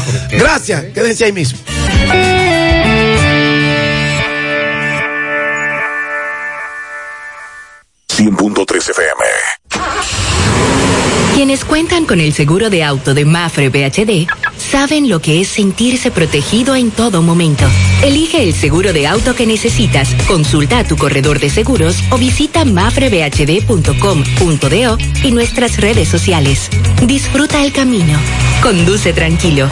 [0.00, 1.58] Ah, Gracias, quédense ahí mismo.
[8.88, 9.24] FM.
[11.34, 14.26] Quienes cuentan con el seguro de auto de Mafre BHD
[14.56, 17.66] saben lo que es sentirse protegido en todo momento.
[18.02, 22.64] Elige el seguro de auto que necesitas, consulta a tu corredor de seguros o visita
[22.64, 26.70] mafrebhd.com.do y nuestras redes sociales.
[27.06, 28.18] Disfruta el camino.
[28.62, 29.68] Conduce tranquilo.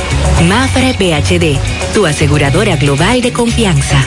[0.46, 1.56] Mafre BHD,
[1.94, 4.06] tu aseguradora global de confianza.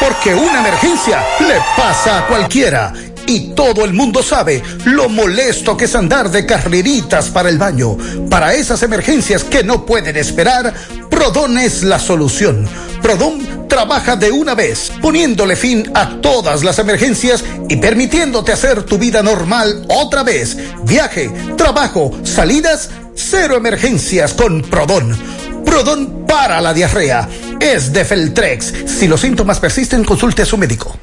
[0.00, 2.94] Porque una emergencia le pasa a cualquiera
[3.26, 7.96] y todo el mundo sabe lo molesto que es andar de carreritas para el baño.
[8.28, 10.74] Para esas emergencias que no pueden esperar,
[11.22, 12.68] Prodón es la solución.
[13.00, 18.98] Prodón trabaja de una vez, poniéndole fin a todas las emergencias y permitiéndote hacer tu
[18.98, 20.58] vida normal otra vez.
[20.82, 25.16] Viaje, trabajo, salidas, cero emergencias con Prodón.
[25.64, 27.28] Prodón para la diarrea.
[27.60, 28.74] Es de Feltrex.
[28.86, 30.98] Si los síntomas persisten, consulte a su médico.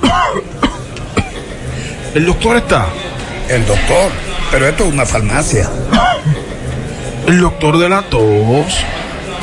[2.14, 2.86] ¿El doctor está?
[3.48, 4.12] El doctor,
[4.52, 5.68] pero esto es una farmacia.
[7.26, 8.84] ¿El doctor de la tos?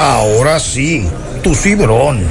[0.01, 1.07] Ahora sí,
[1.43, 2.25] tu cibrón.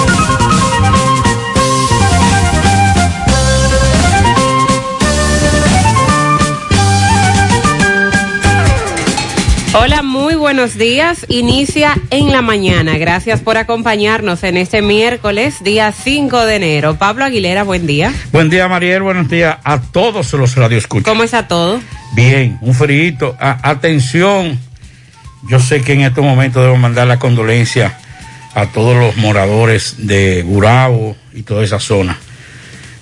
[9.73, 11.25] Hola, muy buenos días.
[11.29, 12.97] Inicia en la mañana.
[12.97, 16.97] Gracias por acompañarnos en este miércoles, día 5 de enero.
[16.97, 18.13] Pablo Aguilera, buen día.
[18.33, 19.01] Buen día, Mariel.
[19.01, 21.05] Buenos días a todos los radioescuchas.
[21.05, 21.79] ¿Cómo está todo?
[22.13, 23.33] Bien, un frío.
[23.39, 24.59] atención,
[25.47, 27.97] yo sé que en estos momentos debo mandar la condolencia
[28.53, 32.17] a todos los moradores de Gurabo y toda esa zona.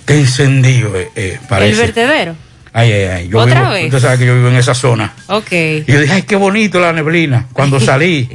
[0.06, 1.72] Qué encendido eh, eh parece.
[1.72, 2.49] ¿El vertedero?
[2.72, 3.28] Ay, ay, ay.
[3.28, 3.84] Yo ¿Otra vivo, vez?
[3.86, 5.12] Usted sabe que yo vivo en esa zona.
[5.26, 5.50] Ok.
[5.52, 7.46] Y yo dije, ay, qué bonito la neblina.
[7.52, 8.28] Cuando salí.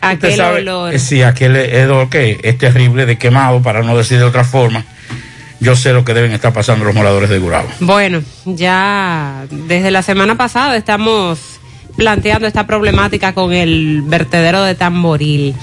[0.00, 0.94] aquel sabe, olor.
[0.94, 4.84] eh, Sí, aquel hedor que es terrible de quemado, para no decir de otra forma.
[5.60, 7.68] Yo sé lo que deben estar pasando los moradores de Gurabo.
[7.80, 11.38] Bueno, ya desde la semana pasada estamos
[11.96, 15.54] planteando esta problemática con el vertedero de Tamboril.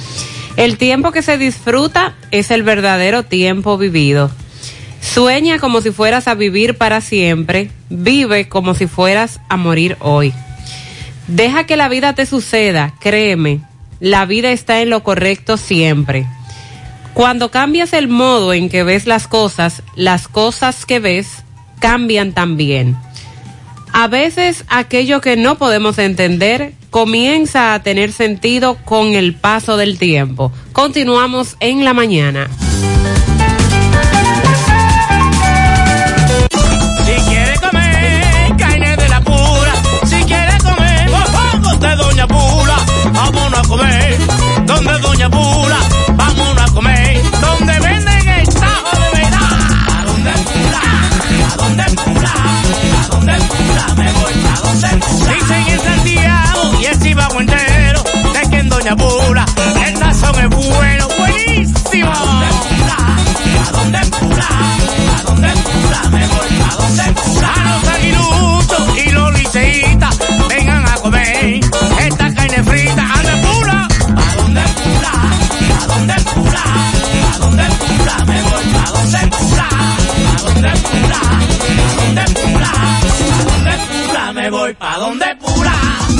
[0.55, 4.29] El tiempo que se disfruta es el verdadero tiempo vivido.
[5.13, 10.33] Sueña como si fueras a vivir para siempre, vive como si fueras a morir hoy.
[11.27, 13.61] Deja que la vida te suceda, créeme,
[13.99, 16.27] la vida está en lo correcto siempre.
[17.13, 21.43] Cuando cambias el modo en que ves las cosas, las cosas que ves
[21.79, 22.95] cambian también.
[23.93, 29.97] A veces aquello que no podemos entender comienza a tener sentido con el paso del
[29.97, 30.51] tiempo.
[30.73, 32.47] Continuamos en la mañana.
[43.67, 44.17] Comer.
[44.65, 45.77] Donde Doña Pula,
[46.15, 47.21] vámonos a comer.
[47.41, 49.39] Donde venden el tajo de verdad.
[49.95, 50.81] ¿A dónde Pula?
[51.51, 52.33] ¿A dónde Pula?
[53.01, 53.85] ¿A dónde Pula?
[53.95, 55.33] Me voy a donde Pula.
[55.33, 58.03] Dicen en Santiago y el Chivago entero,
[58.33, 59.45] de que en Doña Pula
[59.85, 62.11] el sazón es bueno, buenísimo.
[62.11, 62.97] ¿A dónde Pula?
[63.67, 64.47] ¿A dónde Pula?
[65.17, 65.47] ¿A dónde?
[66.11, 67.53] Me voy a donde Pula.
[67.53, 70.19] A los aguiluchos y los liceitas,
[70.49, 71.59] vengan a comer
[71.99, 73.06] esta carne frita.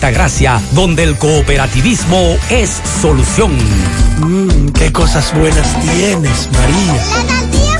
[0.71, 3.55] donde el cooperativismo es solución.
[4.17, 6.93] Mmm, qué cosas buenas tienes, María.
[6.95, 7.77] La tortilla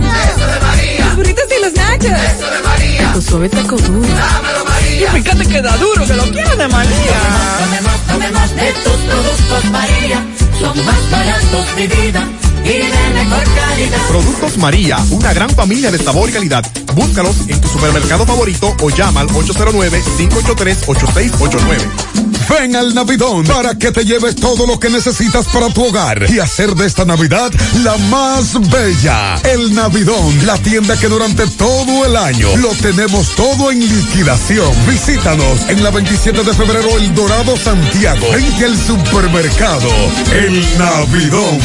[0.00, 1.06] para Eso de María.
[1.06, 2.04] Los burritos y los nachos.
[2.06, 3.12] Eso de María.
[3.14, 4.08] Tu suave taco duro.
[4.08, 5.08] Dámelo, María.
[5.08, 7.18] Y fíjate que da duro, que lo quiero de María.
[7.58, 10.24] Tomemos, tomemos de tus productos María
[10.60, 12.28] Son más baratos de vida
[12.66, 16.64] y mejor calidad Productos María, una gran familia de sabor y calidad.
[16.94, 22.16] Búscalos en tu supermercado favorito o llama al 809-583-8689.
[22.48, 26.38] Ven al Navidón para que te lleves todo lo que necesitas para tu hogar y
[26.38, 29.36] hacer de esta Navidad la más bella.
[29.42, 34.72] El Navidón, la tienda que durante todo el año lo tenemos todo en liquidación.
[34.88, 39.90] Visítanos en la 27 de febrero El Dorado Santiago, frente al supermercado
[40.32, 41.58] El Navidón.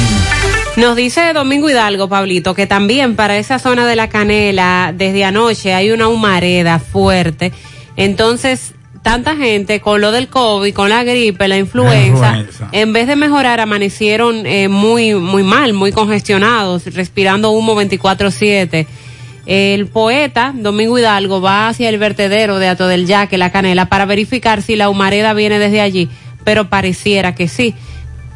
[0.82, 5.76] Nos dice Domingo Hidalgo, Pablito, que también para esa zona de la canela, desde anoche
[5.76, 7.52] hay una humareda fuerte.
[7.98, 8.74] Entonces,
[9.04, 13.60] tanta gente con lo del COVID, con la gripe, la influenza, en vez de mejorar,
[13.60, 18.88] amanecieron eh, muy, muy mal, muy congestionados, respirando humo 24-7.
[19.46, 24.06] El poeta Domingo Hidalgo va hacia el vertedero de Ato del Yaque, la canela, para
[24.06, 26.10] verificar si la humareda viene desde allí,
[26.44, 27.76] pero pareciera que sí.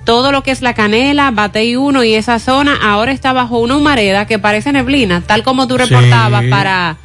[0.06, 3.76] Todo lo que es la canela, Batey 1 y esa zona ahora está bajo una
[3.76, 6.50] humareda que parece neblina, tal como tú reportabas Sí.
[6.50, 6.98] para,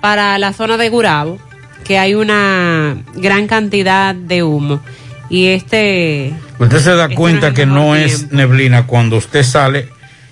[0.00, 1.38] para la zona de Gurabo,
[1.84, 4.80] que hay una gran cantidad de humo.
[5.28, 9.88] Y este, Usted se da Este cuenta no que no es neblina cuando usted sale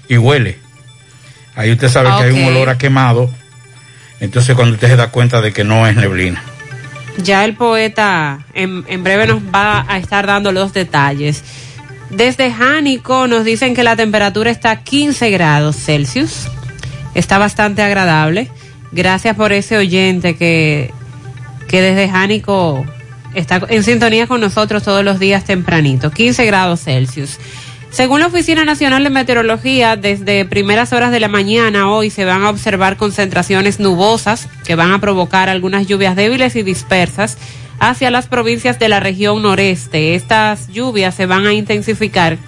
[0.08, 0.58] y huele.
[1.56, 3.28] Ahí usted sabe que hay un olor a quemado.
[4.20, 6.42] Entonces cuando usted se da cuenta de que no es neblina.
[7.18, 11.42] Ya el poeta en, en breve nos va a estar dando los detalles.
[12.16, 16.46] Desde Jánico nos dicen que la temperatura está a 15 grados Celsius.
[17.14, 18.48] Está bastante agradable.
[18.92, 20.92] Gracias por ese oyente que,
[21.66, 22.86] que desde Jánico
[23.34, 26.12] está en sintonía con nosotros todos los días tempranito.
[26.12, 27.40] 15 grados Celsius.
[27.90, 32.44] Según la Oficina Nacional de Meteorología, desde primeras horas de la mañana hoy se van
[32.44, 37.38] a observar concentraciones nubosas que van a provocar algunas lluvias débiles y dispersas
[37.78, 40.14] hacia las provincias de la región noreste.
[40.14, 42.38] Estas lluvias se van a intensificar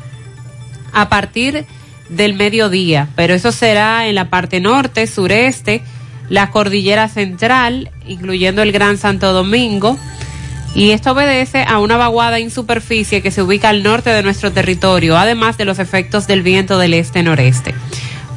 [0.92, 1.66] a partir
[2.08, 5.82] del mediodía, pero eso será en la parte norte, sureste,
[6.28, 9.98] la cordillera central, incluyendo el Gran Santo Domingo,
[10.74, 14.52] y esto obedece a una vaguada en superficie que se ubica al norte de nuestro
[14.52, 17.74] territorio, además de los efectos del viento del este-noreste.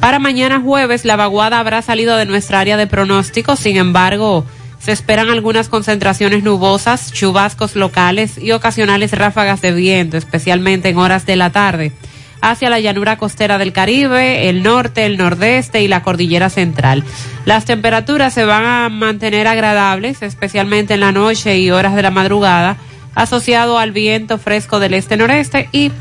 [0.00, 4.46] Para mañana jueves, la vaguada habrá salido de nuestra área de pronóstico, sin embargo,
[4.80, 11.26] se esperan algunas concentraciones nubosas, chubascos locales y ocasionales ráfagas de viento, especialmente en horas
[11.26, 11.92] de la tarde,
[12.40, 17.04] hacia la llanura costera del Caribe, el norte, el nordeste y la cordillera central.
[17.44, 22.10] Las temperaturas se van a mantener agradables, especialmente en la noche y horas de la
[22.10, 22.78] madrugada,
[23.14, 25.92] asociado al viento fresco del este-noreste y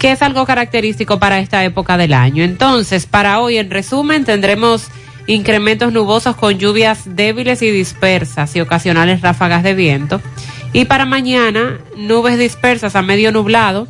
[0.00, 2.42] que es algo característico para esta época del año.
[2.42, 4.88] Entonces, para hoy, en resumen, tendremos
[5.26, 10.20] incrementos nubosos con lluvias débiles y dispersas y ocasionales ráfagas de viento.
[10.72, 13.88] Y para mañana, nubes dispersas a medio nublado.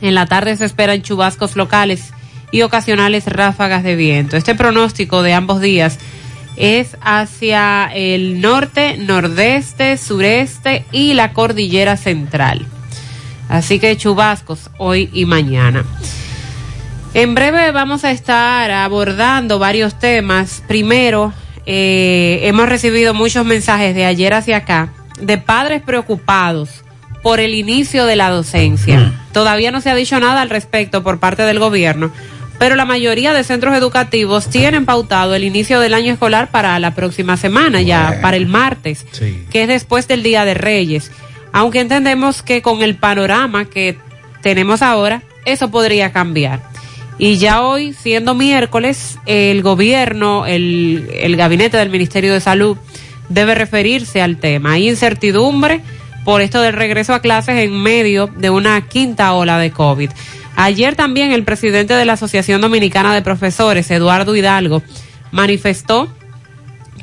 [0.00, 2.12] En la tarde se esperan chubascos locales
[2.52, 4.36] y ocasionales ráfagas de viento.
[4.36, 5.98] Este pronóstico de ambos días
[6.56, 12.66] es hacia el norte, nordeste, sureste y la cordillera central.
[13.48, 15.84] Así que chubascos hoy y mañana.
[17.14, 20.62] En breve vamos a estar abordando varios temas.
[20.68, 21.32] Primero,
[21.66, 26.84] eh, hemos recibido muchos mensajes de ayer hacia acá de padres preocupados
[27.22, 29.12] por el inicio de la docencia.
[29.32, 32.12] Todavía no se ha dicho nada al respecto por parte del gobierno,
[32.58, 36.94] pero la mayoría de centros educativos tienen pautado el inicio del año escolar para la
[36.94, 39.04] próxima semana, ya para el martes,
[39.50, 41.10] que es después del Día de Reyes.
[41.52, 43.98] Aunque entendemos que con el panorama que
[44.42, 46.60] tenemos ahora, eso podría cambiar.
[47.18, 52.76] Y ya hoy, siendo miércoles, el gobierno, el, el gabinete del Ministerio de Salud
[53.28, 54.72] debe referirse al tema.
[54.72, 55.82] Hay incertidumbre
[56.24, 60.10] por esto del regreso a clases en medio de una quinta ola de COVID.
[60.56, 64.82] Ayer también el presidente de la Asociación Dominicana de Profesores, Eduardo Hidalgo,
[65.30, 66.08] manifestó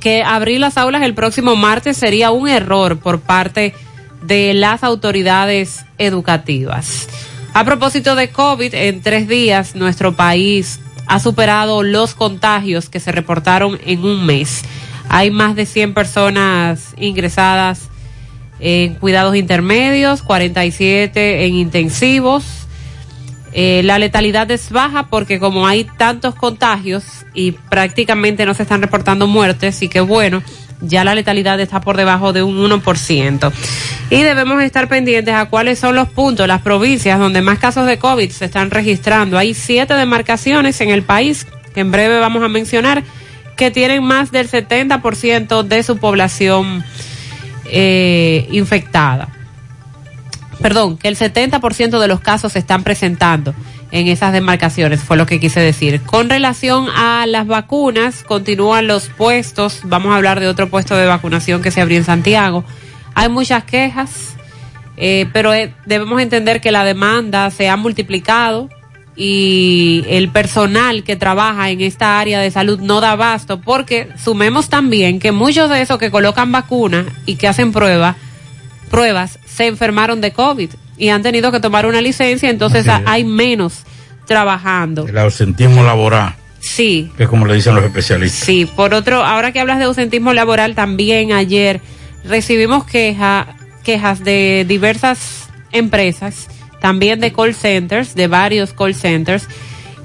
[0.02, 3.74] que abrir las aulas el próximo martes sería un error por parte
[4.22, 7.08] de las autoridades educativas.
[7.56, 13.14] A propósito de COVID, en tres días nuestro país ha superado los contagios que se
[13.14, 14.64] reportaron en un mes.
[15.08, 17.88] Hay más de 100 personas ingresadas
[18.60, 22.44] en cuidados intermedios, 47 en intensivos.
[23.54, 28.82] Eh, la letalidad es baja porque como hay tantos contagios y prácticamente no se están
[28.82, 30.44] reportando muertes, y que bueno,
[30.82, 33.52] ya la letalidad está por debajo de un 1%.
[34.10, 37.98] Y debemos estar pendientes a cuáles son los puntos, las provincias donde más casos de
[37.98, 39.38] COVID se están registrando.
[39.38, 43.04] Hay siete demarcaciones en el país que en breve vamos a mencionar
[43.58, 46.84] que tienen más del 70% de su población
[47.66, 49.30] eh, infectada.
[50.62, 53.54] Perdón, que el 70% de los casos se están presentando
[53.92, 56.02] en esas demarcaciones, fue lo que quise decir.
[56.02, 61.06] Con relación a las vacunas, continúan los puestos, vamos a hablar de otro puesto de
[61.06, 62.64] vacunación que se abrió en Santiago.
[63.14, 64.36] Hay muchas quejas,
[64.98, 68.70] eh, pero eh, debemos entender que la demanda se ha multiplicado
[69.16, 74.68] y el personal que trabaja en esta área de salud no da abasto, porque sumemos
[74.68, 78.18] también que muchos de esos que colocan vacunas y que hacen pruebas,
[78.90, 83.84] pruebas se enfermaron de COVID y han tenido que tomar una licencia, entonces hay menos
[84.26, 85.08] trabajando.
[85.08, 86.36] El ausentismo laboral,
[86.66, 88.44] Sí, que es como le dicen los especialistas.
[88.44, 91.80] Sí, por otro, ahora que hablas de ausentismo laboral, también ayer
[92.24, 96.48] recibimos queja, quejas de diversas empresas,
[96.82, 99.48] también de call centers, de varios call centers,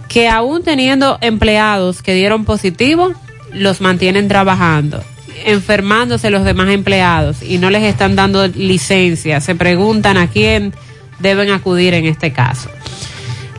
[0.06, 3.14] que aún teniendo empleados que dieron positivo,
[3.54, 5.02] los mantienen trabajando,
[5.44, 9.40] enfermándose los demás empleados y no les están dando licencia.
[9.40, 10.72] Se preguntan a quién
[11.18, 12.70] deben acudir en este caso.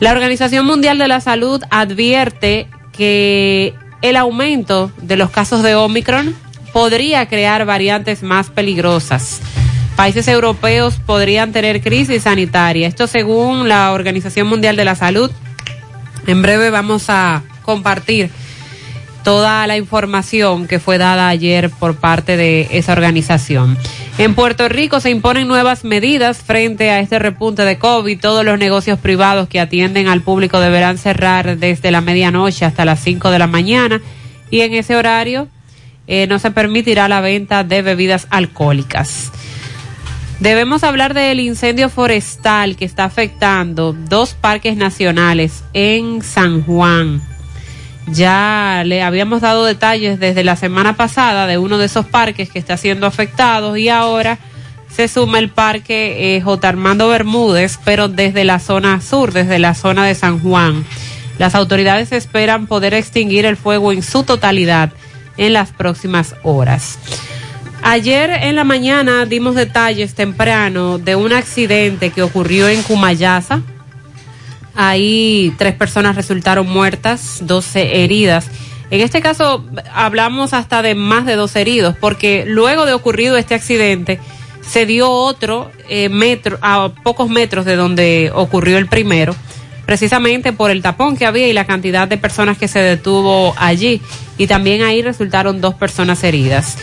[0.00, 6.34] La Organización Mundial de la Salud advierte que el aumento de los casos de Omicron
[6.72, 9.40] podría crear variantes más peligrosas.
[9.96, 12.88] Países europeos podrían tener crisis sanitaria.
[12.88, 15.30] Esto según la Organización Mundial de la Salud.
[16.26, 18.30] En breve vamos a compartir
[19.22, 23.78] toda la información que fue dada ayer por parte de esa organización.
[24.18, 28.20] En Puerto Rico se imponen nuevas medidas frente a este repunte de COVID.
[28.20, 33.00] Todos los negocios privados que atienden al público deberán cerrar desde la medianoche hasta las
[33.00, 34.00] 5 de la mañana
[34.50, 35.48] y en ese horario
[36.06, 39.32] eh, no se permitirá la venta de bebidas alcohólicas.
[40.40, 47.22] Debemos hablar del incendio forestal que está afectando dos parques nacionales en San Juan.
[48.08, 52.58] Ya le habíamos dado detalles desde la semana pasada de uno de esos parques que
[52.58, 54.38] está siendo afectado y ahora
[54.94, 56.68] se suma el parque eh, J.
[56.68, 60.84] Armando Bermúdez, pero desde la zona sur, desde la zona de San Juan.
[61.38, 64.90] Las autoridades esperan poder extinguir el fuego en su totalidad
[65.38, 66.98] en las próximas horas.
[67.82, 73.62] Ayer en la mañana dimos detalles temprano de un accidente que ocurrió en Cumayasa.
[74.74, 78.46] Ahí tres personas resultaron muertas, 12 heridas.
[78.90, 79.64] En este caso
[79.94, 84.20] hablamos hasta de más de dos heridos, porque luego de ocurrido este accidente
[84.60, 89.34] se dio otro eh, metro, a pocos metros de donde ocurrió el primero,
[89.86, 94.00] precisamente por el tapón que había y la cantidad de personas que se detuvo allí.
[94.38, 96.76] Y también ahí resultaron dos personas heridas.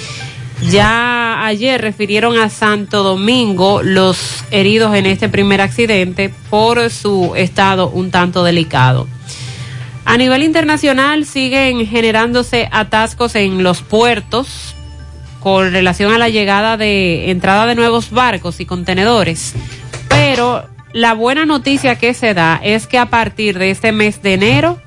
[0.62, 7.89] Ya ayer refirieron a Santo Domingo los heridos en este primer accidente por su estado
[7.89, 9.08] un tanto delicado.
[10.06, 14.76] A nivel internacional siguen generándose atascos en los puertos
[15.39, 19.54] con relación a la llegada de entrada de nuevos barcos y contenedores.
[20.10, 24.34] Pero la buena noticia que se da es que a partir de este mes de
[24.34, 24.82] enero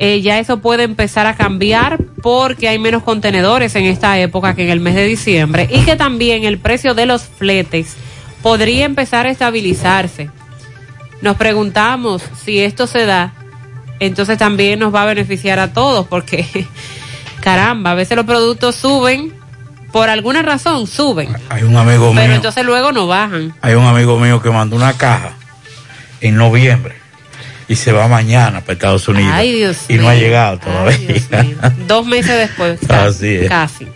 [0.00, 4.62] eh, ya eso puede empezar a cambiar porque hay menos contenedores en esta época que
[4.62, 7.96] en el mes de diciembre y que también el precio de los fletes
[8.40, 10.30] podría empezar a estabilizarse.
[11.20, 13.34] Nos preguntamos si esto se da,
[13.98, 16.46] entonces también nos va a beneficiar a todos porque,
[17.40, 19.34] caramba, a veces los productos suben,
[19.90, 23.52] por alguna razón suben, Hay un amigo pero mío, entonces luego no bajan.
[23.62, 25.32] hay un amigo mío que mandó una caja
[26.20, 26.97] en noviembre
[27.68, 29.30] y se va mañana para Estados Unidos.
[29.32, 31.22] Ay, Dios y no ha llegado todavía.
[31.86, 32.80] Dos meses después.
[32.90, 33.48] Así es.
[33.48, 33.86] Casi.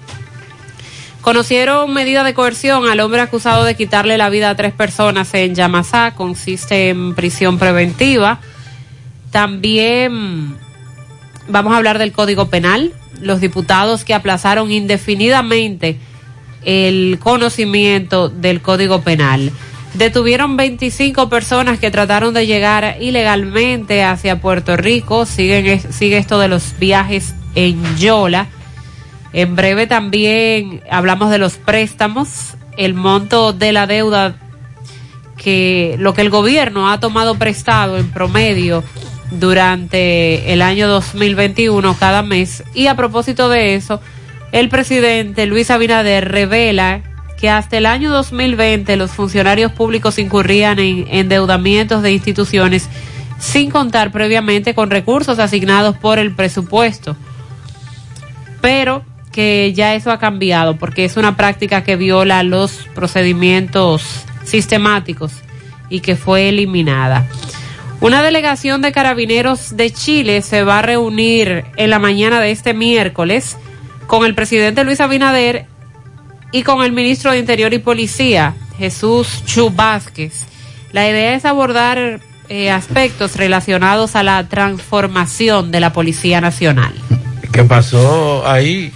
[1.22, 5.54] Conocieron medida de coerción al hombre acusado de quitarle la vida a tres personas en
[5.54, 6.14] Yamasá.
[6.14, 8.40] Consiste en prisión preventiva.
[9.30, 10.56] También
[11.48, 12.92] vamos a hablar del Código Penal.
[13.20, 15.98] Los diputados que aplazaron indefinidamente
[16.64, 19.52] el conocimiento del Código Penal.
[19.94, 25.26] Detuvieron 25 personas que trataron de llegar ilegalmente hacia Puerto Rico.
[25.26, 28.46] Siguen, sigue esto de los viajes en Yola.
[29.34, 34.36] En breve también hablamos de los préstamos, el monto de la deuda
[35.36, 38.84] que lo que el gobierno ha tomado prestado en promedio
[39.30, 42.62] durante el año 2021 cada mes.
[42.74, 44.00] Y a propósito de eso,
[44.52, 47.02] el presidente Luis Abinader revela
[47.42, 52.88] que hasta el año 2020 los funcionarios públicos incurrían en endeudamientos de instituciones
[53.40, 57.16] sin contar previamente con recursos asignados por el presupuesto.
[58.60, 64.04] Pero que ya eso ha cambiado porque es una práctica que viola los procedimientos
[64.44, 65.32] sistemáticos
[65.90, 67.26] y que fue eliminada.
[68.00, 72.72] Una delegación de carabineros de Chile se va a reunir en la mañana de este
[72.72, 73.56] miércoles
[74.06, 75.71] con el presidente Luis Abinader
[76.52, 80.46] y con el ministro de Interior y Policía, Jesús Chu Vázquez.
[80.92, 86.92] La idea es abordar eh, aspectos relacionados a la transformación de la Policía Nacional.
[87.50, 88.92] ¿Qué pasó ahí,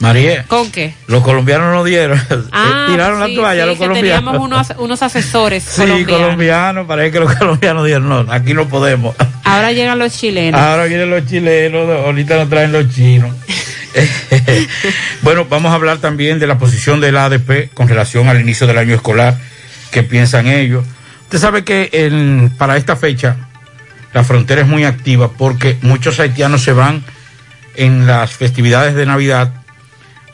[0.00, 0.44] María?
[0.46, 0.94] ¿Con qué?
[1.06, 2.20] Los colombianos no dieron.
[2.52, 4.20] Ah, Tiraron sí, la toalla sí, los colombianos.
[4.20, 6.20] teníamos unos, unos asesores Sí, colombianos.
[6.20, 6.86] colombianos.
[6.86, 9.16] Parece que los colombianos dijeron, no, aquí no podemos.
[9.44, 10.60] Ahora llegan los chilenos.
[10.60, 13.34] Ahora vienen los chilenos, ahorita nos traen los chinos.
[15.22, 18.78] bueno, vamos a hablar también de la posición del ADP con relación al inicio del
[18.78, 19.38] año escolar.
[19.90, 20.84] ¿Qué piensan ellos?
[21.22, 23.36] Usted sabe que para esta fecha
[24.12, 27.02] la frontera es muy activa porque muchos haitianos se van
[27.74, 29.52] en las festividades de Navidad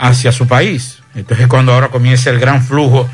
[0.03, 0.99] hacia su país.
[1.15, 3.09] Entonces cuando ahora comienza el gran flujo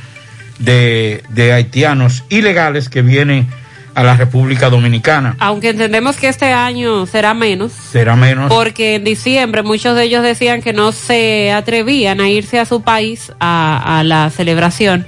[0.59, 3.47] de, de haitianos ilegales que vienen
[3.95, 5.37] a la República Dominicana.
[5.39, 8.49] Aunque entendemos que este año será menos, Será menos.
[8.49, 12.83] porque en diciembre muchos de ellos decían que no se atrevían a irse a su
[12.83, 15.05] país a, a la celebración,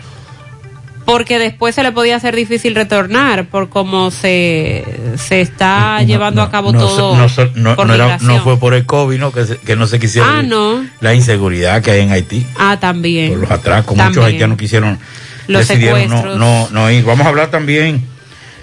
[1.13, 4.85] porque después se le podía hacer difícil retornar por cómo se,
[5.17, 7.17] se está llevando a cabo no, todo.
[7.55, 9.33] no, era- fue por el COVID, ¿no?
[9.33, 10.31] Que, se- que no se quisieron.
[10.31, 10.85] Ah, no.
[11.01, 12.47] La inseguridad que hay en Haití.
[12.59, 13.31] Ah, también.
[13.31, 14.27] Por los atracos, muchos También.
[14.27, 14.99] haitianos quisieron,
[15.47, 17.05] Los decidieron no, no ir.
[17.05, 18.05] Vamos a hablar también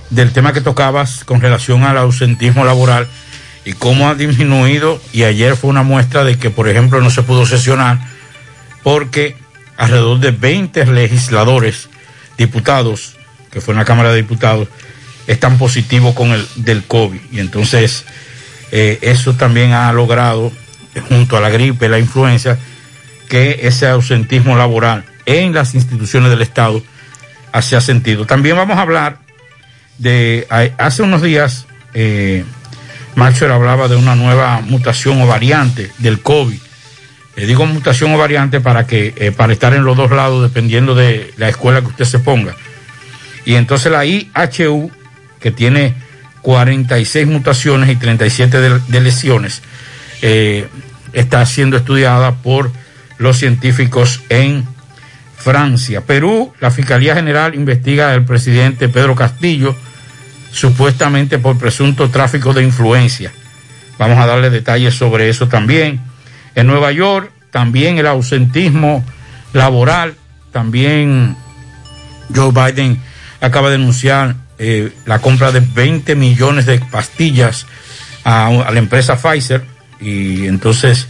[0.10, 3.08] del tema que tocabas con relación al ausentismo laboral
[3.66, 5.02] y cómo ha disminuido.
[5.12, 8.00] Y ayer fue una muestra de que, por ejemplo, no se pudo sesionar
[8.84, 9.36] porque
[9.76, 11.90] alrededor de 20 legisladores,
[12.38, 13.18] diputados,
[13.52, 14.68] que fue en la Cámara de Diputados,
[15.28, 17.20] están positivos con el del COVID.
[17.32, 18.06] Y entonces
[18.72, 20.52] eh, eso también ha logrado,
[21.10, 22.58] junto a la gripe, la influenza,
[23.30, 26.82] que ese ausentismo laboral en las instituciones del Estado
[27.62, 28.26] se ha sentido.
[28.26, 29.20] También vamos a hablar
[29.98, 30.48] de,
[30.78, 32.46] hace unos días, eh,
[33.16, 36.60] hablaba de una nueva mutación o variante del COVID.
[37.38, 40.96] Le digo mutación o variante para que, eh, para estar en los dos lados dependiendo
[40.96, 42.56] de la escuela que usted se ponga.
[43.46, 44.90] Y entonces la IHU,
[45.40, 45.94] que tiene
[46.42, 49.62] 46 mutaciones y 37 de, de lesiones,
[50.24, 50.68] eh,
[51.14, 52.72] está siendo estudiada por
[53.20, 54.66] los científicos en
[55.38, 56.02] Francia.
[56.02, 59.76] Perú, la Fiscalía General investiga al presidente Pedro Castillo,
[60.52, 63.32] supuestamente por presunto tráfico de influencia.
[64.00, 66.07] Vamos a darle detalles sobre eso también.
[66.58, 69.06] En Nueva York, también el ausentismo
[69.54, 70.16] laboral,
[70.52, 71.38] también
[72.36, 73.00] Joe Biden
[73.40, 77.68] acaba de anunciar eh, la compra de 20 millones de pastillas
[78.24, 79.64] a, a la empresa Pfizer
[80.02, 81.08] y entonces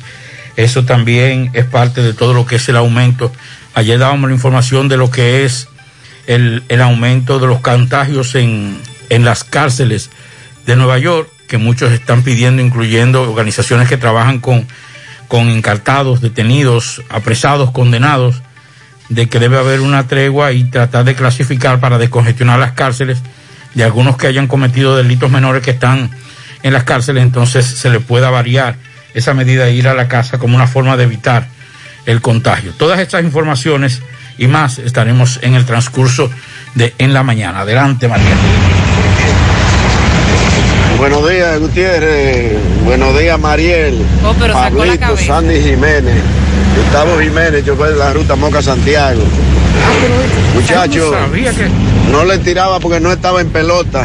[0.57, 3.31] eso también es parte de todo lo que es el aumento.
[3.73, 5.69] Ayer dábamos la información de lo que es
[6.25, 8.77] el, el aumento de los contagios en,
[9.09, 10.09] en las cárceles
[10.65, 14.67] de Nueva York, que muchos están pidiendo, incluyendo organizaciones que trabajan con,
[15.27, 18.41] con encartados, detenidos, apresados, condenados,
[19.09, 23.19] de que debe haber una tregua y tratar de clasificar para descongestionar las cárceles
[23.73, 26.09] de algunos que hayan cometido delitos menores que están
[26.63, 28.75] en las cárceles, entonces se le pueda variar
[29.13, 31.47] esa medida de ir a la casa como una forma de evitar
[32.05, 32.73] el contagio.
[32.73, 34.01] Todas estas informaciones
[34.37, 36.29] y más estaremos en el transcurso
[36.75, 37.61] de en la mañana.
[37.61, 38.35] Adelante, María.
[40.97, 42.57] Buenos días, Gutiérrez.
[42.83, 43.97] Buenos días, Mariel.
[44.25, 45.25] Oh, pero sacó la Pablito, cabeza.
[45.27, 46.15] Sandy Jiménez.
[46.75, 49.21] Gustavo Jiménez, chofer de la ruta Moca Santiago.
[50.55, 51.67] Muchachos, sabía que-
[52.11, 54.03] no le tiraba porque no estaba en pelota.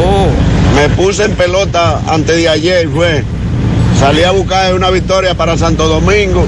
[0.00, 0.28] Oh.
[0.76, 3.22] Me puse en pelota antes de ayer, fue.
[3.98, 6.46] Salí a buscar una victoria para Santo Domingo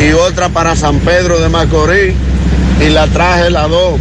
[0.00, 2.14] y otra para San Pedro de Macorís
[2.80, 3.98] y la traje las dos.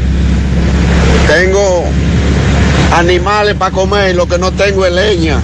[1.27, 1.83] Tengo
[2.93, 5.39] animales para comer, lo que no tengo es leña.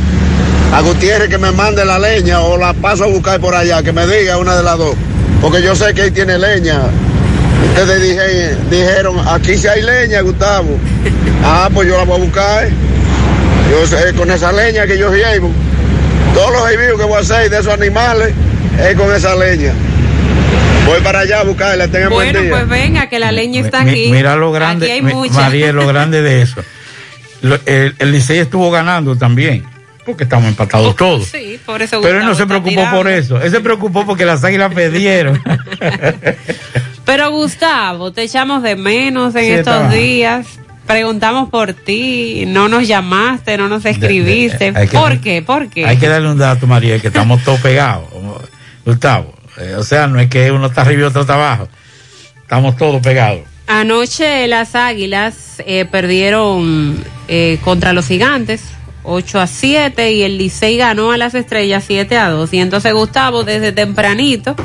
[0.73, 3.93] A Gutiérrez que me mande la leña o la paso a buscar por allá, que
[3.93, 4.95] me diga una de las dos.
[5.41, 6.81] Porque yo sé que ahí tiene leña.
[7.69, 10.77] Ustedes dije- dijeron, aquí sí hay leña, Gustavo.
[11.43, 12.67] Ah, pues yo la voy a buscar.
[13.71, 15.51] Yo sé, con esa leña que yo llevo.
[16.34, 18.34] Todos los envíos que voy a hacer de esos animales
[18.79, 19.71] es con esa leña.
[20.86, 22.51] Voy para allá a buscarla, tengan buen Bueno, día.
[22.51, 24.10] pues venga, que la leña está aquí.
[24.12, 25.34] Mira lo grande, Aquí hay mucha.
[25.34, 26.62] María, lo grande de eso.
[27.41, 29.63] El, el Licey estuvo ganando también,
[30.05, 31.25] porque estamos empatados todos.
[31.27, 32.97] Sí, por eso Pero él no se preocupó tirando.
[32.97, 33.41] por eso.
[33.41, 35.41] Él se preocupó porque las águilas perdieron.
[37.05, 40.47] Pero Gustavo, te echamos de menos en Sí, estos días.
[40.87, 44.71] Preguntamos por ti, no nos llamaste, no nos escribiste.
[44.75, 45.41] hay que- ¿Por qué?
[45.41, 45.85] ¿Por qué?
[45.85, 48.05] Hay que darle un dato, María, que estamos todos pegados.
[48.85, 51.67] Gustavo, eh, o sea, no es que uno está arriba y otro está abajo.
[52.41, 53.41] Estamos todos pegados.
[53.67, 58.62] Anoche las Águilas eh, perdieron eh, contra los Gigantes
[59.06, 62.54] 8 a 7 y el Licey ganó a las Estrellas 7 a 2.
[62.54, 64.56] Y entonces Gustavo desde tempranito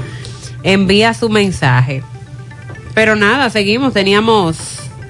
[0.63, 2.03] envía su mensaje.
[2.95, 4.57] Pero nada, seguimos, teníamos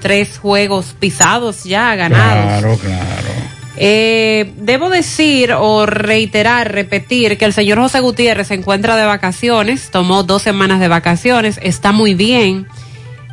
[0.01, 2.61] tres juegos pisados ya ganados.
[2.61, 3.51] Claro, claro.
[3.77, 9.89] Eh, debo decir o reiterar, repetir que el señor José Gutiérrez se encuentra de vacaciones,
[9.89, 12.67] tomó dos semanas de vacaciones, está muy bien,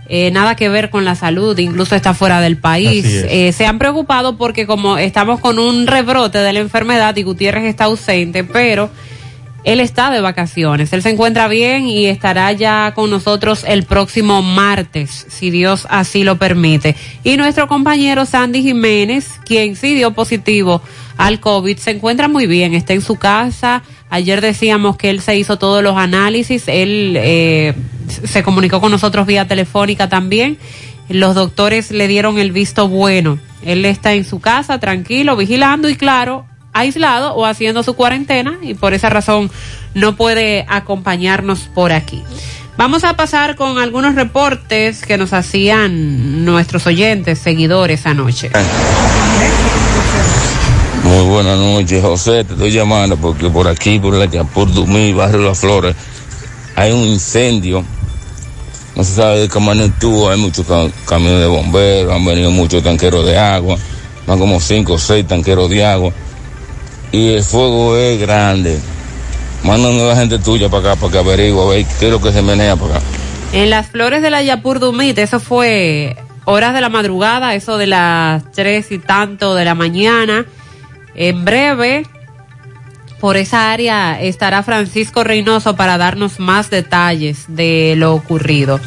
[0.09, 3.05] eh, nada que ver con la salud, incluso está fuera del país.
[3.07, 7.65] Eh, se han preocupado porque como estamos con un rebrote de la enfermedad y Gutiérrez
[7.65, 8.91] está ausente, pero
[9.65, 14.41] él está de vacaciones, él se encuentra bien y estará ya con nosotros el próximo
[14.41, 16.97] martes, si Dios así lo permite.
[17.23, 20.81] Y nuestro compañero Sandy Jiménez, quien sí dio positivo
[21.19, 21.77] al COVID.
[21.77, 23.83] Se encuentra muy bien, está en su casa.
[24.11, 27.75] Ayer decíamos que él se hizo todos los análisis, él eh,
[28.25, 30.59] se comunicó con nosotros vía telefónica también.
[31.09, 33.39] Los doctores le dieron el visto bueno.
[33.65, 38.75] Él está en su casa, tranquilo, vigilando y claro, aislado o haciendo su cuarentena y
[38.75, 39.51] por esa razón
[39.95, 42.23] no puede acompañarnos por aquí.
[42.77, 48.51] Vamos a pasar con algunos reportes que nos hacían nuestros oyentes, seguidores anoche.
[51.19, 52.45] Muy buenas noches, José.
[52.45, 55.97] Te estoy llamando porque por aquí, por la por Dumí, barrio Las Flores,
[56.77, 57.85] hay un incendio.
[58.95, 60.31] No se sabe de qué magnitud.
[60.31, 63.77] Hay muchos ca- camiones de bomberos, han venido muchos tanqueros de agua,
[64.29, 66.13] van como cinco o seis tanqueros de agua.
[67.11, 68.79] Y el fuego es grande.
[69.65, 72.43] Mándame la gente tuya para acá para que averigüe a qué es lo que se
[72.43, 73.05] menea para acá.
[73.53, 77.89] En las flores de la Yapur Dumit, eso fue horas de la madrugada, eso de
[77.89, 80.47] las tres y tanto de la mañana.
[81.21, 82.05] En breve,
[83.19, 88.79] por esa área estará Francisco Reynoso para darnos más detalles de lo ocurrido.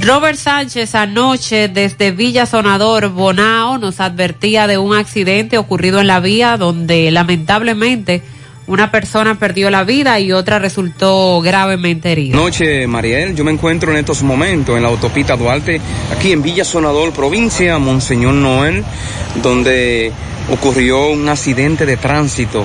[0.00, 6.18] Robert Sánchez anoche desde Villa Sonador, Bonao, nos advertía de un accidente ocurrido en la
[6.18, 8.22] vía donde lamentablemente
[8.66, 12.36] una persona perdió la vida y otra resultó gravemente herida.
[12.36, 13.36] Noche, Mariel.
[13.36, 15.80] Yo me encuentro en estos momentos en la autopista Duarte,
[16.12, 18.82] aquí en Villa Sonador, provincia Monseñor Noel,
[19.40, 20.12] donde
[20.50, 22.64] ocurrió un accidente de tránsito.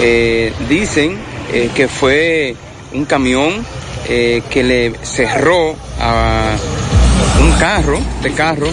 [0.00, 1.16] Eh, dicen
[1.52, 2.54] eh, que fue
[2.92, 3.64] un camión
[4.08, 6.56] eh, que le cerró a
[7.40, 8.68] un carro, de carro,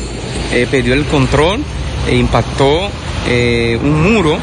[0.69, 1.63] perdió el control
[2.09, 2.89] e impactó
[3.29, 4.37] un muro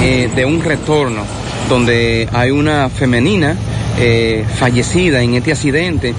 [0.00, 1.24] de un retorno
[1.68, 3.56] donde hay una femenina
[3.98, 6.14] eh, fallecida en este accidente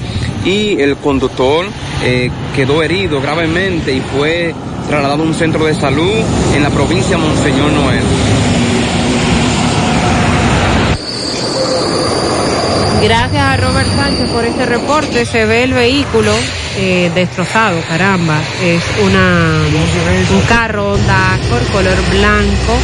[0.46, 1.68] y el conductor
[2.04, 4.54] eh, quedó herido gravemente y fue
[4.88, 6.16] trasladado a un centro de salud
[6.56, 8.04] en la provincia Monseñor Noel.
[13.02, 15.26] Gracias a Robert Sánchez por este reporte.
[15.26, 16.34] Se ve el vehículo
[16.78, 18.40] eh, destrozado, caramba.
[18.64, 19.62] Es una
[20.32, 22.78] un carro Honda Accord color blanco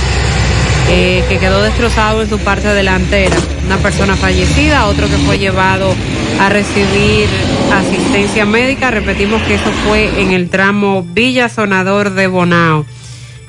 [0.90, 3.36] eh, que quedó destrozado en su parte delantera.
[3.66, 5.94] Una persona fallecida, otro que fue llevado
[6.40, 7.28] a recibir
[7.74, 8.92] asistencia médica.
[8.92, 12.86] Repetimos que eso fue en el tramo Villa Sonador de Bonao.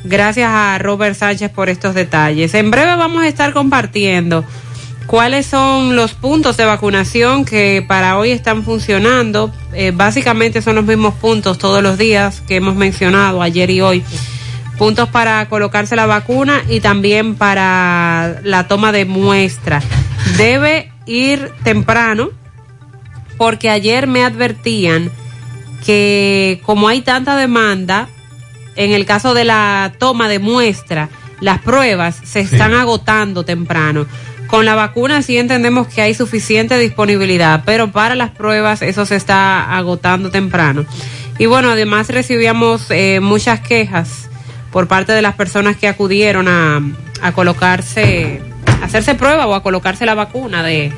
[0.04, 2.54] Gracias a Robert Sánchez por estos detalles.
[2.54, 4.44] En breve vamos a estar compartiendo
[5.06, 9.50] cuáles son los puntos de vacunación que para hoy están funcionando.
[9.72, 14.04] Eh, básicamente son los mismos puntos todos los días que hemos mencionado ayer y hoy.
[14.78, 19.80] Puntos para colocarse la vacuna y también para la toma de muestra.
[20.36, 22.30] Debe ir temprano
[23.36, 25.10] porque ayer me advertían
[25.84, 28.08] que como hay tanta demanda,
[28.76, 31.08] en el caso de la toma de muestra,
[31.40, 34.06] las pruebas se están agotando temprano.
[34.46, 39.16] Con la vacuna sí entendemos que hay suficiente disponibilidad, pero para las pruebas eso se
[39.16, 40.84] está agotando temprano.
[41.38, 44.28] Y bueno, además recibíamos eh, muchas quejas
[44.74, 46.82] por parte de las personas que acudieron a,
[47.22, 48.42] a colocarse,
[48.82, 50.92] a hacerse prueba o a colocarse la vacuna de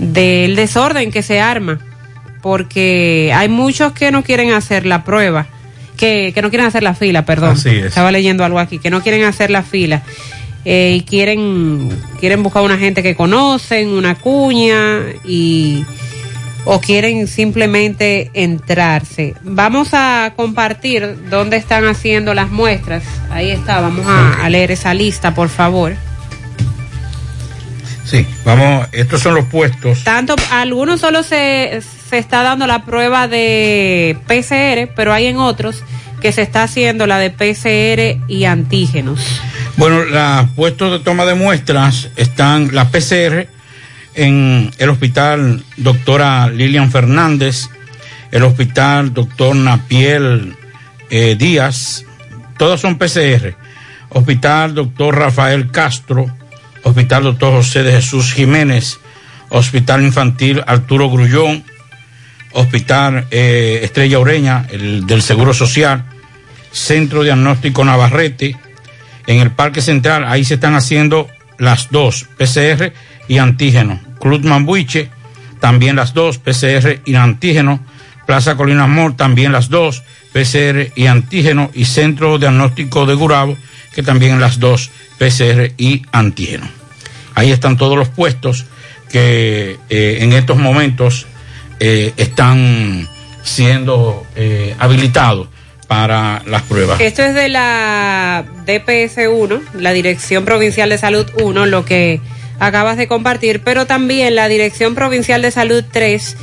[0.00, 1.78] del desorden que se arma,
[2.42, 5.46] porque hay muchos que no quieren hacer la prueba,
[5.96, 7.52] que, que no quieren hacer la fila, perdón.
[7.52, 7.84] Así es.
[7.86, 10.02] Estaba leyendo algo aquí, que no quieren hacer la fila.
[10.64, 15.84] eh, y quieren quieren buscar una gente que conocen, una cuña y
[16.64, 19.34] o quieren simplemente entrarse.
[19.42, 23.04] Vamos a compartir dónde están haciendo las muestras.
[23.30, 25.94] Ahí está, vamos a, a leer esa lista, por favor.
[28.04, 30.04] Sí, vamos, estos son los puestos.
[30.04, 35.82] Tanto, algunos solo se, se está dando la prueba de PCR, pero hay en otros
[36.20, 39.20] que se está haciendo la de PCR y antígenos.
[39.76, 43.48] Bueno, los puestos de toma de muestras están la PCR
[44.14, 47.68] en el hospital doctora Lilian Fernández,
[48.30, 50.56] el hospital doctor Napiel
[51.10, 52.04] eh, Díaz,
[52.58, 53.56] todos son PCR.
[54.10, 56.26] Hospital doctor Rafael Castro,
[56.84, 59.00] hospital doctor José de Jesús Jiménez,
[59.48, 61.64] hospital infantil Arturo Grullón,
[62.52, 66.04] hospital eh, Estrella Ureña, el del Seguro Social,
[66.70, 68.56] Centro Diagnóstico Navarrete,
[69.26, 72.92] en el Parque Central, ahí se están haciendo las dos, PCR
[73.28, 74.00] y antígeno.
[74.20, 75.10] Club Mambuiche,
[75.60, 77.80] también las dos, PCR y antígeno.
[78.26, 81.70] Plaza Colina Mor, también las dos, PCR y antígeno.
[81.74, 83.56] Y Centro Diagnóstico de Gurabo,
[83.94, 86.68] que también las dos, PCR y antígeno.
[87.34, 88.66] Ahí están todos los puestos
[89.10, 91.26] que eh, en estos momentos
[91.80, 93.08] eh, están
[93.42, 95.48] siendo eh, habilitados
[95.86, 97.00] para las pruebas.
[97.00, 102.20] Esto es de la DPS 1, la Dirección Provincial de Salud 1, lo que
[102.64, 106.36] acabas de compartir, pero también la Dirección Provincial de Salud 3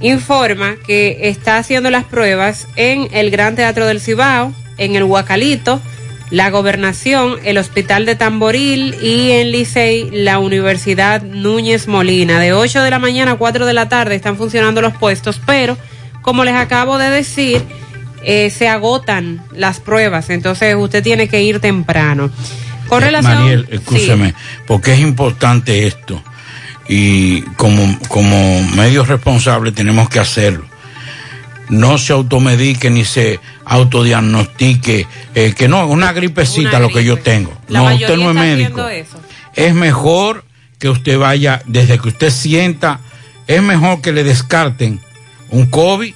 [0.00, 5.80] informa que está haciendo las pruebas en el Gran Teatro del Cibao, en el Huacalito,
[6.30, 12.40] la Gobernación, el Hospital de Tamboril y en Licey, la Universidad Núñez Molina.
[12.40, 15.78] De 8 de la mañana a 4 de la tarde están funcionando los puestos, pero
[16.22, 17.62] como les acabo de decir,
[18.24, 22.30] eh, se agotan las pruebas, entonces usted tiene que ir temprano.
[22.88, 23.34] Con relación...
[23.34, 24.34] Mariel, escúcheme,
[24.66, 26.22] porque es importante esto
[26.88, 30.66] y como, como medios responsables tenemos que hacerlo.
[31.68, 37.56] No se automedique ni se autodiagnostique, eh, que no, una gripecita lo que yo tengo.
[37.68, 38.88] La no, usted no es médico.
[38.88, 39.18] eso.
[39.54, 40.44] Es mejor
[40.78, 43.00] que usted vaya, desde que usted sienta,
[43.46, 45.00] es mejor que le descarten
[45.48, 46.12] un COVID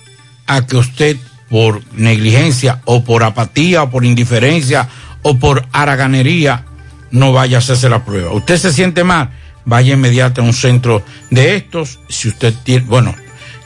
[0.46, 1.16] a que usted
[1.48, 4.88] por negligencia o por apatía o por indiferencia
[5.28, 6.64] o por haraganería
[7.10, 8.32] no vaya a hacerse la prueba.
[8.32, 9.30] Usted se siente mal,
[9.66, 12.00] vaya inmediato a un centro de estos.
[12.08, 13.14] Si usted tiene, bueno,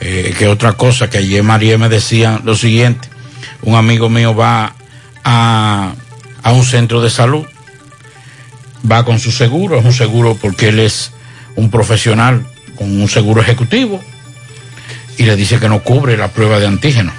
[0.00, 3.08] eh, que otra cosa que ayer María me decía lo siguiente,
[3.62, 4.74] un amigo mío va
[5.22, 5.92] a,
[6.42, 7.46] a un centro de salud,
[8.90, 11.12] va con su seguro, es un seguro porque él es
[11.54, 12.44] un profesional
[12.74, 14.02] con un seguro ejecutivo
[15.16, 17.12] y le dice que no cubre la prueba de antígeno.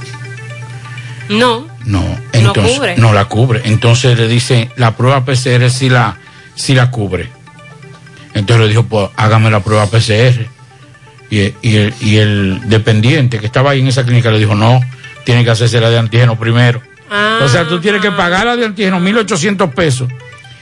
[1.29, 2.95] No, No, entonces cubre.
[2.97, 3.61] no la cubre.
[3.65, 6.17] Entonces le dice, la prueba PCR sí la,
[6.55, 7.29] sí la cubre.
[8.33, 10.47] Entonces le dijo, pues hágame la prueba PCR.
[11.29, 14.79] Y, y el, y el dependiente que estaba ahí en esa clínica le dijo, no,
[15.25, 16.81] tiene que hacerse la de antígeno primero.
[17.11, 17.39] Ah.
[17.43, 20.07] O sea, tú tienes que pagar la de antígeno, 1.800 pesos.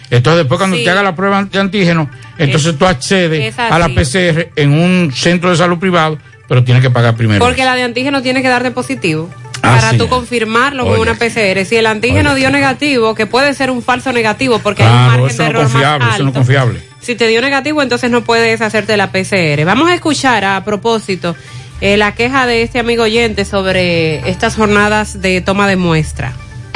[0.10, 0.84] Entonces después cuando Sí.
[0.84, 3.88] te haga la prueba de antígeno, entonces Es- tú accedes es a la.
[3.90, 6.18] PCR en un centro de salud privado,
[6.50, 7.44] pero tienes que pagar primero.
[7.44, 9.30] porque la de antígeno tiene que darte positivo.
[9.64, 9.98] Ah, para sí.
[9.98, 11.66] tú confirmarlo con una PCR.
[11.66, 15.10] Si el antígeno dio negativo, que puede ser un falso negativo porque hay un Claro,
[15.24, 16.34] margen eso de no error más confiable, eso no es alto.
[16.40, 16.82] confiable.
[17.02, 19.64] Si te dio negativo, entonces no puedes hacerte la PCR.
[19.66, 21.36] Vamos a escuchar a propósito
[21.80, 26.34] eh, la queja de este amigo oyente sobre estas jornadas de toma de muestra.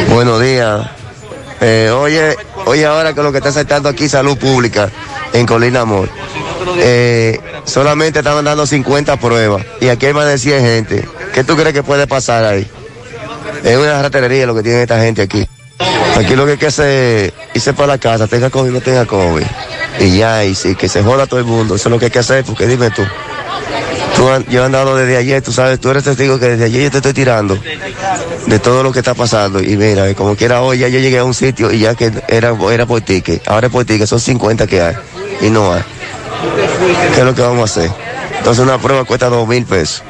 [0.09, 0.87] Buenos días.
[1.61, 4.89] Eh, oye, oye ahora que lo que está aceptando aquí salud pública
[5.33, 6.09] en Colina Amor.
[6.77, 11.09] Eh, solamente estaban dando 50 pruebas y aquí hay más de 100 gente.
[11.33, 12.69] ¿Qué tú crees que puede pasar ahí?
[13.63, 15.47] Es una ratería lo que tiene esta gente aquí.
[16.17, 19.45] Aquí lo que hay que hacer irse para la casa, tenga COVID no tenga COVID.
[19.99, 21.75] Y ya, y sí, que se joda todo el mundo.
[21.75, 23.03] Eso es lo que hay que hacer, porque dime tú.
[24.49, 26.97] Yo he andado desde ayer, tú sabes, tú eres testigo que desde ayer yo te
[26.97, 27.59] estoy tirando
[28.47, 29.61] de todo lo que está pasando.
[29.61, 32.55] Y mira, como quiera hoy, ya yo llegué a un sitio y ya que era,
[32.71, 33.47] era por ticket.
[33.47, 34.95] Ahora es por ticket, son 50 que hay
[35.41, 35.83] y no hay.
[37.13, 37.91] ¿Qué es lo que vamos a hacer?
[38.37, 40.03] Entonces una prueba cuesta dos mil pesos.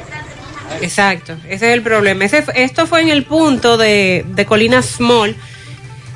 [0.81, 2.25] Exacto, ese es el problema.
[2.25, 5.35] Ese, esto fue en el punto de, de Colina Small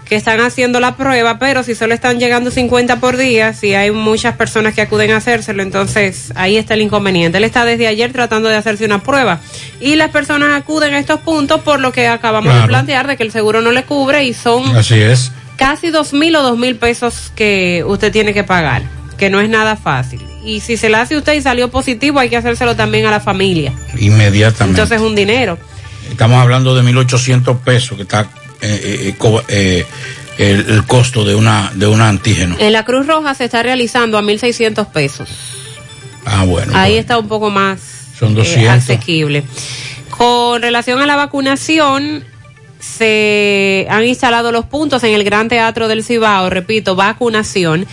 [0.10, 3.92] que están haciendo la prueba, pero si solo están llegando 50 por día, si hay
[3.92, 7.38] muchas personas que acuden a hacérselo, entonces ahí está el inconveniente.
[7.38, 9.40] Él está desde ayer tratando de hacerse una prueba
[9.80, 13.24] y las personas acuden a estos puntos por lo que acabamos de plantear de que
[13.24, 15.32] el seguro no le cubre y son Así es.
[15.58, 18.82] casi dos mil o dos mil pesos que usted tiene que pagar,
[19.18, 20.22] que no es nada fácil.
[20.44, 23.20] Y si se le hace usted y salió positivo, hay que hacérselo también a la
[23.20, 23.74] familia.
[24.00, 24.82] Inmediatamente.
[24.82, 25.60] Entonces es un dinero.
[26.10, 28.28] Estamos hablando de 1.800 pesos que está
[28.62, 29.86] eh, eh, co- eh,
[30.38, 32.56] el, el costo de una de un antígeno.
[32.60, 35.30] En la Cruz Roja se está realizando a 1.600 pesos.
[36.26, 36.74] Ah, bueno.
[36.76, 37.80] Ahí está un poco más
[38.18, 38.74] Son eh, 200.
[38.76, 39.44] asequible.
[40.10, 42.24] Con relación a la vacunación,
[42.80, 47.86] se han instalado los puntos en el Gran Teatro del Cibao, repito, vacunación.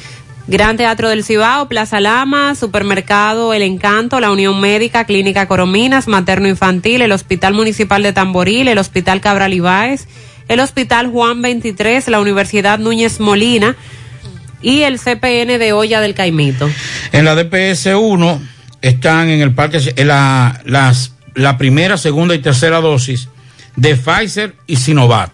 [0.48, 6.46] Gran Teatro del Cibao, Plaza Lama, Supermercado El Encanto, la Unión Médica, Clínica Corominas, Materno
[6.46, 10.07] Infantil, el Hospital Municipal de Tamboril, el Hospital Cabral Ibáez,
[10.48, 13.76] el Hospital Juan 23, la Universidad Núñez Molina
[14.62, 16.68] y el CPN de Olla del Caimito.
[17.12, 18.42] En la DPS 1
[18.82, 23.28] están en el parque la, las, la primera, segunda y tercera dosis
[23.76, 25.30] de Pfizer y Sinovac.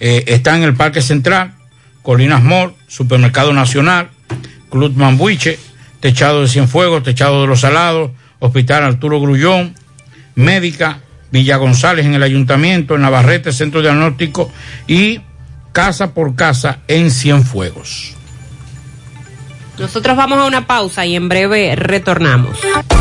[0.00, 1.54] Eh, están en el Parque Central,
[2.02, 4.10] Colinas Mall, Supermercado Nacional,
[4.70, 5.58] Club Mambuiche,
[6.00, 9.74] Techado de Cienfuegos, Techado de los Salados, Hospital Arturo Grullón,
[10.36, 11.00] Médica,
[11.30, 14.50] Villa González en el Ayuntamiento, en Navarrete, Centro Diagnóstico
[14.86, 15.20] y
[15.72, 18.17] Casa por Casa en Cienfuegos.
[19.78, 22.58] Nosotros vamos a una pausa y en breve retornamos.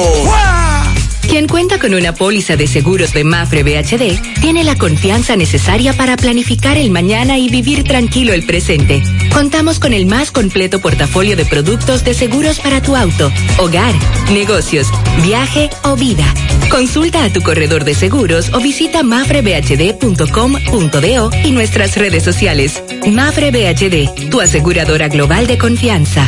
[1.27, 6.17] Quien cuenta con una póliza de seguros de Mafre BHD tiene la confianza necesaria para
[6.17, 9.01] planificar el mañana y vivir tranquilo el presente.
[9.33, 13.93] Contamos con el más completo portafolio de productos de seguros para tu auto, hogar,
[14.31, 14.87] negocios,
[15.23, 16.31] viaje o vida.
[16.69, 22.83] Consulta a tu corredor de seguros o visita mafrebhd.com.do y nuestras redes sociales.
[23.07, 26.27] Mafre BHD, tu aseguradora global de confianza.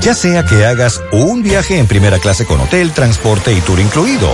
[0.00, 4.30] Ya sea que hagas un viaje en primera clase con hotel, transporte y tour incluido,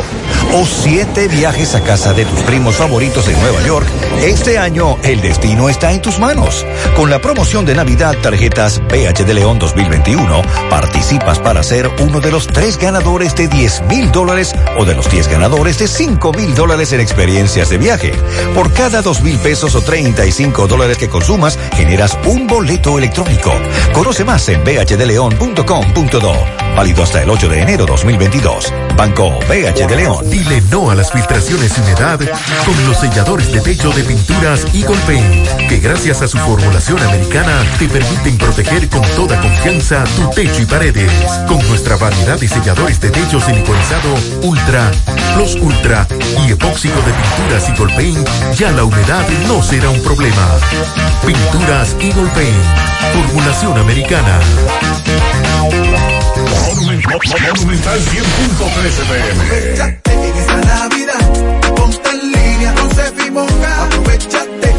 [0.54, 3.88] o siete viajes a casa de tus primos favoritos en Nueva York,
[4.22, 6.64] este año el destino está en tus manos.
[6.94, 10.40] Con la promoción de Navidad Tarjetas PH de León 2021,
[10.70, 15.10] participas para ser uno de los tres ganadores de 10 mil dólares o de los
[15.10, 18.12] 10 ganadores de 5 mil dólares en experiencias de viaje.
[18.54, 23.52] Por cada 2 mil pesos o 35 dólares que consumas, generas un boleto electrónico.
[23.92, 24.62] Conoce más en
[26.76, 28.72] Válido hasta el 8 de enero 2022.
[28.96, 30.28] Banco BH de León.
[30.28, 32.20] Dile no a las filtraciones y humedad
[32.66, 37.64] con los selladores de techo de pinturas Eagle Paint, que gracias a su formulación americana
[37.78, 41.10] te permiten proteger con toda confianza tu techo y paredes.
[41.48, 44.90] Con nuestra variedad de selladores de techo siliconizado Ultra,
[45.34, 46.06] Plus Ultra
[46.46, 50.46] y epóxico de pinturas Eagle Paint, ya la humedad no será un problema.
[51.24, 52.64] Pinturas Eagle Paint,
[53.14, 54.38] formulación americana.
[57.56, 59.40] Monumental 100.13 pm.
[60.04, 61.24] En esta Navidad,
[61.76, 63.84] ponte en línea con Sefimonga.
[63.84, 64.75] Aprovechate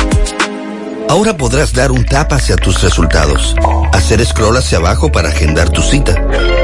[1.09, 3.55] Ahora podrás dar un tap hacia tus resultados,
[3.91, 6.15] hacer scroll hacia abajo para agendar tu cita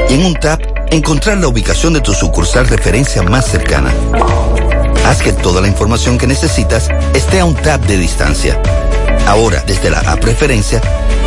[0.08, 3.92] y en un tap encontrar la ubicación de tu sucursal referencia más cercana.
[5.04, 8.60] Haz que toda la información que necesitas esté a un tap de distancia.
[9.26, 10.80] Ahora, desde la app Preferencia,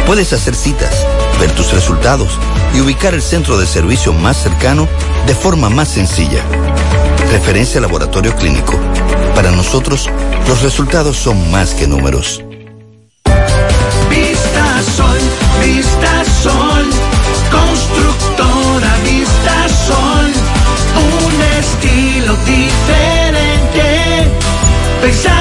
[0.05, 1.05] puedes hacer citas,
[1.39, 2.37] ver tus resultados
[2.75, 4.87] y ubicar el centro de servicio más cercano
[5.27, 6.43] de forma más sencilla.
[7.31, 8.73] Referencia Laboratorio Clínico.
[9.35, 10.09] Para nosotros,
[10.47, 12.43] los resultados son más que números.
[14.09, 15.19] Vista Sol,
[15.63, 16.85] Vista Sol,
[17.49, 20.31] constructora Vista Sol,
[20.97, 24.27] un estilo diferente,
[25.01, 25.40] pensando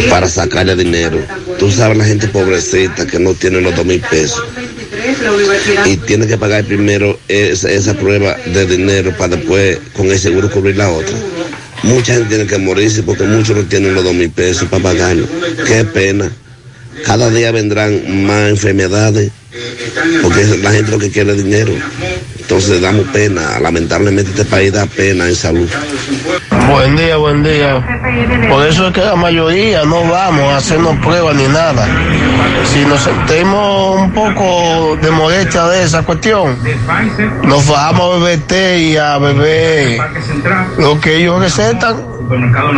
[0.10, 1.20] para sacarle dinero.
[1.58, 4.44] Tú sabes la gente pobrecita que no tiene los dos mil pesos
[5.86, 10.50] y tiene que pagar primero esa, esa prueba de dinero para después con el seguro
[10.50, 11.16] cubrir la otra.
[11.84, 15.28] Mucha gente tiene que morirse porque muchos no tienen los dos mil pesos para pagarlo.
[15.66, 16.32] Qué pena.
[17.06, 19.32] Cada día vendrán más enfermedades
[20.22, 21.74] porque la gente lo que quiere es dinero.
[22.40, 23.60] Entonces damos pena.
[23.60, 25.70] Lamentablemente este país da pena en salud.
[26.72, 27.86] Buen día, buen día.
[28.50, 31.86] Por eso es que la mayoría no vamos a hacernos pruebas ni nada.
[32.66, 36.58] Si nos sentimos un poco de molestia de esa cuestión,
[37.44, 40.00] nos vamos a beber té y a beber
[40.78, 41.98] lo que ellos recetan.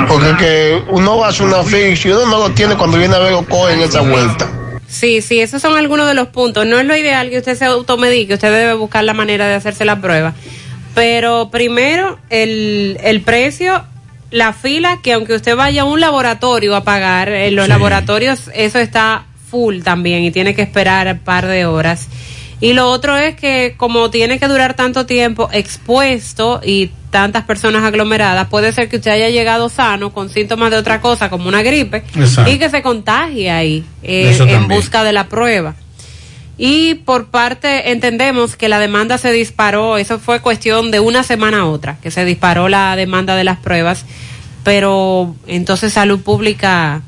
[0.07, 3.15] Porque que uno va a hacer una fila y uno no lo tiene cuando viene
[3.15, 4.47] a ver lo coge en esa vuelta.
[4.87, 6.65] Sí, sí, esos son algunos de los puntos.
[6.65, 9.85] No es lo ideal que usted se automedique, usted debe buscar la manera de hacerse
[9.85, 10.33] la prueba.
[10.93, 13.83] Pero primero, el, el precio,
[14.31, 18.79] la fila, que aunque usted vaya a un laboratorio a pagar, en los laboratorios eso
[18.79, 22.07] está full también y tiene que esperar un par de horas.
[22.59, 27.83] Y lo otro es que como tiene que durar tanto tiempo expuesto y tantas personas
[27.83, 31.61] aglomeradas, puede ser que usted haya llegado sano con síntomas de otra cosa como una
[31.61, 32.49] gripe Exacto.
[32.49, 35.75] y que se contagie ahí eh, en busca de la prueba.
[36.65, 41.59] Y por parte, entendemos que la demanda se disparó, eso fue cuestión de una semana
[41.59, 44.05] a otra, que se disparó la demanda de las pruebas,
[44.63, 47.01] pero entonces Salud Pública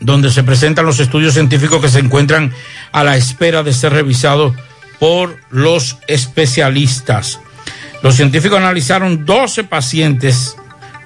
[0.00, 2.52] donde se presentan los estudios científicos que se encuentran
[2.92, 4.54] a la espera de ser revisados
[4.98, 7.40] por los especialistas.
[8.02, 10.56] Los científicos analizaron 12 pacientes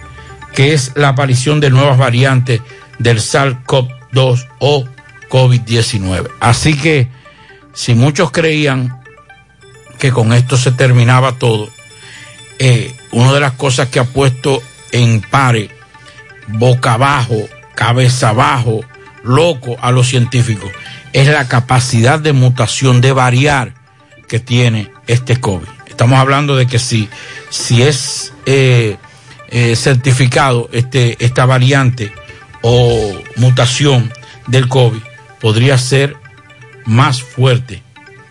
[0.55, 2.61] que es la aparición de nuevas variantes
[2.99, 4.85] del SARS-CoV-2 o
[5.29, 6.29] COVID-19.
[6.41, 7.09] Así que
[7.73, 9.01] si muchos creían
[9.99, 11.69] que con esto se terminaba todo,
[12.59, 15.71] eh, una de las cosas que ha puesto en pare,
[16.49, 18.81] boca abajo, cabeza abajo,
[19.25, 20.71] loco a los científicos,
[21.13, 23.75] es la capacidad de mutación, de variar
[24.29, 25.69] que tiene este COVID.
[25.89, 27.09] Estamos hablando de que si,
[27.51, 28.97] si es eh,
[29.53, 32.11] eh, certificado este, esta variante
[32.63, 34.11] o mutación
[34.47, 35.01] del COVID,
[35.41, 36.17] podría ser
[36.85, 37.83] más fuerte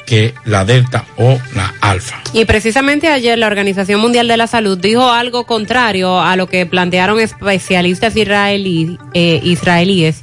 [0.05, 2.21] que la delta o la alfa.
[2.33, 6.65] Y precisamente ayer la Organización Mundial de la Salud dijo algo contrario a lo que
[6.65, 10.21] plantearon especialistas israelí, eh, israelíes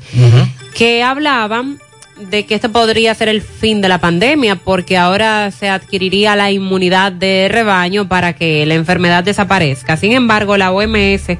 [0.74, 1.78] que hablaban
[2.20, 6.50] de que este podría ser el fin de la pandemia porque ahora se adquiriría la
[6.50, 9.96] inmunidad de rebaño para que la enfermedad desaparezca.
[9.96, 11.38] Sin embargo, la OMS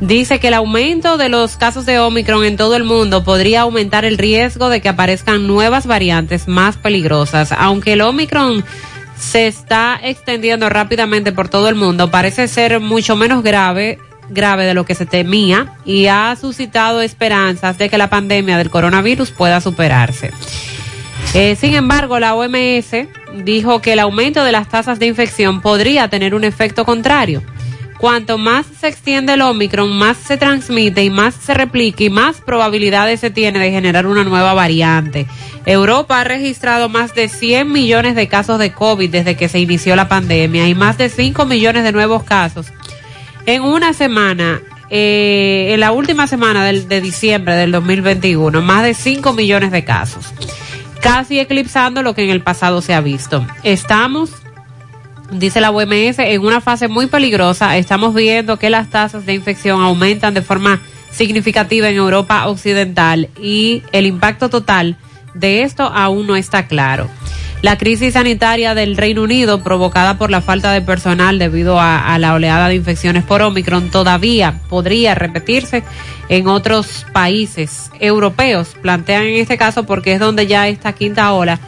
[0.00, 4.04] dice que el aumento de los casos de Omicron en todo el mundo podría aumentar
[4.04, 7.52] el riesgo de que aparezcan nuevas variantes más peligrosas.
[7.52, 8.64] Aunque el Omicron
[9.16, 13.98] se está extendiendo rápidamente por todo el mundo, parece ser mucho menos grave
[14.32, 18.70] grave de lo que se temía y ha suscitado esperanzas de que la pandemia del
[18.70, 20.32] coronavirus pueda superarse.
[21.34, 23.08] Eh, sin embargo, la OMS
[23.44, 27.42] dijo que el aumento de las tasas de infección podría tener un efecto contrario.
[27.98, 32.40] Cuanto más se extiende el Omicron, más se transmite y más se replica y más
[32.40, 35.28] probabilidades se tiene de generar una nueva variante.
[35.66, 39.94] Europa ha registrado más de 100 millones de casos de COVID desde que se inició
[39.94, 42.72] la pandemia y más de 5 millones de nuevos casos
[43.46, 48.94] en una semana, eh, en la última semana del, de diciembre del 2021, más de
[48.94, 50.32] 5 millones de casos,
[51.00, 53.46] casi eclipsando lo que en el pasado se ha visto.
[53.62, 54.30] Estamos,
[55.30, 57.76] dice la OMS, en una fase muy peligrosa.
[57.76, 60.80] Estamos viendo que las tasas de infección aumentan de forma
[61.10, 64.96] significativa en Europa Occidental y el impacto total
[65.34, 67.08] de esto aún no está claro.
[67.62, 72.18] La crisis sanitaria del Reino Unido, provocada por la falta de personal debido a, a,
[72.18, 75.84] la oleada de infecciones por Omicron, todavía podría repetirse
[76.28, 78.74] en otros países europeos.
[78.82, 81.60] Plantean en este caso porque es donde ya esta quinta ola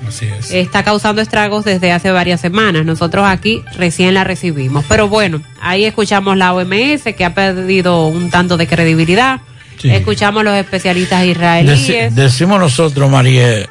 [0.51, 2.85] está causando estragos desde hace varias semanas.
[2.85, 4.85] Nosotros aquí recién la recibimos.
[4.89, 9.43] Pero bueno, ahí escuchamos la OMS que ha perdido un tanto de credibilidad.
[9.79, 9.91] Sí.
[9.91, 11.87] Escuchamos los especialistas israelíes.
[11.87, 13.69] Dec decimos nosotros, María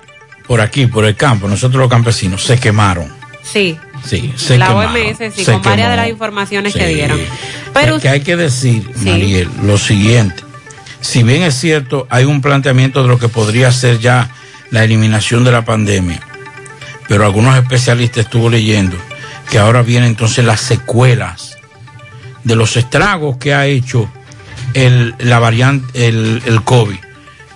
[0.47, 3.07] por aquí, por el campo, nosotros los campesinos, se quemaron.
[3.43, 3.77] Sí.
[4.05, 6.79] Sí, se la quemaron, OMS, sí, se con varias de las informaciones Sí.
[6.79, 7.19] que dieron.
[7.73, 9.09] Pero Porque hay que decir, Sí.
[9.09, 10.43] Mariel, lo siguiente.
[11.01, 14.29] Si bien es cierto, hay un planteamiento de lo que podría ser ya
[14.71, 16.19] la eliminación de la pandemia,
[17.07, 18.95] pero algunos especialistas estuvo leyendo
[19.51, 21.57] que ahora vienen entonces las secuelas
[22.43, 24.09] de los estragos que ha hecho
[24.73, 26.97] el, la variante, el, el COVID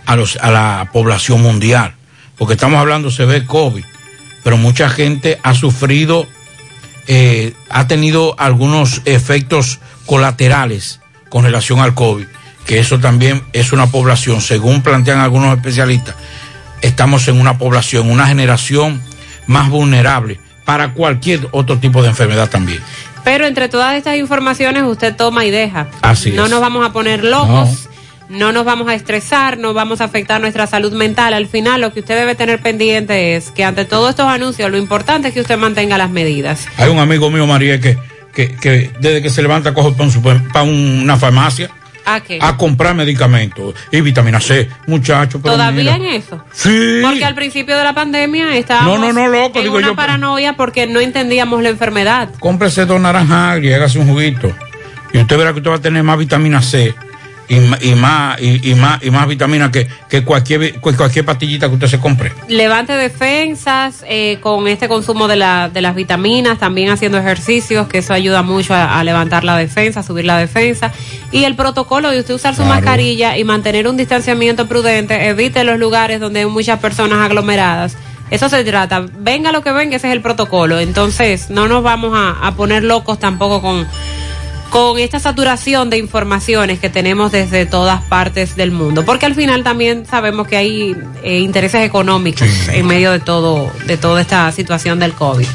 [0.06, 1.96] a, los, a la población mundial.
[2.38, 3.84] Porque estamos hablando, se ve COVID,
[4.44, 6.28] pero mucha gente ha sufrido
[7.08, 12.26] eh, ha tenido algunos efectos colaterales con relación al COVID,
[12.66, 16.16] que eso también es una población, según plantean algunos especialistas,
[16.82, 19.02] estamos en una población, una generación
[19.48, 22.82] más vulnerable para cualquier otro tipo de enfermedad también.
[23.24, 25.88] Pero entre todas estas informaciones usted toma y deja.
[26.02, 26.52] Así no es.
[26.52, 27.48] nos vamos a poner locos,
[27.86, 27.97] no.
[28.30, 31.34] Nos vamos a estresar, no vamos a afectar nuestra salud mental.
[31.34, 34.78] Al final lo que usted debe tener pendiente es que ante todos estos anuncios lo
[34.78, 36.68] importante es que usted mantenga las medidas.
[36.78, 37.98] Hay un amigo mío, María, que,
[38.34, 39.96] que, que desde que se levanta coge
[40.52, 41.70] para, una farmacia
[42.06, 42.40] ¿A qué?
[42.42, 45.42] a comprar medicamentos y vitamina C, muchachos.
[45.42, 46.44] ¿Todavía mira, en eso?
[46.52, 47.00] Sí.
[47.02, 49.96] Porque al principio de la pandemia estábamos No, no, no, loco, en digo una yo.
[49.96, 52.30] paranoia porque no entendíamos la enfermedad.
[52.40, 54.54] Cómprese dos naranjas y hágase un juguito.
[55.14, 56.94] Y usted verá que usted va a tener más vitamina C
[57.50, 61.88] y, más y, y más y más vitamina que, que cualquier cualquier pastillita que usted
[61.88, 62.34] se compre.
[62.50, 68.00] Levante defensas eh, con este consumo de, la, de las vitaminas, también haciendo ejercicios, que
[68.00, 70.92] eso ayuda mucho a, a levantar la defensa, a subir la defensa.
[71.32, 72.76] Y el protocolo de usted usar su Claro.
[72.76, 77.96] mascarilla y mantener un distanciamiento prudente, evite los lugares donde hay muchas personas aglomeradas.
[78.30, 79.06] Eso se trata.
[79.20, 80.80] Venga lo que venga, ese es el protocolo.
[80.82, 83.88] Entonces, no nos vamos a, a poner locos tampoco con,
[84.70, 89.64] con esta saturación de informaciones que tenemos desde todas partes del mundo, porque al final
[89.64, 95.00] también sabemos que hay eh, intereses económicos en medio de todo de toda esta situación
[95.00, 95.48] del COVID.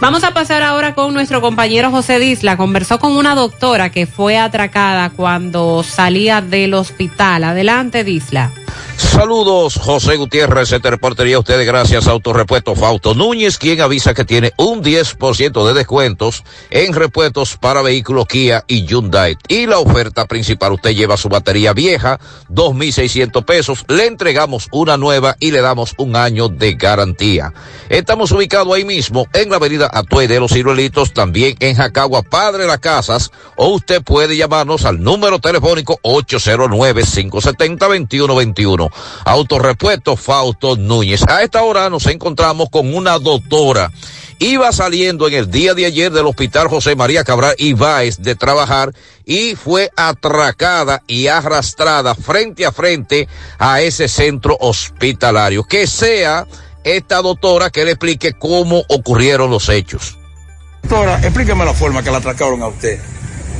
[0.00, 2.56] Vamos a pasar ahora con nuestro compañero José Disla.
[2.56, 7.44] Conversó con una doctora que fue atracada cuando salía del hospital.
[7.44, 8.52] Adelante, Disla.
[8.96, 14.14] Saludos, José Gutiérrez, se te reportaría a ustedes gracias a Autorepuesto Fausto Núñez, quien avisa
[14.14, 19.36] que tiene un 10% de descuentos en repuestos para vehículos Kia y Hyundai.
[19.48, 22.18] Y la oferta principal, usted lleva su batería vieja,
[22.50, 27.52] 2.600 pesos, le entregamos una nueva y le damos un año de garantía.
[27.90, 32.66] Estamos ubicados ahí mismo, en la avenida Atue de los Ciruelitos, también en Jacagua, Padre
[32.66, 35.98] Las Casas, o usted puede llamarnos al número telefónico
[38.86, 38.90] 809-570-2121.
[39.24, 41.22] Autorepuesto Fausto Núñez.
[41.28, 43.90] A esta hora nos encontramos con una doctora.
[44.38, 48.92] Iba saliendo en el día de ayer del hospital José María Cabral Ibáez de trabajar
[49.24, 53.28] y fue atracada y arrastrada frente a frente
[53.58, 55.64] a ese centro hospitalario.
[55.64, 56.46] Que sea
[56.84, 60.18] esta doctora que le explique cómo ocurrieron los hechos.
[60.82, 63.00] Doctora, explíqueme la forma que la atracaron a usted.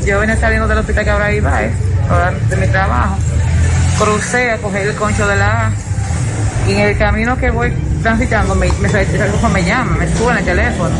[0.04, 1.72] Yo venía saliendo del hospital Cabral Ibáez,
[2.50, 3.16] de mi trabajo.
[3.98, 5.70] Crucé a coger el concho de la A.
[6.68, 7.72] Y en el camino que voy
[8.02, 10.94] transitando, me, me, me, me llama, me suena el teléfono.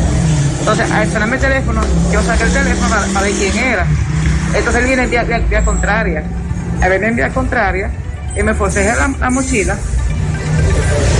[0.59, 1.81] Entonces, al sonarme el teléfono,
[2.11, 3.85] yo saqué el teléfono para, para ver quién era.
[4.53, 6.23] Entonces él viene en vía, vía, vía contraria.
[6.81, 7.89] Al verme en vía contraria,
[8.35, 9.75] y me forcejé la, la mochila,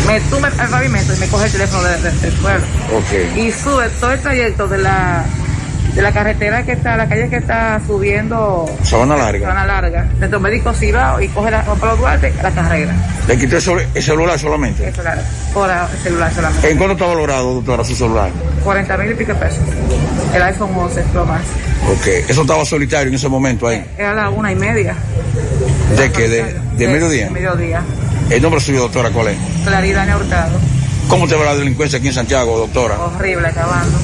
[0.08, 2.64] me tumba al pavimento y me coge el teléfono de- de- del suelo.
[3.40, 5.24] Y sube todo el trayecto de la,
[5.94, 8.66] de la carretera que está, la calle que está subiendo.
[8.84, 9.48] Sabana Larga.
[9.48, 10.08] Sabana Larga.
[10.20, 12.94] Centro Médico Cibao y coge la Pablo Duarte la carrera.
[13.28, 14.88] Le quité el, el celular solamente.
[14.88, 15.18] Eso era
[15.54, 16.72] por el celular solamente.
[16.72, 18.30] ¿En cuánto está valorado, doctora, su celular?
[18.64, 19.60] 40 mil y pico de pesos.
[20.34, 21.44] El iPhone 11 Pro Max.
[21.92, 22.08] Ok.
[22.30, 23.84] Eso estaba solitario en ese momento ahí.
[23.98, 24.96] Era la una y media.
[25.98, 26.28] ¿De qué?
[26.28, 27.26] ¿De, de mediodía?
[27.26, 27.82] De mediodía.
[28.30, 29.38] ¿El nombre suyo, doctora, cuál es?
[29.64, 30.60] Claridad Hurtado.
[31.08, 33.00] ¿Cómo te va la delincuencia aquí en Santiago, doctora?
[33.00, 33.98] Horrible, acabando.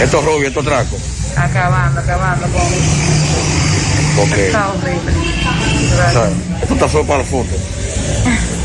[0.00, 1.00] Estos robos y estos tracos.
[1.36, 2.62] Acabando, acabando con.
[4.22, 4.36] Ok.
[4.38, 5.12] Está horrible.
[6.08, 6.30] O sea,
[6.62, 7.50] esto está solo para la foto.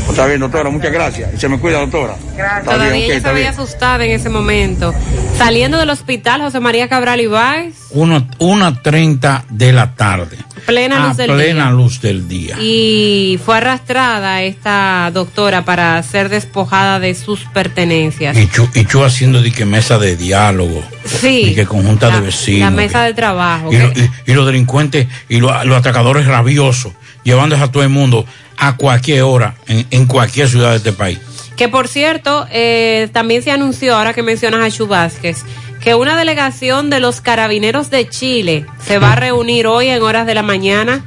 [0.08, 1.34] Está bien, doctora, muchas gracias.
[1.34, 2.14] Y se me cuida, doctora.
[2.36, 2.58] Gracias.
[2.60, 4.94] Está Todavía bien, ella se veía asustada en ese momento.
[5.36, 10.36] Saliendo del hospital, José María Cabral Ibáez, Uno, una treinta de la tarde.
[10.66, 11.70] plena luz del plena día.
[11.72, 12.56] luz del día.
[12.60, 18.36] Y fue arrastrada esta doctora para ser despojada de sus pertenencias.
[18.36, 20.82] Y Chu, y Chu haciendo de que mesa de diálogo.
[21.04, 21.46] Sí.
[21.50, 22.60] Y que conjunta la, de vecinos.
[22.60, 23.68] la mesa de trabajo.
[23.72, 26.92] y, que- lo- y- y los delincuentes y lo- los atracadores rabiosos,
[27.24, 28.24] llevándose a todo el mundo
[28.68, 31.18] a cualquier hora, en, en cualquier ciudad de este país.
[31.56, 35.44] Que por cierto, eh, también se anunció, ahora que mencionas a Chu Vázquez,
[35.80, 40.26] que una delegación de los carabineros de Chile se va a reunir hoy en horas
[40.26, 41.04] de la mañana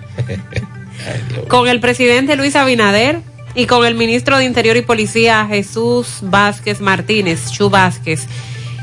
[1.47, 3.21] con el presidente Luis Abinader
[3.55, 8.27] y con el ministro de Interior y Policía Jesús Vázquez Martínez, Chu Vázquez,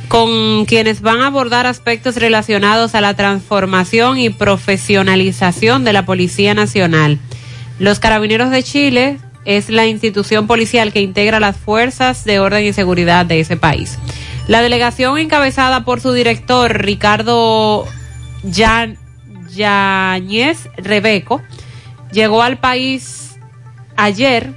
[0.09, 6.55] con quienes van a abordar aspectos relacionados a la transformación y profesionalización de la Policía
[6.55, 7.20] Nacional.
[7.79, 12.72] Los Carabineros de Chile es la institución policial que integra las fuerzas de orden y
[12.72, 13.99] seguridad de ese país.
[14.47, 17.87] La delegación encabezada por su director Ricardo
[18.45, 18.97] Yan-
[19.55, 21.43] Yáñez Rebeco
[22.12, 23.37] llegó al país
[23.97, 24.55] ayer,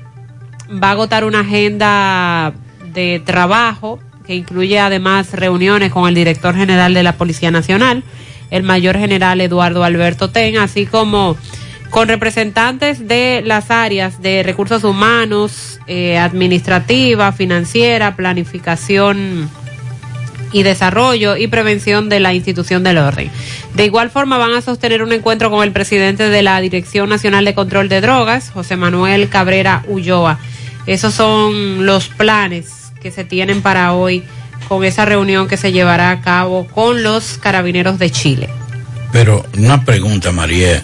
[0.72, 2.54] va a agotar una agenda
[2.94, 8.04] de trabajo que incluye además reuniones con el director general de la Policía Nacional,
[8.52, 11.38] el mayor general Eduardo Alberto Ten, así como
[11.90, 19.50] con representantes de las áreas de recursos humanos, eh, administrativa, financiera, planificación
[20.52, 23.30] y desarrollo y prevención de la institución del orden.
[23.74, 27.46] De igual forma van a sostener un encuentro con el presidente de la Dirección Nacional
[27.46, 30.40] de Control de Drogas, José Manuel Cabrera Ulloa.
[30.86, 34.24] Esos son los planes que se tienen para hoy
[34.68, 38.50] con esa reunión que se llevará a cabo con los carabineros de Chile.
[39.12, 40.84] Pero una pregunta, María.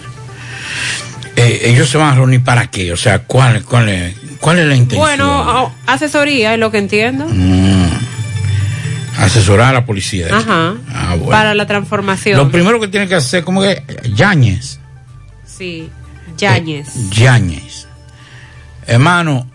[1.35, 2.91] Eh, ellos se van a reunir para qué?
[2.93, 4.99] O sea, ¿cuál, cuál, es, cuál es la intención?
[5.01, 7.25] Bueno, asesoría es lo que entiendo.
[7.27, 7.89] Mm.
[9.17, 10.27] Asesorar a la policía.
[10.27, 10.33] de.
[10.33, 10.75] Ajá.
[10.89, 11.29] Ah, bueno.
[11.29, 12.37] Para la transformación.
[12.37, 14.79] Lo primero que tiene que hacer, como que Yáñez.
[15.45, 15.89] Sí.
[16.37, 17.09] Yáñez.
[17.09, 17.87] Yáñez.
[18.85, 19.47] Hermano,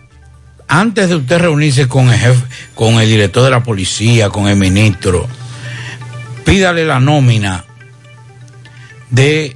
[0.67, 2.43] antes de usted reunirse con el jefe,
[2.75, 5.27] con el director de la policía, con el ministro,
[6.45, 7.65] pídale la nómina
[9.09, 9.55] de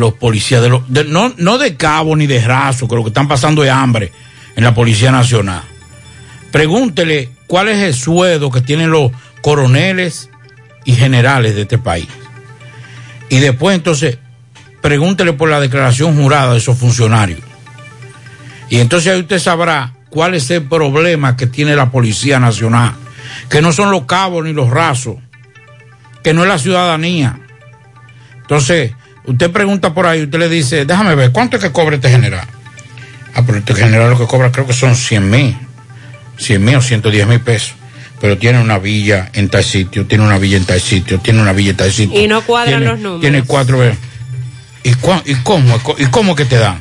[0.00, 3.28] los policías, de de- no, no de cabo ni de raso, que lo que están
[3.28, 4.12] pasando es hambre
[4.56, 5.62] en la Policía Nacional.
[6.50, 10.30] Pregúntele cuál es el sueldo que tienen los coroneles
[10.84, 12.08] y generales de este país.
[13.28, 14.18] Y después entonces
[14.80, 17.40] pregúntele por la declaración jurada de esos funcionarios.
[18.68, 22.94] Y entonces ahí usted sabrá cuál es el problema que tiene la Policía Nacional,
[23.48, 25.16] que no son los cabos ni los rasos,
[26.24, 27.38] que no es la ciudadanía.
[28.42, 28.92] Entonces,
[29.26, 32.46] usted pregunta por ahí, usted le dice, déjame ver, ¿cuánto es que cobra este general?
[33.34, 35.56] Ah, pero este general lo que cobra creo que son 100 mil,
[36.36, 37.74] 100 mil o 110 mil pesos.
[38.20, 41.52] Pero tiene una villa en tal sitio, tiene una villa en tal sitio, tiene una
[41.54, 42.20] villa en tal sitio.
[42.22, 43.20] Y no cuadran tiene, los números.
[43.22, 43.78] Tiene cuatro.
[44.82, 45.78] ¿Y, cua- y cómo?
[45.98, 46.80] ¿Y cómo que te dan?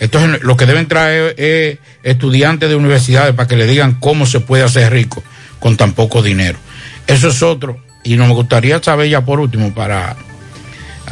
[0.00, 4.40] Entonces, lo que deben traer es estudiantes de universidades para que le digan cómo se
[4.40, 5.22] puede hacer rico
[5.58, 6.58] con tan poco dinero.
[7.06, 7.78] Eso es otro.
[8.02, 10.16] Y nos gustaría saber ya por último para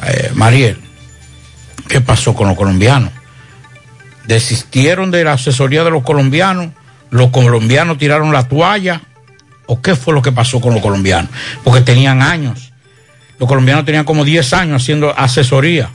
[0.07, 0.79] eh, Mariel,
[1.89, 3.11] ¿qué pasó con los colombianos?
[4.27, 6.71] ¿Desistieron de la asesoría de los colombianos?
[7.11, 9.03] ¿Los colombianos tiraron la toalla?
[9.67, 11.31] ¿O qué fue lo que pasó con los colombianos?
[11.65, 12.73] Porque tenían años.
[13.39, 15.91] Los colombianos tenían como 10 años haciendo asesoría.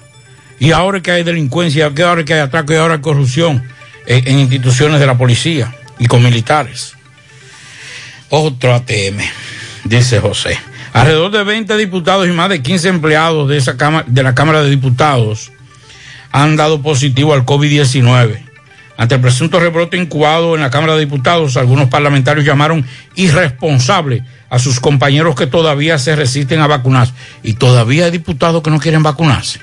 [0.60, 3.64] Y ahora que hay delincuencia, ahora que hay ataque, y ahora hay corrupción
[4.06, 6.94] en, en instituciones de la policía y con militares.
[8.30, 9.20] Otro ATM,
[9.86, 10.58] dice José.
[10.98, 14.64] Alrededor de 20 diputados y más de 15 empleados de, esa cámara, de la Cámara
[14.64, 15.52] de Diputados
[16.32, 18.42] han dado positivo al COVID-19.
[18.98, 22.84] Ante el presunto rebrote incubado en la Cámara de Diputados, algunos parlamentarios llamaron
[23.16, 27.14] irresponsable a sus compañeros que todavía se resisten a vacunarse.
[27.44, 29.60] Y todavía hay diputados que no quieren vacunarse.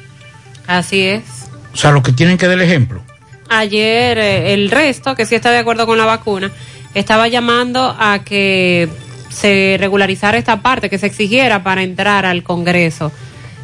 [0.68, 1.24] Así es.
[1.72, 3.02] O sea, los que tienen que dar el ejemplo.
[3.48, 6.52] Ayer eh, el resto, que sí está de acuerdo con la vacuna,
[6.94, 8.88] estaba llamando a que
[9.34, 13.12] se regularizara esta parte, que se exigiera para entrar al Congreso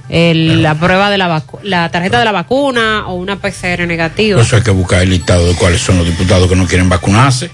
[0.09, 4.43] el- la prueba de la vacu- la tarjeta de la vacuna o una PCR negativa.
[4.43, 7.51] Eso hay que buscar el listado de cuáles son los diputados que no quieren vacunarse.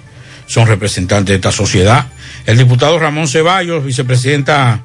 [0.46, 2.06] Son representantes de esta sociedad.
[2.46, 4.84] El diputado Ramón Ceballos, vicepresidenta,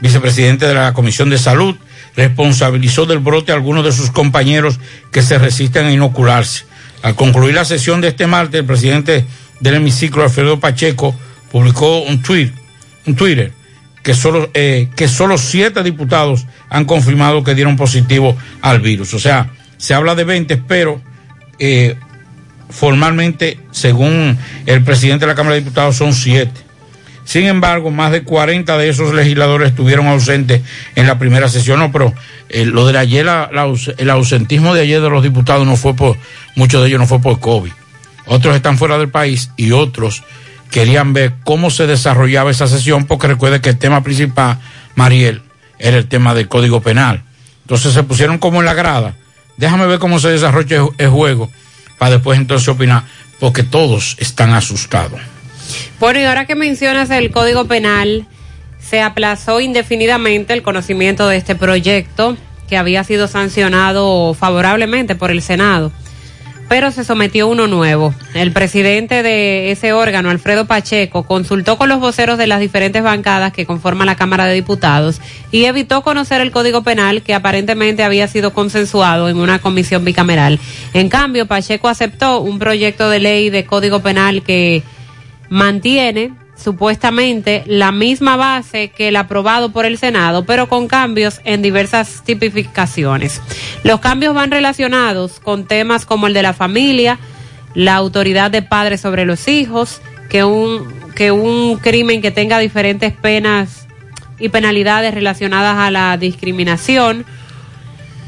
[0.00, 1.74] vicepresidente de la Comisión de Salud,
[2.14, 4.78] responsabilizó del brote a algunos de sus compañeros
[5.10, 6.64] que se resisten a inocularse.
[7.02, 9.24] Al concluir la sesión de este martes, el presidente
[9.60, 11.14] del hemiciclo, Alfredo Pacheco,
[11.50, 12.52] publicó un tweet,
[13.08, 13.52] un Twitter,
[14.02, 19.14] que solo, eh, que solo siete diputados han confirmado que dieron positivo al virus.
[19.14, 21.00] O sea, se habla de 20, pero
[21.58, 21.96] eh,
[22.70, 26.68] formalmente, según el presidente de la Cámara de Diputados, son siete.
[27.24, 30.62] Sin embargo, más de 40 de esos legisladores estuvieron ausentes
[30.94, 31.78] en la primera sesión.
[31.78, 32.14] No, pero
[32.48, 33.26] eh, lo de ayer,
[33.98, 36.16] el ausentismo de ayer de los diputados no fue por,
[36.56, 37.72] muchos de ellos no fue por COVID.
[38.24, 40.22] Otros están fuera del país y otros
[40.70, 44.58] querían ver cómo se desarrollaba esa sesión, porque recuerde que el tema principal,
[44.94, 45.42] Mariel,
[45.78, 47.22] era el tema del Código Penal.
[47.62, 49.14] Entonces se pusieron como en la grada.
[49.56, 51.50] Déjame ver cómo se desarrolla el- juego
[51.98, 53.02] para después entonces opinar,
[53.40, 55.20] porque todos están asustados.
[56.00, 58.26] Bueno, y ahora que mencionas el Código Penal,
[58.80, 62.36] se aplazó indefinidamente el conocimiento de este proyecto
[62.68, 65.92] que había sido sancionado favorablemente por el Senado,
[66.68, 68.14] pero se sometió uno nuevo.
[68.34, 73.52] El presidente de ese órgano, Alfredo Pacheco, consultó con los voceros de las diferentes bancadas
[73.52, 78.28] que conforman la Cámara de Diputados y evitó conocer el Código Penal que aparentemente había
[78.28, 80.60] sido consensuado en una comisión bicameral.
[80.92, 84.82] En cambio, Pacheco aceptó un proyecto de ley de Código Penal que
[85.48, 86.32] mantiene
[86.62, 92.22] supuestamente la misma base que el aprobado por el Senado, pero con cambios en diversas
[92.24, 93.40] tipificaciones.
[93.84, 97.18] Los cambios van relacionados con temas como el de la familia,
[97.74, 103.12] la autoridad de padres sobre los hijos, que un, que un crimen que tenga diferentes
[103.12, 103.86] penas
[104.38, 107.24] y penalidades relacionadas a la discriminación.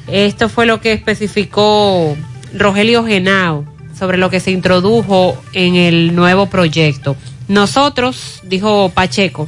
[0.07, 2.17] Esto fue lo que especificó
[2.55, 3.70] Rogelio Genao
[4.01, 7.15] sobre lo que se introdujo en el nuevo proyecto.
[7.47, 9.47] Nosotros, dijo Pacheco,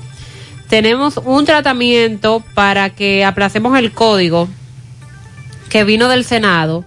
[0.69, 4.49] tenemos un tratamiento para que aplacemos el código
[5.71, 6.85] que vino del Senado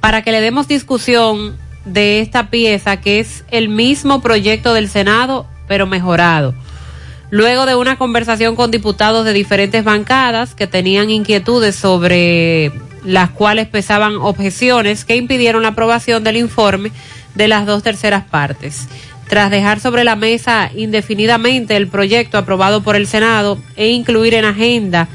[0.00, 5.46] para que le demos discusión de esta pieza que es el mismo proyecto del Senado
[5.66, 6.54] pero mejorado.
[7.30, 12.72] Luego de una conversación con diputados de diferentes bancadas que tenían inquietudes sobre
[13.04, 16.92] las cuales pesaban objeciones que impidieron la aprobación del informe
[17.34, 18.88] de las dos terceras partes.
[19.28, 24.44] Tras dejar sobre la mesa indefinidamente el proyecto aprobado por el Senado e incluir en
[24.44, 25.08] agenda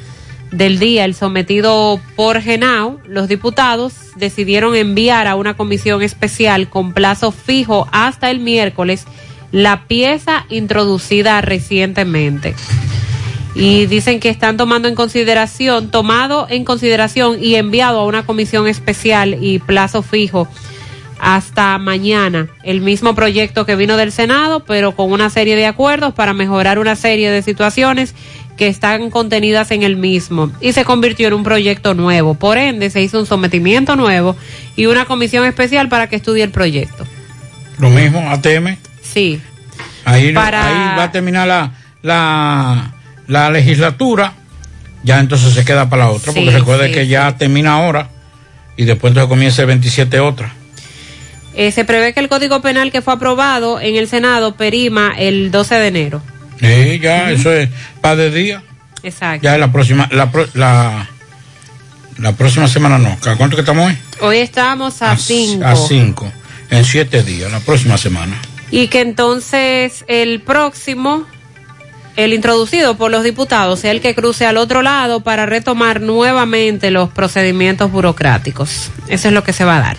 [0.52, 6.94] del día el sometido por Genao, los diputados decidieron enviar a una comisión especial con
[6.94, 9.06] plazo fijo hasta el miércoles
[9.52, 12.56] la pieza introducida recientemente.
[13.60, 18.68] Y dicen que están tomando en consideración, tomado en consideración y enviado a una comisión
[18.68, 20.48] especial y plazo fijo
[21.20, 26.14] hasta mañana el mismo proyecto que vino del Senado, pero con una serie de acuerdos
[26.14, 28.14] para mejorar una serie de situaciones
[28.58, 32.36] que están contenidas en el mismo y se convirtió en un proyecto nuevo.
[32.36, 34.36] Por ende, se hizo un sometimiento nuevo
[34.76, 37.06] y una comisión especial para que estudie el proyecto.
[37.80, 38.78] Lo mismo, ATM.
[39.02, 39.42] Sí.
[40.06, 41.72] Ahí, Para- ahí va a terminar la,
[42.04, 42.94] la,
[43.28, 44.34] la legislatura,
[45.04, 48.10] ya entonces se queda para la otra, porque recuerde sí, que ya termina ahora
[48.76, 50.54] y después entonces comienza el 27 otra.
[51.56, 55.50] Eh, se prevé que el Código Penal que fue aprobado en el Senado perima el
[55.50, 56.22] 12 de enero.
[56.60, 57.70] Sí, ya, eso es
[58.02, 58.64] para de día.
[59.04, 59.44] Exacto.
[59.44, 61.10] Ya es la próxima, la, la,
[62.20, 63.10] la próxima semana no.
[63.10, 63.98] ¿A cuánto que estamos hoy?
[64.22, 65.66] Hoy estamos a 5.
[65.66, 66.32] A cinco.
[66.70, 68.38] En siete días, la próxima semana.
[68.72, 71.26] Y que entonces el próximo,
[72.18, 76.92] el introducido por los diputados, sea el que cruce al otro lado para retomar nuevamente
[76.92, 78.92] los procedimientos burocráticos.
[79.08, 79.98] Eso es lo que se va a dar.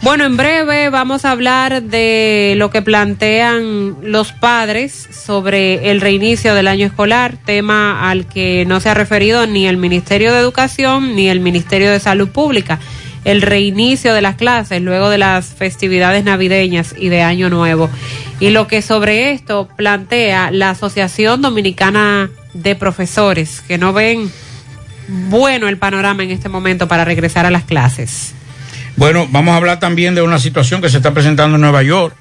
[0.00, 6.54] Bueno, en breve vamos a hablar de lo que plantean los padres sobre el reinicio
[6.54, 11.16] del año escolar, tema al que no se ha referido ni el Ministerio de Educación
[11.16, 12.78] ni el Ministerio de Salud Pública
[13.24, 17.90] el reinicio de las clases luego de las festividades navideñas y de Año Nuevo.
[18.40, 24.30] Y lo que sobre esto plantea la Asociación Dominicana de Profesores, que no ven
[25.28, 28.34] bueno el panorama en este momento para regresar a las clases.
[28.96, 32.14] Bueno, vamos a hablar también de una situación que se está presentando en Nueva York,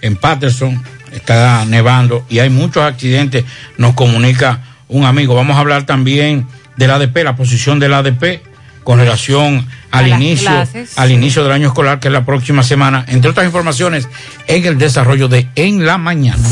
[0.00, 0.82] en Patterson,
[1.12, 3.44] está nevando y hay muchos accidentes,
[3.76, 5.34] nos comunica un amigo.
[5.34, 6.46] Vamos a hablar también
[6.76, 8.51] del ADP, la posición del ADP
[8.84, 10.98] con relación al inicio, clases.
[10.98, 14.08] al inicio del año escolar, que es la próxima semana, entre otras informaciones,
[14.46, 16.42] en el desarrollo de En la Mañana.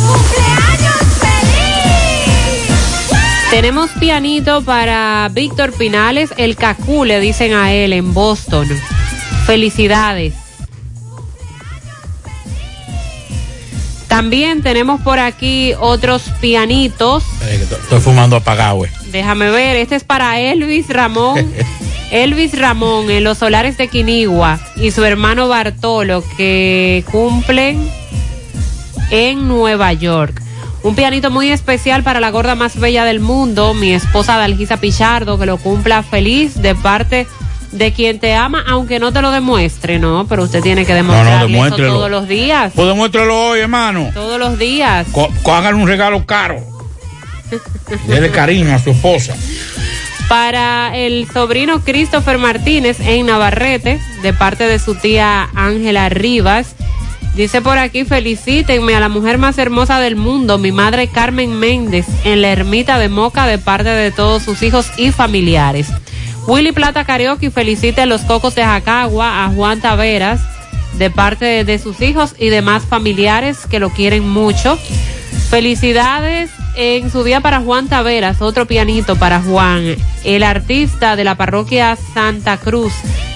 [3.51, 8.69] Tenemos pianito para Víctor Pinales, el Cacú, le dicen a él en Boston.
[9.45, 10.35] Felicidades.
[14.07, 17.25] También tenemos por aquí otros pianitos.
[17.43, 18.91] Eh, Estoy fumando apagado, eh.
[19.11, 21.53] Déjame ver, este es para Elvis Ramón.
[22.11, 27.89] Elvis Ramón en los solares de Quinigua y su hermano Bartolo que cumplen
[29.11, 30.41] en Nueva York.
[30.83, 35.39] Un pianito muy especial para la gorda más bella del mundo, mi esposa Dalgisa Pichardo,
[35.39, 37.27] que lo cumpla feliz de parte
[37.71, 40.27] de quien te ama, aunque no te lo demuestre, ¿no?
[40.27, 41.93] Pero usted tiene que demostrarle eso demuéstrelo.
[41.95, 42.73] todos los días.
[42.75, 44.11] Pues demuéstralo hoy, hermano.
[44.15, 45.07] Todos los días.
[45.13, 46.57] Co- hágale un regalo caro.
[48.09, 49.37] Dele cariño a su esposa.
[50.31, 56.77] Para el sobrino Christopher Martínez en Navarrete, de parte de su tía Ángela Rivas.
[57.35, 62.07] Dice por aquí, felicítenme a la mujer más hermosa del mundo, mi madre Carmen Méndez,
[62.23, 65.89] en la ermita de Moca, de parte de todos sus hijos y familiares.
[66.47, 70.41] Willy Plata Karaoke felicita a los cocos de Jacagua, a Juan Taveras,
[70.95, 74.79] de parte de, sus hijos y demás familiares que lo quieren mucho.
[75.49, 81.35] Felicidades en su día para Juan Taveras, otro pianito para Juan, el artista de la
[81.35, 82.93] parroquia Santa Cruz,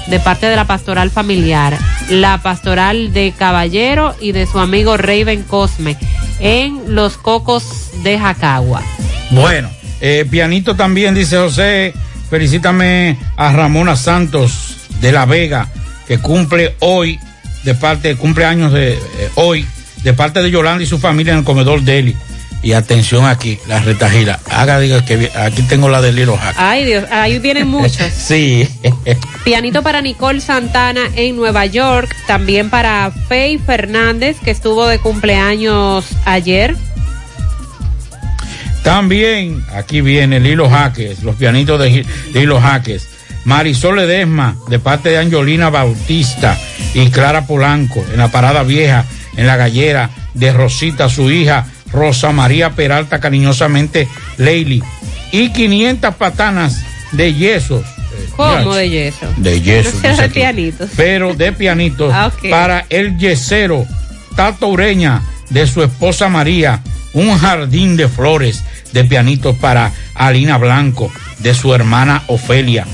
[0.07, 1.77] de parte de la pastoral familiar,
[2.11, 5.97] la pastoral de Caballero y de su amigo Raven Cosme,
[6.41, 8.83] en Los Cocos de Jacagua.
[9.31, 11.95] Bueno, eh, pianito también, dice José,
[12.31, 15.69] felicítame a Ramona Santos de La Vega,
[16.07, 17.19] que cumple hoy,
[17.65, 18.99] de parte, cumple años de eh,
[19.37, 19.67] hoy,
[20.03, 22.17] de parte de Yolanda y su familia en el comedor Deli.
[22.63, 24.41] Y atención aquí, la retajila.
[24.51, 26.55] Haga, diga que aquí tengo la de Lilo Hack.
[26.57, 27.99] Ay Dios, ahí vienen muchos.
[28.17, 28.67] Sí.
[29.45, 36.07] Pianito para Nicole Santana en Nueva York, también para Faye Fernández, que estuvo de cumpleaños
[36.25, 36.75] ayer.
[38.83, 43.09] También aquí viene Lilo Jaques, los pianitos de Lilo Jaques.
[43.45, 46.59] Marisol Ledesma, de parte de Angelina Bautista
[46.95, 49.05] y Clara Polanco, en la parada vieja,
[49.37, 54.83] en la gallera de Rosita, su hija, Rosa María Peralta, cariñosamente Leili.
[55.31, 56.83] Y 500 patanas
[57.13, 57.85] de yesos.
[58.37, 59.27] ¿Cómo de yeso?
[59.37, 59.99] De yeso.
[60.03, 60.91] No de pianitos.
[60.97, 63.87] Pero de pianitos Ah, para el yesero
[64.37, 66.81] Tato Ureña de su esposa María.
[67.13, 72.87] Un jardín de flores de pianitos para Alina Blanco de su hermana Ofelia.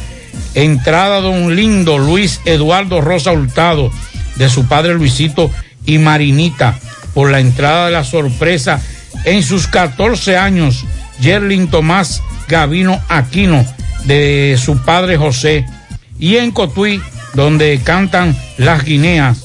[0.55, 3.91] Entrada Don Lindo Luis Eduardo Rosa Hurtado,
[4.37, 5.51] de su padre Luisito
[5.87, 6.79] y Marinita,
[7.15, 8.81] por la entrada de la sorpresa
[9.25, 10.85] en sus 14 años,
[11.21, 13.65] Yerlin Tomás Gavino Aquino,
[14.05, 15.67] de su padre José,
[16.19, 17.01] y en Cotuí,
[17.35, 19.45] donde cantan las guineas,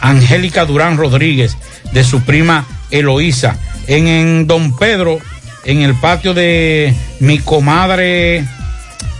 [0.00, 1.56] Angélica Durán Rodríguez,
[1.92, 5.18] de su prima Eloísa, en, en Don Pedro,
[5.64, 8.44] en el patio de mi comadre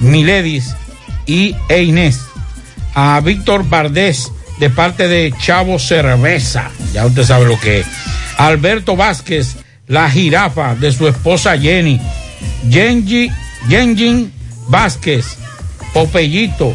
[0.01, 0.75] Miledis
[1.27, 2.13] y e
[2.95, 7.87] a Víctor Bardés, de parte de Chavo Cerveza, ya usted sabe lo que es,
[8.39, 9.57] Alberto Vázquez,
[9.89, 12.01] la jirafa de su esposa Jenny,
[12.71, 13.31] Genji,
[13.69, 14.33] Genjin
[14.69, 15.27] Vázquez,
[15.93, 16.75] Popeyito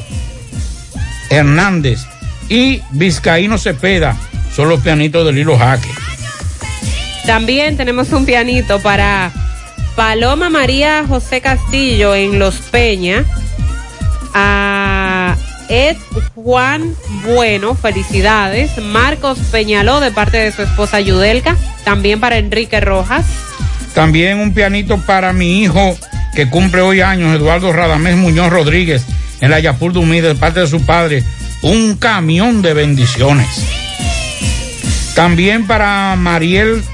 [1.30, 2.02] Hernández
[2.50, 4.18] y Vizcaíno Cepeda,
[4.54, 5.90] son los pianitos del hilo jaque.
[7.26, 9.32] También tenemos un pianito para
[10.00, 13.26] Paloma María José Castillo en Los Peña.
[14.34, 15.36] A
[15.68, 15.98] Ed
[16.36, 16.96] Juan
[17.26, 18.78] Bueno, felicidades.
[18.78, 21.58] Marcos Peñaló de parte de su esposa Yudelka.
[21.84, 23.26] También para Enrique Rojas.
[23.94, 25.98] También un pianito para mi hijo
[26.34, 29.04] que cumple hoy años, Eduardo Radamés Muñoz Rodríguez,
[29.42, 31.26] en la Yapur de Humida, de parte de su padre.
[31.62, 33.50] Un camión de bendiciones.
[35.14, 36.86] También para Mariel.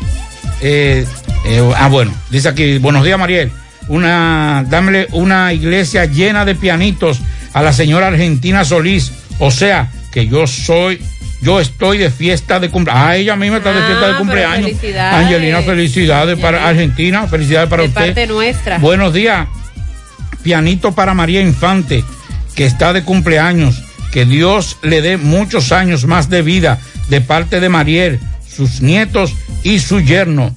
[0.61, 1.05] eh,
[1.45, 3.51] eh, ah, bueno, dice aquí, buenos días, Mariel.
[3.87, 7.19] Una, dámele una iglesia llena de pianitos
[7.53, 9.11] a la señora Argentina Solís.
[9.39, 10.99] O sea, que yo soy,
[11.41, 13.05] yo estoy de fiesta de cumpleaños.
[13.07, 14.65] Ah, ella misma está de Ah, fiesta de cumpleaños.
[14.71, 15.25] felicidades.
[15.25, 18.01] Angelina, felicidades para Argentina, felicidades para de usted.
[18.01, 18.77] parte nuestra.
[18.79, 19.47] Buenos días.
[20.41, 22.03] Pianito para María Infante,
[22.55, 23.83] que está de cumpleaños.
[24.11, 26.79] Que Dios le dé muchos años más de vida
[27.09, 28.19] de parte de Mariel,
[28.49, 29.33] sus nietos
[29.63, 30.55] y su yerno.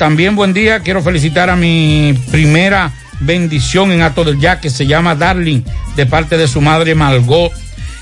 [0.00, 2.90] También buen día, quiero felicitar a mi primera
[3.20, 5.60] bendición en Ato del Ya, que se llama Darling,
[5.94, 7.52] de parte de su madre Malgot.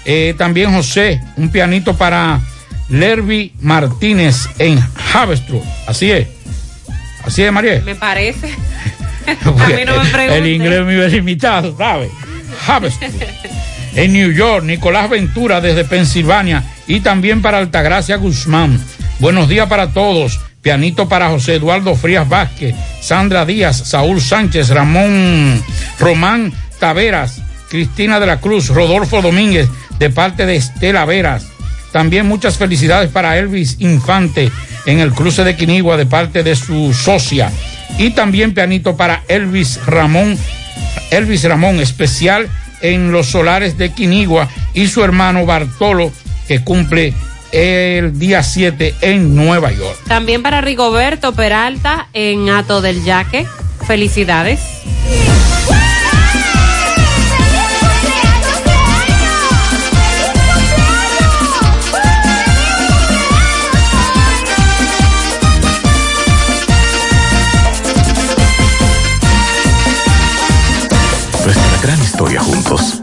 [0.04, 2.40] Eh, también José, un pianito para
[2.88, 4.80] Lerby Martínez en
[5.12, 5.64] Havestrup.
[5.88, 6.28] Así es.
[7.24, 7.82] Así es, Mariel.
[7.82, 8.46] Me parece.
[9.26, 10.44] a mí no me pregunten.
[10.44, 12.10] El inglés me iba limitado, ¿sabes?
[13.96, 18.80] En New York, Nicolás Ventura desde Pensilvania y también para Altagracia Guzmán.
[19.18, 20.38] Buenos días para todos.
[20.68, 25.64] Pianito para José Eduardo Frías Vázquez, Sandra Díaz, Saúl Sánchez, Ramón
[25.98, 27.40] Román Taveras,
[27.70, 29.66] Cristina de la Cruz, Rodolfo Domínguez,
[29.98, 31.46] de parte de Estela Veras.
[31.90, 34.52] También muchas felicidades para Elvis Infante
[34.84, 37.50] en el cruce de Quinigua de parte de su socia.
[37.96, 40.36] Y también pianito para Elvis Ramón,
[41.10, 42.46] Elvis Ramón, especial
[42.82, 46.12] en los solares de Quinigua y su hermano Bartolo,
[46.46, 47.14] que cumple
[47.52, 49.98] el día 7 en Nueva York.
[50.06, 53.46] También para Rigoberto Peralta en Ato del Yaque.
[53.86, 54.60] Felicidades.
[71.44, 72.97] Nuestra gran historia juntos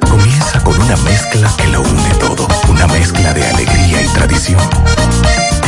[0.85, 2.47] una mezcla que lo une todo.
[2.69, 4.59] Una mezcla de alegría y tradición,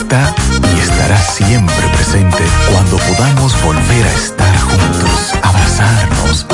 [0.00, 0.34] está
[0.76, 6.46] y estará siempre presente cuando podamos volver a estar juntos, abrazarnos,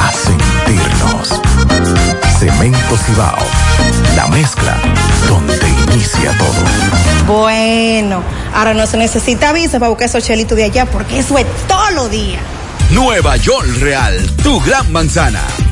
[0.00, 1.40] a sentirnos.
[2.38, 3.38] Cemento Cibao,
[4.16, 4.76] la mezcla
[5.28, 7.34] donde inicia todo.
[7.34, 8.22] Bueno,
[8.54, 11.90] ahora no se necesita visa para buscar esos chelitos de allá porque eso es todo
[11.90, 12.38] lo día.
[12.90, 15.42] Nueva York Real, tu gran manzana.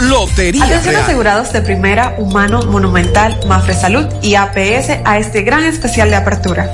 [0.00, 1.04] Lotería Atención Real.
[1.04, 6.72] asegurados de primera, humano, monumental, Mafre Salud y APS a este gran especial de apertura.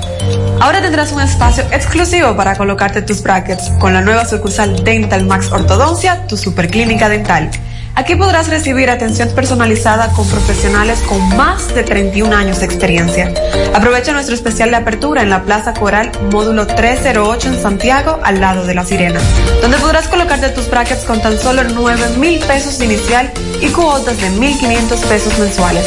[0.59, 5.51] Ahora tendrás un espacio exclusivo para colocarte tus brackets con la nueva sucursal Dental Max
[5.51, 7.49] Ortodoncia, tu superclínica dental.
[7.97, 13.33] Aquí podrás recibir atención personalizada con profesionales con más de 31 años de experiencia.
[13.73, 18.67] Aprovecha nuestro especial de apertura en la Plaza Coral, módulo 308 en Santiago, al lado
[18.67, 19.19] de La Sirena,
[19.63, 24.29] donde podrás colocarte tus brackets con tan solo 9 mil pesos inicial y cuotas de
[24.29, 25.83] 1.500 pesos mensuales.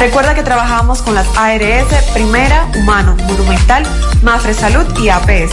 [0.00, 3.82] Recuerda que trabajamos con las ARS Primera, Humano, Monumental,
[4.22, 5.52] Mafre Salud y APS.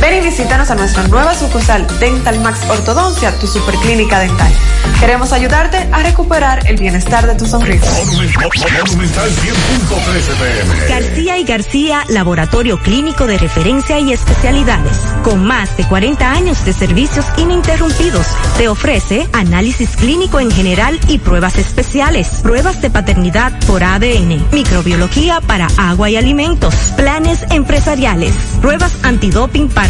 [0.00, 4.50] Ven y visítanos a nuestra nueva sucursal Dental Max Ortodoncia, tu superclínica dental.
[4.98, 7.90] Queremos ayudarte a recuperar el bienestar de tu sonrisa.
[10.88, 14.98] García y García, laboratorio clínico de referencia y especialidades.
[15.22, 21.18] Con más de 40 años de servicios ininterrumpidos, te ofrece análisis clínico en general y
[21.18, 28.92] pruebas especiales, pruebas de paternidad por ADN, microbiología para agua y alimentos, planes empresariales, pruebas
[29.02, 29.89] antidoping para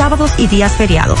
[0.00, 1.20] sábados y días feriados.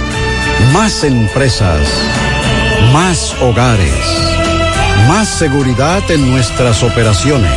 [0.69, 1.81] Más empresas.
[2.93, 3.93] Más hogares.
[5.07, 7.51] Más seguridad en nuestras operaciones.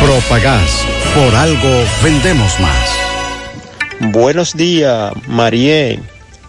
[0.00, 0.84] Propagás.
[1.14, 2.88] Por algo vendemos más.
[4.12, 6.00] Buenos días, Mariel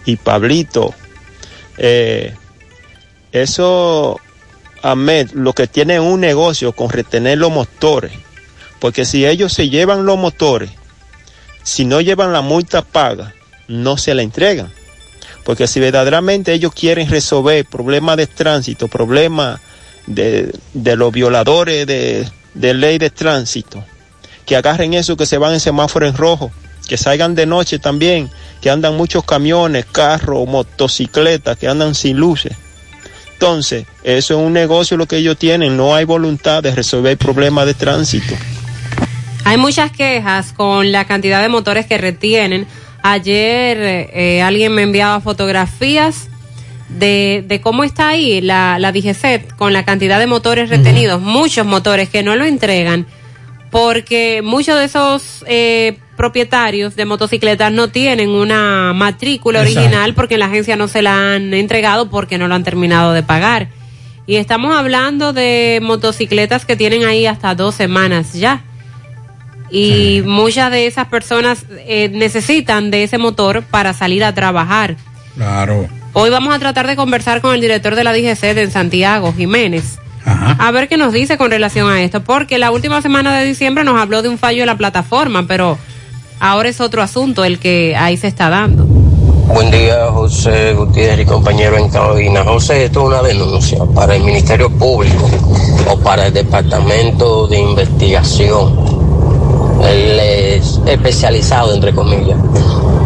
[0.04, 0.94] y Pablito.
[1.76, 2.34] Eh,
[3.32, 4.20] eso,
[4.82, 8.12] Ahmed, lo que tienen un negocio con retener los motores.
[8.78, 10.70] Porque si ellos se llevan los motores,
[11.64, 13.34] si no llevan la multa paga,
[13.66, 14.70] no se la entregan.
[15.44, 19.60] Porque si verdaderamente ellos quieren resolver problemas de tránsito, problemas
[20.06, 23.84] de, de los violadores de, de ley de tránsito,
[24.46, 26.50] que agarren eso que se van en semáforo en rojo,
[26.88, 28.30] que salgan de noche también,
[28.60, 32.56] que andan muchos camiones, carros, motocicletas, que andan sin luces.
[33.34, 37.64] Entonces, eso es un negocio lo que ellos tienen, no hay voluntad de resolver problemas
[37.64, 38.34] de tránsito.
[39.44, 42.66] Hay muchas quejas con la cantidad de motores que retienen.
[43.02, 43.78] Ayer
[44.12, 46.28] eh, alguien me enviaba fotografías
[46.88, 51.66] de, de cómo está ahí la, la DGCET con la cantidad de motores retenidos, muchos
[51.66, 53.06] motores que no lo entregan,
[53.70, 59.80] porque muchos de esos eh, propietarios de motocicletas no tienen una matrícula Exacto.
[59.80, 63.12] original porque en la agencia no se la han entregado porque no lo han terminado
[63.12, 63.68] de pagar.
[64.26, 68.64] Y estamos hablando de motocicletas que tienen ahí hasta dos semanas ya.
[69.70, 74.96] Y muchas de esas personas eh, necesitan de ese motor para salir a trabajar.
[75.36, 75.88] Claro.
[76.12, 79.98] Hoy vamos a tratar de conversar con el director de la DGC en Santiago, Jiménez.
[80.24, 83.84] A ver qué nos dice con relación a esto, porque la última semana de diciembre
[83.84, 85.78] nos habló de un fallo en la plataforma, pero
[86.40, 88.84] ahora es otro asunto el que ahí se está dando.
[88.84, 92.44] Buen día, José Gutiérrez y compañero en cabina.
[92.44, 95.28] José, esto es una denuncia para el Ministerio Público
[95.88, 98.99] o para el Departamento de Investigación.
[99.88, 102.38] Es especializado, entre comillas.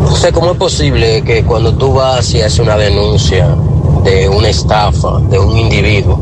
[0.00, 3.48] Entonces, ¿cómo es posible que cuando tú vas y haces una denuncia
[4.04, 6.20] de una estafa de un individuo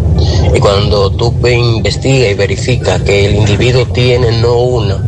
[0.54, 5.02] y cuando tú ve- investigas y verificas que el individuo tiene no una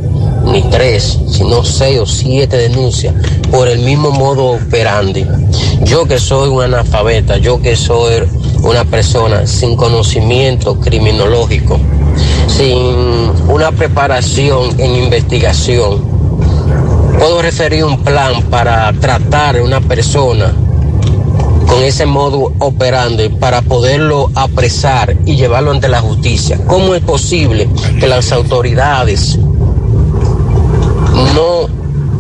[0.55, 3.12] ni tres, sino seis o siete denuncias
[3.51, 5.26] por el mismo modo operandi.
[5.82, 8.22] Yo que soy un analfabeta, yo que soy
[8.62, 11.81] una persona sin conocimiento criminológico,
[12.47, 16.01] sin una preparación en investigación,
[17.18, 20.55] puedo referir un plan para tratar a una persona
[21.66, 26.60] con ese modo operandi para poderlo apresar y llevarlo ante la justicia.
[26.68, 27.68] ¿Cómo es posible
[27.98, 29.36] que las autoridades
[31.35, 31.69] no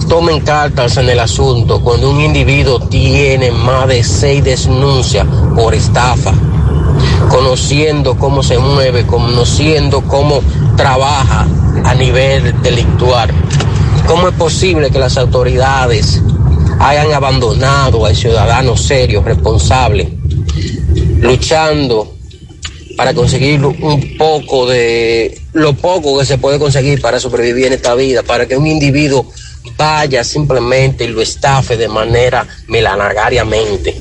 [0.08, 6.32] tomen cartas en el asunto cuando un individuo tiene más de seis denuncias por estafa?
[7.28, 10.40] conociendo cómo se mueve, conociendo cómo
[10.76, 11.46] trabaja
[11.84, 13.30] a nivel delictual.
[14.06, 16.22] ¿Cómo es posible que las autoridades
[16.78, 20.16] hayan abandonado al ciudadano serio, responsable,
[21.20, 22.13] luchando
[22.96, 27.94] para conseguir un poco de lo poco que se puede conseguir para sobrevivir en esta
[27.94, 29.30] vida, para que un individuo
[29.76, 33.94] vaya simplemente y lo estafe de manera melanagariamente?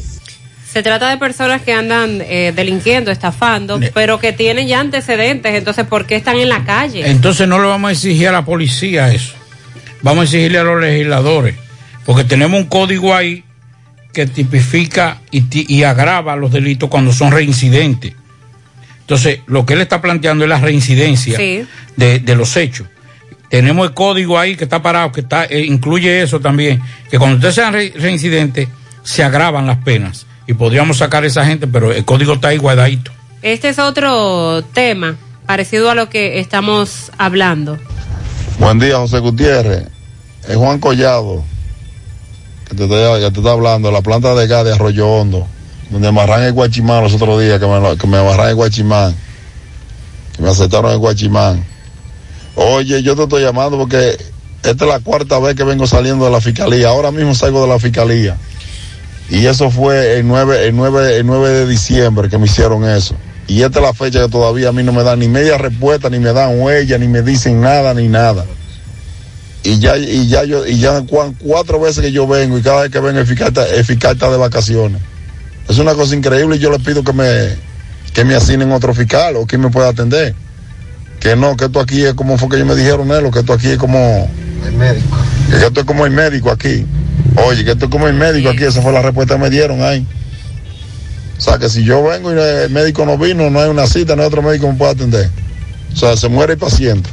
[0.71, 5.53] Se trata de personas que andan eh, delinquiendo, estafando, pero que tienen ya antecedentes.
[5.53, 7.07] Entonces, ¿por qué están en la calle?
[7.09, 9.33] Entonces no le vamos a exigir a la policía eso.
[10.01, 11.55] Vamos a exigirle a los legisladores.
[12.05, 13.43] Porque tenemos un código ahí
[14.13, 18.13] que tipifica y, ti- y agrava los delitos cuando son reincidentes.
[19.03, 21.65] Entonces, lo que él está planteando es la reincidencia Sí.
[21.95, 22.87] de, de los hechos.
[23.49, 26.81] Tenemos el código ahí que está parado, que está, eh, incluye eso también,
[27.11, 28.67] que cuando ustedes sean re- reincidentes,
[29.03, 30.25] se agravan las penas.
[30.47, 33.11] Y podríamos sacar a esa gente, pero el código está ahí guardadito.
[33.41, 35.15] Este es otro tema
[35.45, 37.77] parecido a lo que estamos hablando.
[38.57, 39.83] Buen día, José Gutiérrez.
[40.47, 41.43] Es Juan Collado
[42.69, 45.45] que te, está- que te está hablando, de la planta de gas de Arroyo Hondo,
[45.89, 49.15] donde amarran el guachimán los otros días, que me, que me amarran el guachimán,
[50.35, 51.63] que me aceptaron el guachimán.
[52.55, 54.17] Oye, yo te estoy llamando porque
[54.63, 56.89] esta es la cuarta vez que vengo saliendo de la fiscalía.
[56.89, 58.37] Ahora mismo salgo de la fiscalía.
[59.29, 63.15] Y eso fue el 9, el 9, el 9 de diciembre que me hicieron eso.
[63.47, 66.09] Y esta es la fecha que todavía a mí no me dan ni media respuesta,
[66.09, 68.45] ni me dan huella, ni me dicen nada, ni nada.
[69.63, 71.03] Y ya, y ya yo, y ya
[71.39, 74.29] cuatro veces que yo vengo y cada vez que vengo el fiscal el fiscal está
[74.29, 75.01] de vacaciones.
[75.69, 77.55] Es una cosa increíble y yo le pido que me,
[78.13, 80.35] que me asignen otro fiscal o quien me pueda atender.
[81.19, 83.53] Que no, que esto aquí es como fue que ellos me dijeron, Nelo, que esto
[83.53, 84.29] aquí es como...
[84.65, 85.17] El médico.
[85.49, 86.85] Que esto es como el médico aquí.
[87.47, 89.81] Oye, que esto es como el médico aquí, esa fue la respuesta que me dieron
[89.81, 90.05] ahí.
[91.37, 94.15] O sea, que si yo vengo y el médico no vino, no hay una cita,
[94.15, 95.29] no hay otro médico que me pueda atender.
[95.93, 97.09] O sea, se muere el paciente.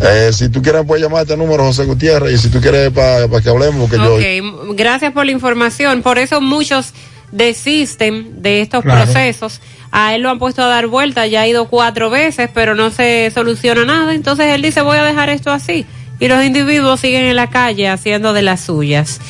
[0.00, 2.90] Eh, si tú quieres, puedes llamar a este número, José Gutiérrez, y si tú quieres
[2.90, 4.14] para que hablemos, porque yo...
[4.16, 6.02] Ok, m- gracias por la información.
[6.02, 6.92] Por eso muchos
[7.34, 9.04] desisten de estos Claro.
[9.04, 9.60] procesos.
[9.90, 12.90] A él lo han puesto a dar vuelta, ya ha ido cuatro veces, pero no
[12.90, 14.14] se soluciona nada.
[14.14, 15.86] Entonces él dice, voy a dejar esto así.
[16.18, 19.20] Y los individuos siguen en la calle haciendo de las suyas.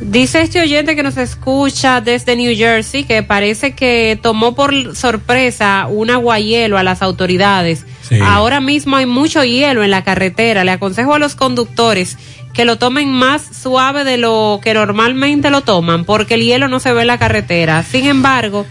[0.00, 5.86] Dice este oyente que nos escucha desde New Jersey que parece que tomó por sorpresa
[5.88, 7.86] un aguahielo a las autoridades.
[8.08, 8.18] Sí.
[8.20, 10.64] Ahora mismo hay mucho hielo en la carretera.
[10.64, 12.18] Le aconsejo a los conductores
[12.54, 16.80] que lo tomen más suave de lo que normalmente lo toman porque el hielo no
[16.80, 17.82] se ve en la carretera.
[17.82, 18.64] Sin embargo,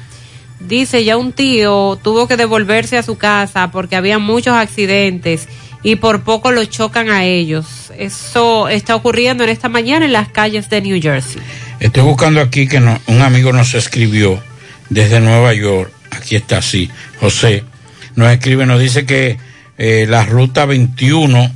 [0.60, 5.48] dice ya un tío tuvo que devolverse a su casa porque había muchos accidentes
[5.84, 7.92] y por poco lo chocan a ellos.
[7.98, 11.42] Eso está ocurriendo en esta mañana en las calles de New Jersey.
[11.82, 14.42] Estoy buscando aquí que no- un amigo nos escribió
[14.90, 15.92] desde Nueva York.
[16.12, 16.90] Aquí está así.
[17.20, 17.66] José
[18.16, 19.38] nos escribe, nos dice que
[19.78, 21.52] eh, la ruta 21,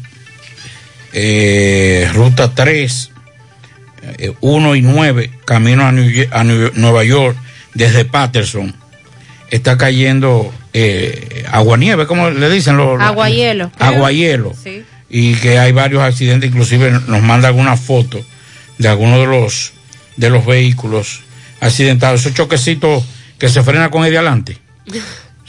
[1.14, 3.12] eh, ruta 3,
[4.18, 7.38] eh, 1 y 9, camino a, New Ye- a New- Nueva York
[7.74, 8.74] desde Patterson,
[9.50, 13.02] está cayendo eh, aguanieve, como le dicen los...
[13.02, 13.72] Aguahielo.
[13.72, 13.90] creo.
[13.90, 14.84] Aguahielo Sí.
[15.10, 18.24] y que hay varios accidentes, inclusive nos manda alguna foto
[18.78, 19.74] de algunos de los
[20.18, 21.22] de los vehículos
[21.62, 23.04] accidentados, esos choquecitos
[23.38, 24.58] que se frena con el de adelante.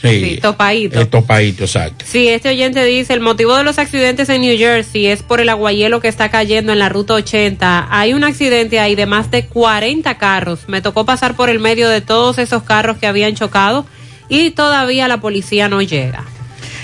[0.01, 1.01] Sí, Sí, topadito.
[1.01, 2.05] el topadito, exacto.
[2.07, 5.49] Sí, este oyente dice, el motivo de los accidentes en New Jersey es por el
[5.49, 7.87] aguahielo que está cayendo en la ruta 80.
[7.91, 10.61] Hay un accidente ahí de más de 40 carros.
[10.67, 13.85] Me tocó pasar por el medio de todos esos carros que habían chocado
[14.29, 16.23] y todavía la policía no llega.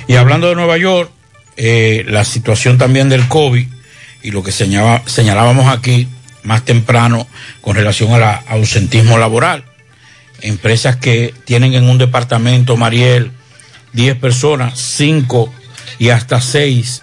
[0.07, 1.09] Y hablando de Nueva York,
[1.55, 3.65] eh, la situación también del COVID
[4.23, 6.09] y lo que señalaba- señalábamos aquí
[6.43, 7.27] más temprano
[7.61, 9.63] con relación al ausentismo laboral.
[10.45, 13.31] Empresas que tienen en un departamento, Mariel,
[13.93, 15.53] 10 personas, 5
[15.99, 17.01] y hasta 6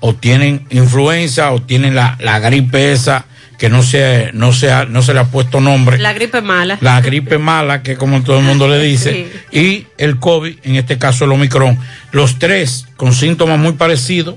[0.00, 3.24] o tienen influenza o tienen la, la gripe esa
[3.58, 5.98] que no se, no, se ha- no se le ha puesto nombre.
[5.98, 6.78] La gripe mala.
[6.80, 10.96] La gripe mala, que como todo el mundo le dice, y el COVID, en este
[10.98, 11.76] caso el Omicron.
[12.12, 14.36] Los tres con síntomas muy parecidos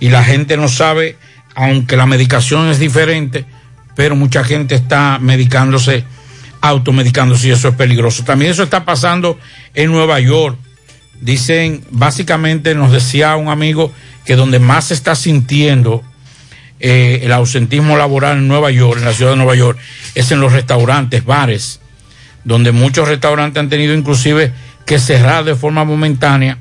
[0.00, 1.16] y la gente no sabe,
[1.54, 3.44] aunque la medicación es diferente,
[3.94, 6.04] pero mucha gente está medicándose,
[6.60, 8.24] automedicándose y eso es peligroso.
[8.24, 9.38] También eso está pasando
[9.74, 10.56] en Nueva York.
[11.20, 13.92] Dicen, básicamente nos decía un amigo
[14.24, 16.02] que donde más se está sintiendo
[16.78, 19.78] eh, el ausentismo laboral en Nueva York, en la ciudad de Nueva York,
[20.14, 21.80] es en los restaurantes, bares,
[22.44, 24.52] donde muchos restaurantes han tenido inclusive
[24.86, 26.58] que cerrar de forma momentánea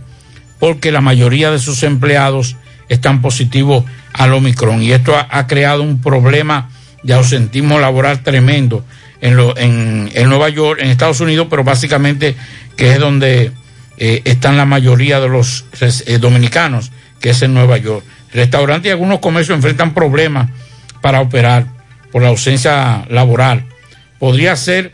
[0.60, 2.58] porque la mayoría de sus empleados
[2.90, 6.70] están positivos al Omicron y esto ha, ha creado un problema
[7.04, 8.84] de ausentismo laboral tremendo
[9.22, 12.36] en, Nueva York, en Estados Unidos, pero básicamente
[12.78, 13.52] que es donde
[13.98, 15.66] eh, están la mayoría de los
[16.06, 18.06] eh, dominicanos, que es en Nueva York.
[18.34, 20.50] Restaurantes y algunos comercios enfrentan problemas
[21.02, 21.66] para operar
[22.12, 23.66] por la ausencia laboral.
[24.20, 24.94] Podría ser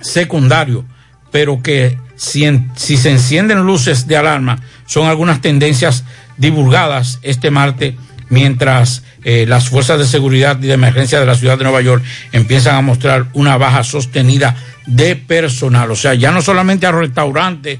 [0.00, 0.84] secundario,
[1.30, 6.04] pero que si, en- si se encienden luces de alarma, son algunas tendencias
[6.36, 7.94] divulgadas este martes
[8.28, 12.02] mientras eh, las fuerzas de seguridad y de emergencia de la ciudad de Nueva York
[12.32, 15.90] empiezan a mostrar una baja sostenida de personal.
[15.90, 17.78] O sea, ya no solamente a restaurantes,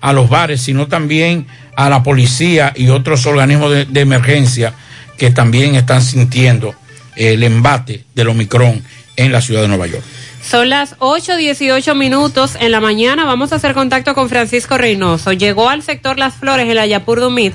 [0.00, 1.46] a los bares, sino también
[1.76, 4.74] a la policía y otros organismos de, emergencia
[5.18, 6.74] que también están sintiendo
[7.16, 8.82] el embate del Omicron
[9.16, 10.04] en la ciudad de Nueva York.
[10.42, 13.24] Son las 8.18 minutos en la mañana.
[13.24, 15.32] Vamos a hacer contacto con Francisco Reynoso.
[15.32, 17.54] Llegó al sector Las Flores, en la Yapur Dumit,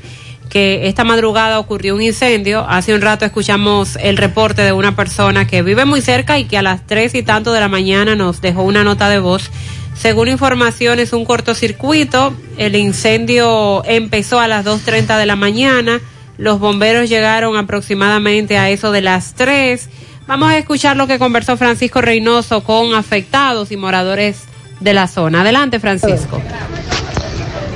[0.52, 2.65] que esta madrugada ocurrió un incendio.
[2.68, 6.57] Hace un rato escuchamos el reporte de una persona que vive muy cerca y que
[6.57, 9.49] a las tres y tanto de la mañana nos dejó una nota de voz.
[9.95, 12.34] Según información, es un cortocircuito.
[12.57, 16.02] El incendio empezó a las 2.30 de la mañana.
[16.38, 19.88] Los bomberos llegaron aproximadamente a eso de las 3.
[20.28, 24.44] Vamos a escuchar lo que conversó Francisco Reynoso con afectados y moradores
[24.82, 25.41] de la zona.
[25.41, 26.41] Adelante, Francisco.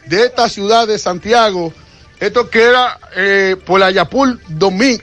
[0.06, 1.72] de esta ciudad de Santiago.
[2.18, 5.02] Esto queda eh, por la Yapul 2000,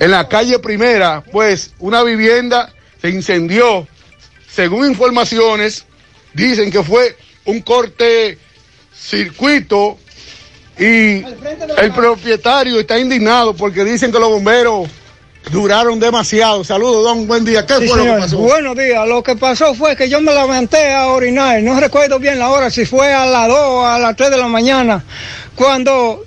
[0.00, 3.86] en la calle primera, pues una vivienda se incendió.
[4.50, 5.84] Según informaciones,
[6.34, 8.38] dicen que fue un corte
[8.94, 9.98] circuito
[10.78, 11.24] y
[11.78, 14.88] el propietario está indignado porque dicen que los bomberos
[15.50, 16.64] duraron demasiado.
[16.64, 17.66] Saludos, don, buen día.
[17.66, 18.38] ¿Qué Sí, fue lo que pasó?
[18.38, 19.08] Buenos días.
[19.08, 21.62] Lo que pasó fue que yo me levanté a orinar.
[21.62, 24.36] No recuerdo bien la hora, si fue a las 2 o a las 3 de
[24.38, 25.04] la mañana.
[25.54, 26.24] Cuando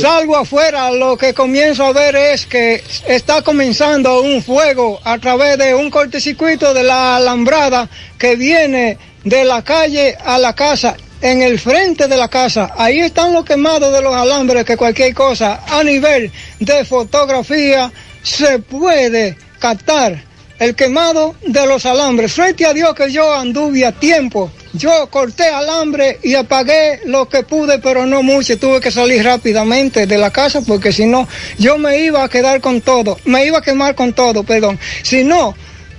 [0.00, 5.58] salgo afuera, lo que comienzo a ver es que está comenzando un fuego a través
[5.58, 10.96] de un cortocircuito de la alambrada que viene de la calle a la casa.
[11.22, 15.12] En el frente de la casa, ahí están los quemados de los alambres, que cualquier
[15.12, 17.92] cosa a nivel de fotografía
[18.22, 20.24] se puede captar
[20.58, 22.32] el quemado de los alambres.
[22.32, 24.50] Frente a Dios que yo anduve a tiempo.
[24.72, 28.58] Yo corté alambre y apagué lo que pude, pero no mucho.
[28.58, 31.26] Tuve que salir rápidamente de la casa porque si no,
[31.58, 33.18] yo me iba a quedar con todo.
[33.24, 34.78] Me iba a quemar con todo, perdón.
[35.02, 35.54] Si no,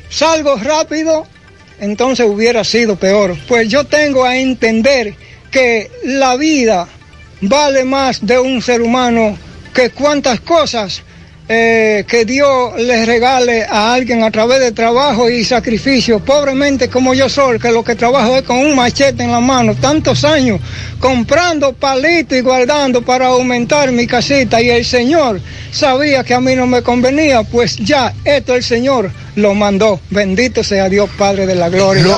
[0.10, 1.28] salgo rápido,
[1.82, 3.36] entonces hubiera sido peor.
[3.48, 5.16] Pues yo tengo a entender
[5.50, 6.88] que la vida
[7.42, 9.38] vale más de un ser humano
[9.74, 11.02] que cuantas cosas
[11.54, 17.14] eh, que Dios les regale a alguien a través de trabajo y sacrificio, pobremente como
[17.14, 20.62] yo soy, que lo que trabajo es con un machete en la mano, tantos años
[20.98, 25.42] comprando palitos y guardando para aumentar mi casita y el Señor
[25.72, 30.00] sabía que a mí no me convenía, pues ya esto el Señor lo mandó.
[30.10, 32.18] Bendito sea Dios Padre de la gloria.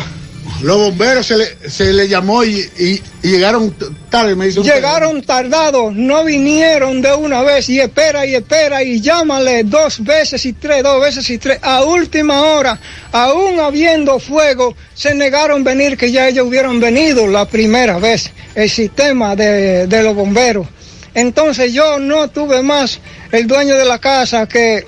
[0.64, 3.76] Los bomberos se le, se le llamó y, y- llegaron
[4.10, 4.61] tarde, me dice.
[4.64, 10.45] Llegaron tardados, no vinieron de una vez y espera y espera y llámale dos veces
[10.45, 11.60] y tres, dos veces y tres.
[11.61, 12.80] A última hora,
[13.11, 18.31] aún habiendo fuego, se negaron a venir que ya ellos hubieran venido la primera vez,
[18.56, 20.68] el sistema de, de los bomberos.
[21.14, 22.99] Entonces yo no tuve más
[23.31, 24.85] el dueño de la casa que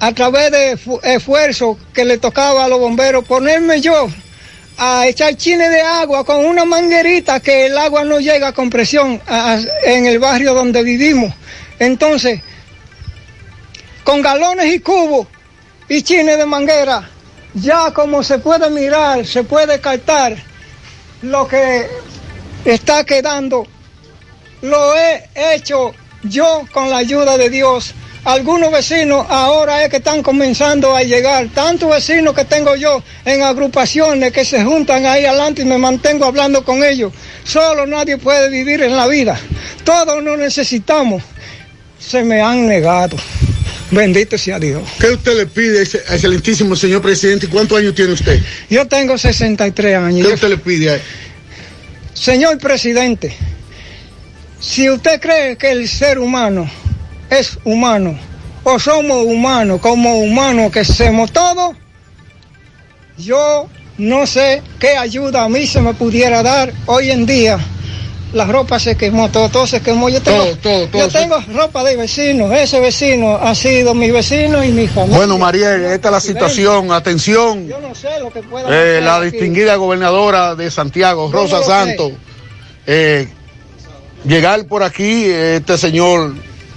[0.00, 4.08] a través de fu- esfuerzo que le tocaba a los bomberos ponerme yo
[4.78, 9.20] a echar chines de agua con una manguerita que el agua no llega con presión
[9.26, 11.32] a- a- en el barrio donde vivimos.
[11.78, 12.40] Entonces,
[14.04, 15.26] con galones y cubos
[15.88, 17.08] y chines de manguera,
[17.54, 20.36] ya como se puede mirar, se puede captar
[21.22, 21.86] lo que
[22.64, 23.66] está quedando.
[24.62, 27.94] Lo he hecho yo con la ayuda de Dios.
[28.24, 31.48] Algunos vecinos ahora es que están comenzando a llegar.
[31.52, 36.26] Tantos vecinos que tengo yo en agrupaciones que se juntan ahí adelante y me mantengo
[36.26, 37.12] hablando con ellos.
[37.44, 39.38] Solo nadie puede vivir en la vida.
[39.84, 41.20] Todos nos necesitamos.
[41.98, 43.16] Se me han negado.
[43.90, 44.82] Bendito sea Dios.
[45.00, 47.46] ¿Qué usted le pide, excelentísimo señor presidente?
[47.46, 48.40] ¿Y cuántos años tiene usted?
[48.70, 50.28] Yo tengo 63 años.
[50.28, 51.00] ¿Qué usted le pide a él?
[52.14, 53.36] Señor presidente,
[54.60, 56.70] si usted cree que el ser humano
[57.38, 58.18] es humano,
[58.64, 61.74] o somos humanos como humanos que somos todos,
[63.18, 63.68] yo
[63.98, 67.58] no sé qué ayuda a mí se me pudiera dar hoy en día.
[68.32, 70.08] La ropa se quemó, todo, todo se quemó.
[70.08, 72.50] Yo tengo, Todo, todo, todo yo tengo ropa de vecinos.
[72.50, 75.18] Ese vecino ha sido mi vecino y mi familia.
[75.18, 76.90] Bueno, Mariel, esta es la situación.
[76.92, 77.68] Atención.
[77.68, 79.32] Yo no sé lo que pueda Eh, la aquí.
[79.32, 81.62] distinguida gobernadora de Santiago, no Rosa.
[81.62, 82.12] Santos,
[82.86, 83.28] eh,
[84.24, 86.34] llegar por aquí, este señor,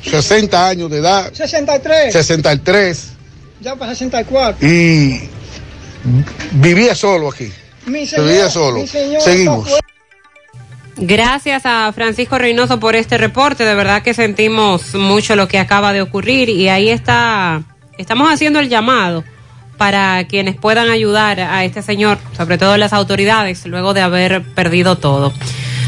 [0.10, 2.14] 60 años de edad, 63.
[2.14, 3.08] 63,
[3.62, 4.68] Ya para 64.
[4.68, 5.22] y
[6.52, 7.52] vivía solo aquí.
[7.86, 8.80] Mi Se vivía solo.
[8.80, 9.70] mi señor Seguimos.
[10.98, 13.66] Gracias a Francisco Reynoso por este reporte.
[13.66, 17.64] De verdad que sentimos mucho lo que acaba de ocurrir y ahí está,
[17.98, 19.24] estamos haciendo el llamado
[19.78, 24.98] para quienes puedan ayudar a este señor, sobre todo las autoridades, luego de haber perdido
[24.98, 25.34] todo.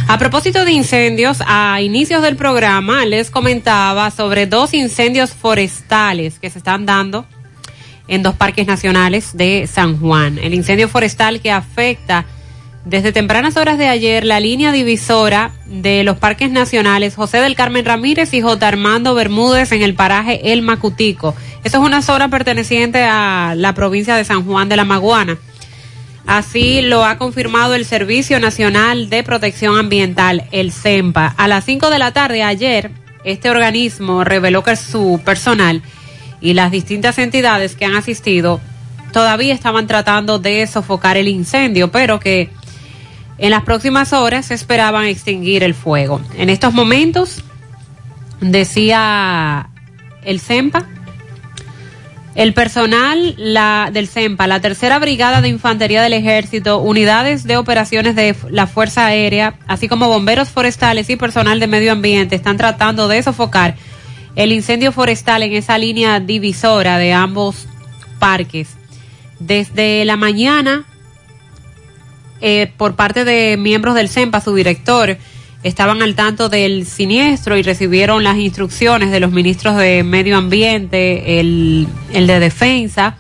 [0.10, 6.50] A propósito de incendios, a inicios del programa les comentaba sobre dos incendios forestales que
[6.50, 7.26] se están dando
[8.08, 10.38] en dos parques nacionales de San Juan.
[10.38, 12.26] El incendio forestal que afecta
[12.86, 17.84] desde tempranas horas de ayer la línea divisora de los parques nacionales José del Carmen
[17.84, 18.66] Ramírez y J.
[18.66, 21.36] Armando Bermúdez en el paraje El Macutico.
[21.66, 25.38] Eso es una zona perteneciente a la provincia de San Juan de la Maguana.
[26.28, 31.34] Así lo ha confirmado el Servicio Nacional de Protección Ambiental, el CEMPA.
[31.38, 32.92] A las 5 de la tarde ayer,
[33.24, 35.82] este organismo reveló que su personal
[36.42, 38.60] y las distintas entidades que han asistido
[39.14, 42.50] todavía estaban tratando de sofocar el incendio, pero que
[43.38, 46.20] en las próximas horas esperaban extinguir el fuego.
[46.38, 47.42] En estos momentos,
[48.42, 49.70] decía
[50.24, 50.88] el CEMPA,
[52.38, 58.16] el personal la, del CEMPA, la tercera brigada de infantería del ejército, unidades de operaciones
[58.16, 63.08] de la Fuerza Aérea, así como bomberos forestales y personal de medio ambiente están tratando
[63.08, 63.76] de sofocar
[64.36, 67.68] el incendio forestal en esa línea divisora de ambos
[68.20, 68.70] parques.
[69.40, 70.86] Desde la mañana,
[72.40, 75.18] eh, por parte de miembros del CEMPA, su director,
[75.68, 81.40] estaban al tanto del siniestro y recibieron las instrucciones de los ministros de Medio Ambiente,
[81.40, 83.18] el, el de Defensa,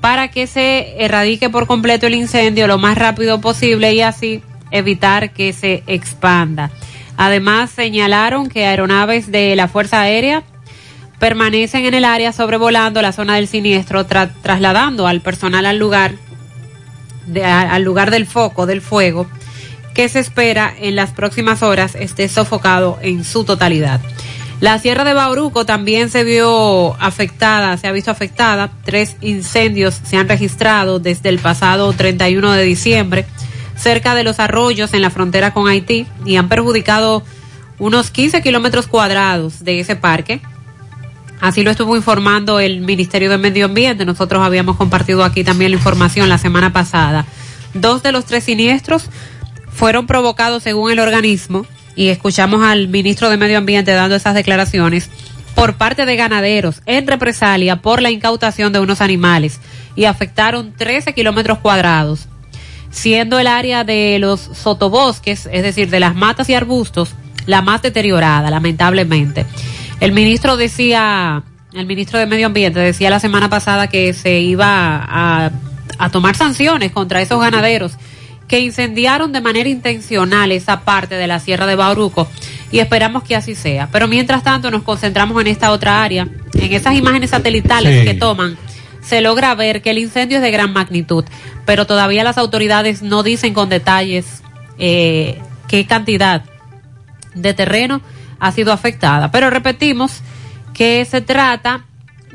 [0.00, 5.30] para que se erradique por completo el incendio lo más rápido posible y así evitar
[5.32, 6.70] que se expanda.
[7.16, 10.42] Además, señalaron que aeronaves de la Fuerza Aérea
[11.18, 16.12] permanecen en el área sobrevolando la zona del siniestro, tra- trasladando al personal al lugar,
[17.42, 19.26] al lugar del foco del fuego,
[19.96, 24.02] que se espera en las próximas horas esté sofocado en su totalidad.
[24.60, 28.70] La Sierra de Bauruco también se vio afectada, se ha visto afectada.
[28.84, 33.24] Tres incendios se han registrado desde el pasado 31 de diciembre
[33.74, 37.22] cerca de los arroyos en la frontera con Haití y han perjudicado
[37.78, 40.42] unos 15 kilómetros cuadrados de ese parque.
[41.40, 44.04] Así lo estuvo informando el Ministerio de Medio Ambiente.
[44.04, 47.24] Nosotros habíamos compartido aquí también la información la semana pasada.
[47.72, 49.08] Dos de los tres siniestros
[49.76, 55.10] fueron provocados según el organismo y escuchamos al ministro de Medio Ambiente dando esas declaraciones
[55.54, 59.60] por parte de ganaderos en represalia por la incautación de unos animales
[59.94, 62.26] y afectaron 13 kilómetros cuadrados,
[62.90, 67.82] siendo el área de los sotobosques, es decir, de las matas y arbustos, la más
[67.82, 69.44] deteriorada, lamentablemente.
[70.00, 71.42] El ministro decía,
[71.74, 75.50] el ministro de Medio Ambiente decía la semana pasada que se iba a,
[75.98, 77.92] a tomar sanciones contra esos ganaderos
[78.48, 82.28] que incendiaron de manera intencional esa parte de la Sierra de Bauruco
[82.70, 83.88] y esperamos que así sea.
[83.90, 88.04] Pero mientras tanto nos concentramos en esta otra área, en esas imágenes satelitales Sí.
[88.06, 88.56] que toman.
[89.02, 91.24] Se logra ver que el incendio es de gran magnitud,
[91.64, 94.42] pero todavía las autoridades no dicen con detalles
[94.78, 96.42] eh, qué cantidad
[97.34, 98.00] de terreno
[98.40, 99.30] ha sido afectada.
[99.30, 100.20] Pero repetimos
[100.74, 101.84] que se trata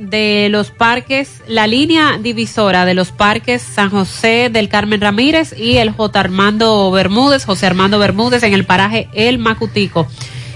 [0.10, 5.78] de los parques, la línea divisora de los parques San José del Carmen Ramírez y
[5.78, 6.20] el J.
[6.20, 10.08] Armando Bermúdez, José Armando Bermúdez en el paraje El Macutico,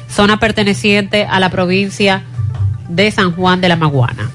[0.10, 2.24] zona perteneciente a la provincia
[2.90, 4.32] de San Juan de la Maguana.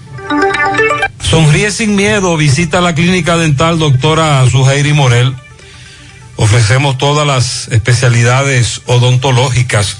[1.20, 5.34] Sonríe sin miedo, visita la clínica dental doctora Suheiri Morel.
[6.36, 9.99] Ofrecemos todas las especialidades odontológicas.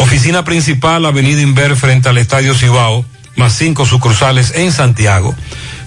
[0.00, 3.04] Oficina principal, Avenida Inver, frente al Estadio Cibao,
[3.36, 5.34] más cinco sucursales en Santiago.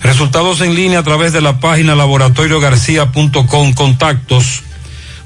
[0.04, 3.74] Resultados en línea a través de la página laboratoriogarcía.com.
[3.74, 4.62] Contactos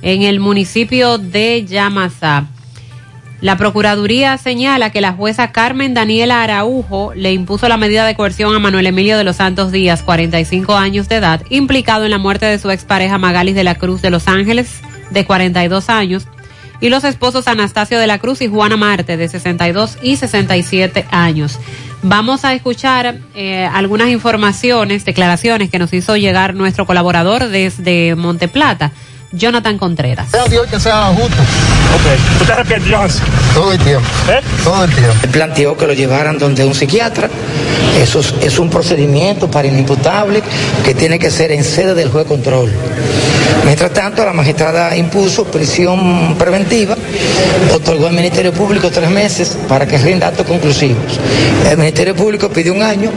[0.00, 2.46] en el municipio de Yamasá.
[3.40, 8.54] La Procuraduría señala que la jueza Carmen Daniela Araujo le impuso la medida de coerción
[8.54, 12.46] a Manuel Emilio de los Santos Díaz, 45 años de edad, implicado en la muerte
[12.46, 14.80] de su expareja Magalis de la Cruz de Los Ángeles,
[15.10, 16.26] de 42 años,
[16.80, 21.58] y los esposos Anastasio de la Cruz y Juana Marte, de 62 y 67 años.
[22.02, 28.92] Vamos a escuchar eh, algunas informaciones, declaraciones que nos hizo llegar nuestro colaborador desde Monteplata,
[29.36, 30.30] Jonathan Contreras.
[30.30, 31.36] Sea Dios que sea justo.
[31.36, 32.38] Ok.
[32.38, 33.22] ¿Tú te arrepientes, Jonas?
[33.54, 34.06] Todo el tiempo.
[34.64, 35.14] Todo el tiempo.
[35.22, 37.28] Él planteó que lo llevaran donde un psiquiatra.
[38.00, 40.42] Eso es, es un procedimiento para inimputable
[40.84, 42.70] que tiene que ser en sede del juez de control.
[43.64, 46.96] Mientras tanto, la magistrada impuso prisión preventiva,
[47.74, 51.18] otorgó al Ministerio Público tres meses para que rinda datos conclusivos.
[51.68, 53.10] El Ministerio Público pidió un año,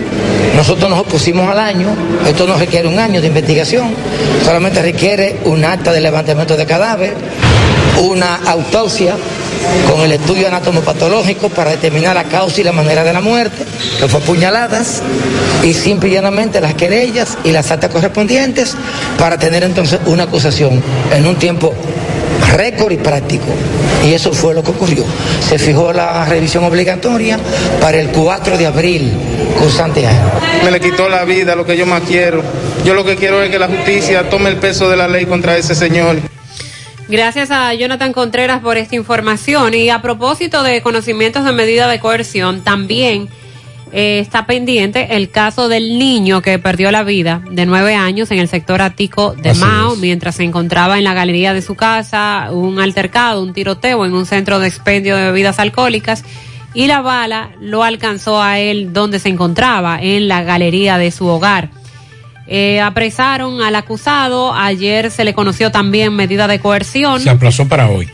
[0.56, 1.88] nosotros nos opusimos al año,
[2.28, 3.90] esto no requiere un año de investigación,
[4.44, 7.14] solamente requiere un acta de levantamiento de cadáver,
[8.02, 9.16] una autopsia
[9.90, 13.66] con el estudio anatomopatológico para determinar la causa y la manera de la muerte,
[14.00, 15.02] que fue puñaladas,
[15.64, 18.76] y simple y llanamente las querellas y las actas correspondientes
[19.18, 20.82] para tener entonces una acusación
[21.12, 21.74] en un tiempo
[22.56, 23.46] récord y práctico.
[24.06, 25.04] Y eso fue lo que ocurrió.
[25.48, 27.38] Se fijó la revisión obligatoria
[27.82, 29.12] para el 4 de abril,
[29.60, 30.32] cursante año.
[30.64, 32.41] Me le quitó la vida, lo que yo más quiero.
[32.86, 35.58] Yo lo que quiero es que la justicia tome el peso de la ley contra
[35.58, 36.18] ese señor.
[37.10, 39.73] Gracias a Jonathan Contreras por esta información.
[39.73, 43.30] Y a propósito de conocimientos de medida de coerción, también
[43.91, 48.38] eh, está pendiente el caso del niño que perdió la vida de nueve años en
[48.38, 49.99] el sector ático de Así Mao, es.
[49.99, 54.27] mientras se encontraba en la galería de su casa, un altercado, un tiroteo en un
[54.27, 56.23] centro de expendio de bebidas alcohólicas
[56.76, 61.26] y la bala lo alcanzó a él donde se encontraba, en la galería de su
[61.26, 61.72] hogar.
[62.52, 67.90] Eh, apresaron al acusado, ayer se le conoció también medida de coerción, Se aplazó para
[67.90, 68.10] hoy.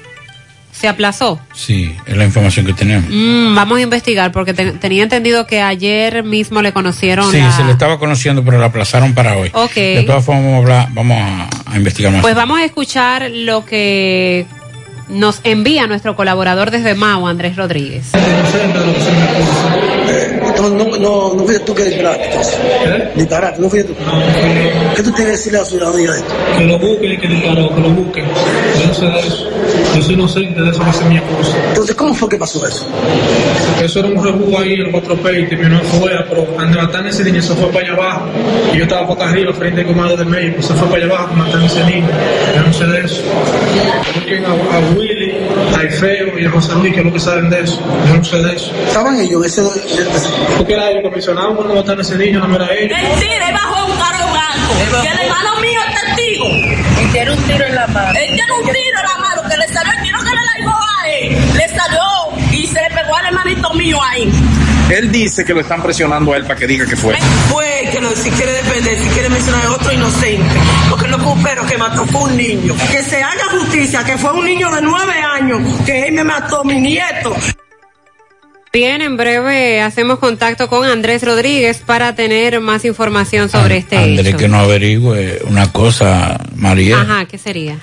[0.73, 1.39] se aplazó.
[1.53, 3.05] Sí, es la información que tenemos.
[3.09, 7.49] Mm, vamos a investigar porque te- tenía entendido que ayer mismo le conocieron Sí, la-
[7.53, 9.51] se le estaba conociendo, pero la aplazaron para hoy.
[9.53, 9.73] Ok.
[9.73, 12.21] De todas formas, vamos a, hablar, vamos a, a investigar más.
[12.21, 14.45] Pues vamos a escuchar lo que
[15.07, 18.11] nos envía nuestro colaborador desde Mao, Andrés Rodríguez.
[20.57, 22.29] No, no, no, no fuiste tú que disparaste.
[23.15, 23.95] Disparaste, no fuiste tú.
[24.95, 26.33] ¿Qué tú tienes que decirle a la ciudadanía de esto?
[26.57, 28.25] Que lo busquen y que disparó, que lo busquen.
[28.79, 29.49] Yo no sé de eso.
[29.95, 31.57] Yo soy inocente de eso que hace mi esposa.
[31.69, 32.85] Entonces, ¿cómo fue que pasó eso?
[33.83, 37.09] Eso era un rebú ahí, el 4 peite, mi no fue, pero al matar a
[37.09, 38.25] ese niño se fue para allá abajo.
[38.73, 40.61] Y yo estaba para acá arriba, frente al comando del médico.
[40.61, 42.07] Se fue para allá abajo, matar a ese niño.
[42.55, 43.21] Yo no sé de eso.
[44.15, 45.33] Busquen a, a Willy,
[45.77, 47.79] a Ifeo y a José Luis, que es lo que saben de eso.
[48.07, 48.71] Yo no sé de eso.
[48.87, 49.61] ¿Estaban ellos en ese...
[50.57, 52.97] Porque era ellos que mencionaban cuando mataron a ese niño, no era ellos.
[52.97, 55.01] Mentira, él bajó un carro blanco.
[55.01, 56.45] Que el hermano mío es testigo.
[57.01, 58.19] Y tiene un tiro en la mano.
[58.19, 60.71] Él tiene un tiro en la mano que le salió el tiro que le dio
[60.71, 61.53] a él.
[61.55, 62.01] Le salió
[62.51, 64.31] y se le pegó al hermanito mío ahí.
[64.89, 67.15] Él dice que lo están presionando a él para que diga que fue.
[67.49, 70.55] Fue que no, si quiere defender, si quiere mencionar a otro inocente.
[70.89, 71.25] Porque lo que
[71.67, 72.75] que mató fue un niño.
[72.91, 76.63] Que se haga justicia, que fue un niño de nueve años, que él me mató,
[76.63, 77.35] mi nieto.
[78.75, 84.31] Bien, en breve hacemos contacto con Andrés Rodríguez para tener más información sobre este André
[84.31, 84.37] hecho.
[84.37, 86.99] que no averigüe una cosa, María.
[86.99, 87.77] Ajá, ¿qué sería?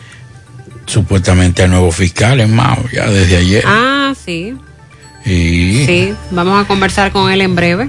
[0.84, 3.64] Supuestamente el nuevo fiscal en Mao, ya desde ayer.
[3.66, 4.54] Ah, sí,
[5.24, 7.88] y sí, vamos a conversar con él en breve.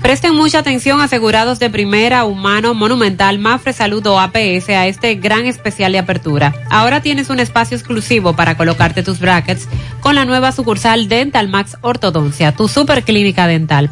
[0.00, 5.44] Presten mucha atención asegurados de primera, humano, monumental, Mafre Salud o APS a este gran
[5.44, 6.54] especial de apertura.
[6.70, 9.68] Ahora tienes un espacio exclusivo para colocarte tus brackets
[10.00, 13.90] con la nueva sucursal Dental Max Ortodoncia, tu super clínica dental.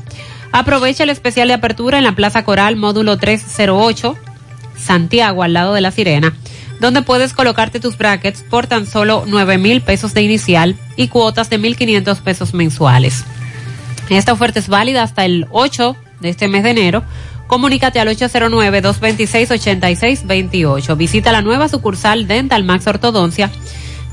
[0.51, 4.17] Aprovecha el especial de apertura en la Plaza Coral, módulo 308,
[4.79, 6.33] Santiago, al lado de la Sirena
[6.81, 11.51] donde puedes colocarte tus brackets por tan solo 9 mil pesos de inicial y cuotas
[11.51, 13.25] de 1.500 pesos mensuales.
[14.09, 17.03] Esta oferta es válida hasta el 8 de este mes de enero.
[17.47, 20.97] Comunícate al 809-226-8628.
[20.97, 23.51] Visita la nueva sucursal Dental Max Ortodoncia,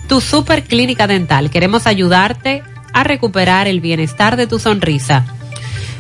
[0.08, 1.50] tu super clínica dental.
[1.50, 2.64] Queremos ayudarte
[2.94, 5.26] a recuperar el bienestar de tu sonrisa.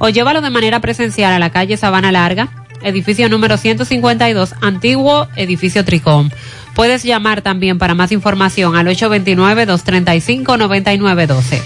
[0.00, 2.48] o llévalo de manera presencial a la calle Sabana Larga,
[2.82, 6.30] edificio número 152, antiguo edificio Tricom.
[6.74, 11.62] Puedes llamar también para más información al 829-235-9912.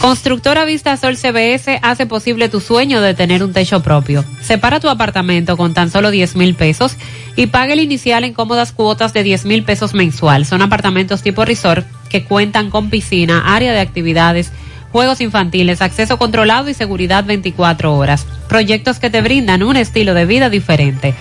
[0.00, 4.24] Constructora Vista Sol CBS hace posible tu sueño de tener un techo propio.
[4.42, 6.96] Separa tu apartamento con tan solo 10 mil pesos
[7.36, 10.44] y paga el inicial en cómodas cuotas de 10 mil pesos mensual.
[10.44, 14.52] Son apartamentos tipo resort que cuentan con piscina, área de actividades,
[14.92, 18.26] juegos infantiles, acceso controlado y seguridad 24 horas.
[18.48, 21.14] Proyectos que te brindan un estilo de vida diferente.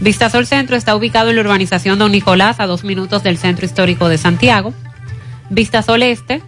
[0.00, 4.08] Vistasol Centro está ubicado en la urbanización Don Nicolás, a dos minutos del Centro Histórico
[4.08, 4.72] de Santiago.
[5.50, 6.40] Vistasol Este,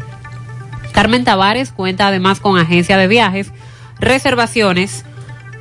[0.93, 3.51] Carmen Tavares cuenta además con agencia de viajes,
[3.99, 5.07] reservaciones,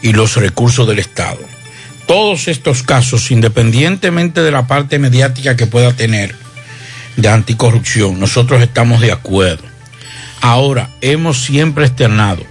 [0.00, 1.40] y los recursos del Estado.
[2.06, 6.34] Todos estos casos, independientemente de la parte mediática que pueda tener
[7.16, 9.64] de anticorrupción, nosotros estamos de acuerdo.
[10.40, 12.50] Ahora, hemos siempre externado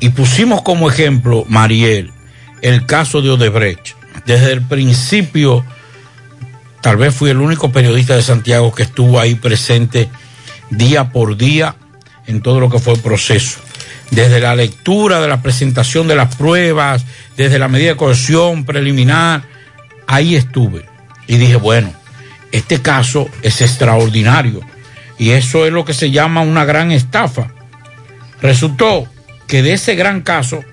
[0.00, 2.12] y pusimos como ejemplo, Mariel,
[2.62, 3.94] el caso de Odebrecht.
[4.24, 5.64] Desde el principio,
[6.80, 10.08] tal vez fui el único periodista de Santiago que estuvo ahí presente
[10.70, 11.76] día por día
[12.26, 13.60] en todo lo que fue el proceso
[14.10, 17.04] desde la lectura de la presentación de las pruebas,
[17.36, 19.42] desde la medida de cohesión preliminar,
[20.06, 20.86] ahí estuve.
[21.26, 21.92] Y dije, bueno,
[22.52, 24.60] este caso es extraordinario.
[25.18, 27.52] Y eso es lo que se llama una gran estafa.
[28.40, 29.08] Resultó
[29.46, 30.64] que de ese gran caso,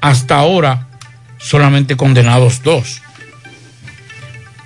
[0.00, 0.88] hasta ahora,
[1.38, 3.02] solamente condenados dos.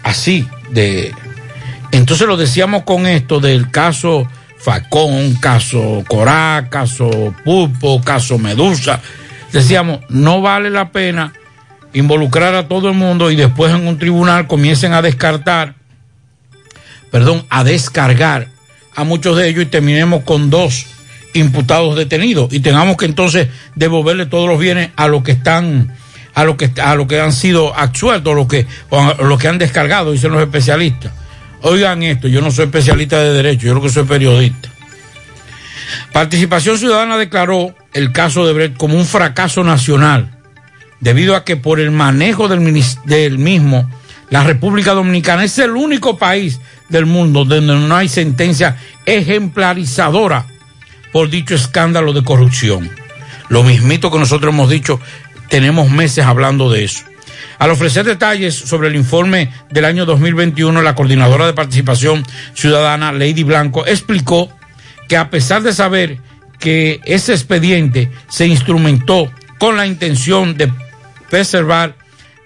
[0.03, 1.15] Así, de...
[1.93, 4.29] Entonces lo decíamos con esto del caso
[4.59, 9.01] Facón, caso Corá, caso Pulpo, caso Medusa.
[9.53, 11.33] Decíamos, no vale la pena
[11.93, 15.75] involucrar a todo el mundo y después en un tribunal comiencen a descartar,
[17.11, 18.49] perdón, a descargar
[18.95, 20.87] a muchos de ellos y terminemos con dos
[21.37, 25.95] imputados detenidos y tengamos que entonces devolverle todos los bienes a los que están
[26.35, 29.59] a lo que a lo que han sido absueltos, lo que o lo que han
[29.59, 31.13] descargado, dicen los especialistas.
[31.63, 34.69] Oigan esto, yo no soy especialista de derecho, yo lo que soy periodista.
[36.13, 40.39] Participación Ciudadana declaró el caso de Brecht como un fracaso nacional,
[41.01, 43.91] debido a que por el manejo del mismo,
[44.29, 48.77] la República Dominicana es el único país del mundo donde no hay sentencia
[49.07, 50.47] ejemplarizadora
[51.13, 52.91] por dicho escándalo de corrupción.
[53.49, 55.01] Lo mismito que nosotros hemos dicho,
[55.49, 57.05] tenemos meses hablando de eso.
[57.59, 62.25] Al ofrecer detalles sobre el informe del año 2021, la coordinadora de participación
[62.55, 64.51] ciudadana, Lady Blanco, explicó
[65.09, 66.19] que a pesar de saber
[66.59, 70.71] que ese expediente se instrumentó con la intención de
[71.31, 71.95] preservar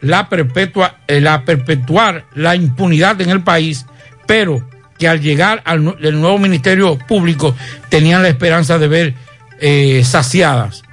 [0.01, 3.87] la, perpetua, eh, la perpetuar la impunidad en el país,
[4.27, 4.69] pero
[5.01, 7.57] que al llegar al nuevo Ministerio Público
[7.89, 9.15] tenían la esperanza de ver
[9.59, 10.85] eh, saciadas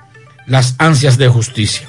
[0.48, 1.88] las ansias de justicia.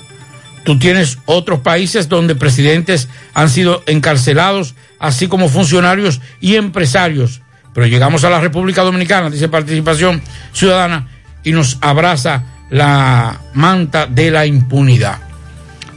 [0.65, 7.41] Tú tienes otros países donde presidentes han sido encarcelados, así como funcionarios y empresarios.
[7.73, 10.21] Pero llegamos a la República Dominicana, dice Participación
[10.53, 11.09] Ciudadana,
[11.45, 15.21] y nos abraza la manta de la impunidad.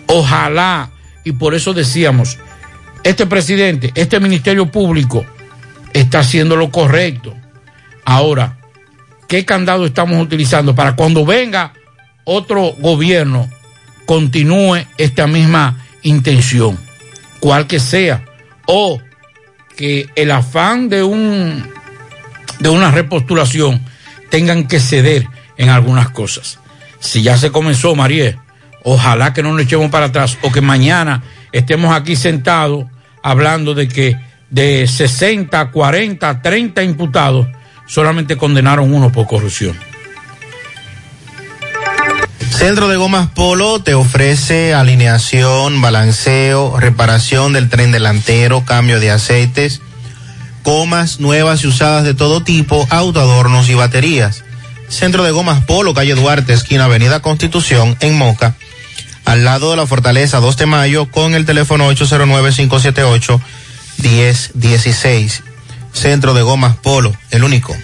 [0.05, 0.91] Ojalá,
[1.23, 2.37] y por eso decíamos,
[3.03, 5.25] este presidente, este Ministerio Público
[5.93, 7.35] está haciendo lo correcto.
[8.05, 8.57] Ahora,
[9.27, 11.73] ¿qué candado estamos utilizando para cuando venga
[12.25, 13.49] otro gobierno?
[14.11, 16.77] continúe esta misma intención,
[17.39, 18.25] cual que sea,
[18.65, 18.99] o
[19.77, 21.65] que el afán de un
[22.59, 23.81] de una repostulación
[24.29, 26.59] tengan que ceder en algunas cosas.
[26.99, 28.37] Si ya se comenzó, María,
[28.83, 31.23] ojalá que no nos echemos para atrás o que mañana
[31.53, 32.87] estemos aquí sentados
[33.23, 34.17] hablando de que
[34.51, 37.47] de 60, 40, 30 imputados
[37.87, 39.77] solamente condenaron uno por corrupción.
[42.49, 49.81] Centro de Gomas Polo te ofrece alineación, balanceo, reparación del tren delantero, cambio de aceites,
[50.63, 54.43] gomas nuevas y usadas de todo tipo, autoadornos y baterías.
[54.89, 58.55] Centro de Gomas Polo, calle Duarte, esquina Avenida Constitución, en Moca,
[59.25, 63.41] al lado de la Fortaleza 2 de Mayo, con el teléfono 809-578.
[64.01, 65.43] 1016.
[65.93, 67.75] Centro de Gomas Polo, el único.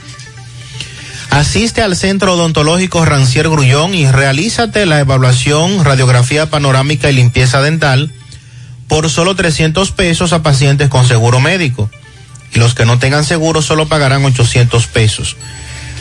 [1.30, 8.12] Asiste al Centro Odontológico Rancier Grullón y realízate la evaluación, radiografía panorámica y limpieza dental
[8.88, 11.90] por solo 300 pesos a pacientes con seguro médico.
[12.54, 15.36] Y los que no tengan seguro solo pagarán 800 pesos.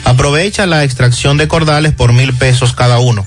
[0.05, 3.25] Aprovecha la extracción de cordales por mil pesos cada uno.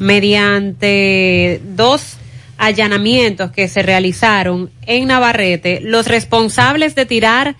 [0.00, 2.16] mediante dos
[2.58, 7.54] allanamientos que se realizaron en Navarrete los responsables de tirar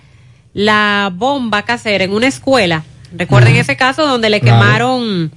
[0.54, 2.84] la bomba casera en una escuela.
[3.12, 4.58] Recuerden ese caso donde le Claro.
[4.60, 5.32] quemaron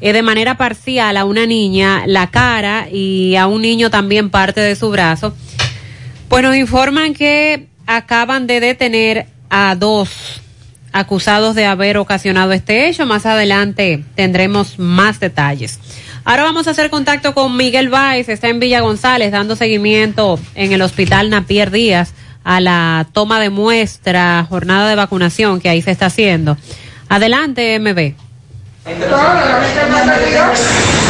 [0.00, 4.60] eh, de manera parcial a una niña la cara y a un niño también parte
[4.60, 5.34] de su brazo.
[6.28, 10.42] Pues nos informan que acaban de detener a dos
[10.92, 13.06] acusados de haber ocasionado este hecho.
[13.06, 15.78] Más adelante tendremos más detalles.
[16.24, 20.72] Ahora vamos a hacer contacto con Miguel Valls, está en Villa González dando seguimiento en
[20.72, 22.14] el hospital Napier Díaz
[22.46, 26.56] a la toma de muestra, jornada de vacunación que ahí se está haciendo.
[27.08, 28.25] Adelante, MB.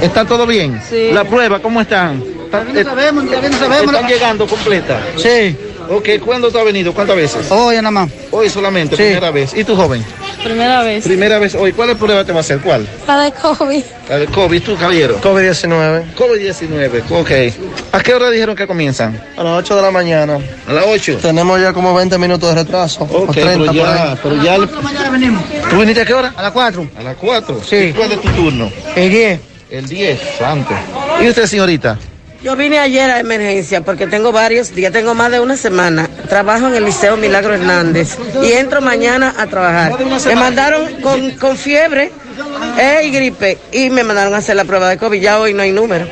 [0.00, 0.80] ¿Están todo bien?
[0.88, 1.10] Sí.
[1.12, 2.22] La prueba, ¿cómo están?
[2.44, 3.94] ¿Están, no sabemos, todavía no sabemos.
[3.94, 5.00] ¿Están llegando completa?
[5.16, 5.56] Sí.
[5.92, 6.94] Ok, ¿cuándo tú has venido?
[6.94, 7.50] ¿Cuántas veces?
[7.50, 8.08] Hoy nada más.
[8.30, 9.02] Hoy solamente, Sí.
[9.02, 9.52] primera vez.
[9.56, 10.04] ¿Y tú, joven?
[10.44, 11.02] Primera vez.
[11.04, 11.72] Primera vez hoy.
[11.72, 12.60] ¿Cuál prueba te va a hacer?
[12.60, 12.86] ¿Cuál?
[13.08, 13.82] La de COVID.
[14.08, 15.20] La de COVID, ¿tú, caballero?
[15.20, 16.04] COVID-19.
[16.16, 17.30] COVID-19, ok.
[17.92, 19.20] ¿A qué hora dijeron que comienzan?
[19.36, 20.38] A las 8 de la mañana.
[20.68, 21.18] A las 8.
[21.20, 23.02] Tenemos ya como 20 minutos de retraso.
[23.04, 24.18] Ok, o 30 pero por ya, ahí.
[24.22, 24.58] pero ya...
[24.82, 25.42] mañana venimos.
[25.70, 26.32] ¿Tú viniste a qué hora?
[26.36, 26.88] A las 4.
[26.98, 27.60] A las 4.
[27.68, 27.76] Sí.
[27.76, 28.70] ¿Y ¿Cuál es tu turno?
[28.94, 29.40] El 10.
[29.70, 30.72] El 10, santo.
[31.22, 31.98] ¿Y usted, señorita?
[32.42, 36.08] Yo vine ayer a emergencia porque tengo varios días, tengo más de una semana.
[36.28, 39.92] Trabajo en el Liceo Milagro Hernández y entro mañana a trabajar.
[40.26, 42.10] Me mandaron con, con fiebre
[42.78, 45.20] eh, y gripe y me mandaron a hacer la prueba de COVID.
[45.20, 46.06] Ya hoy no hay número.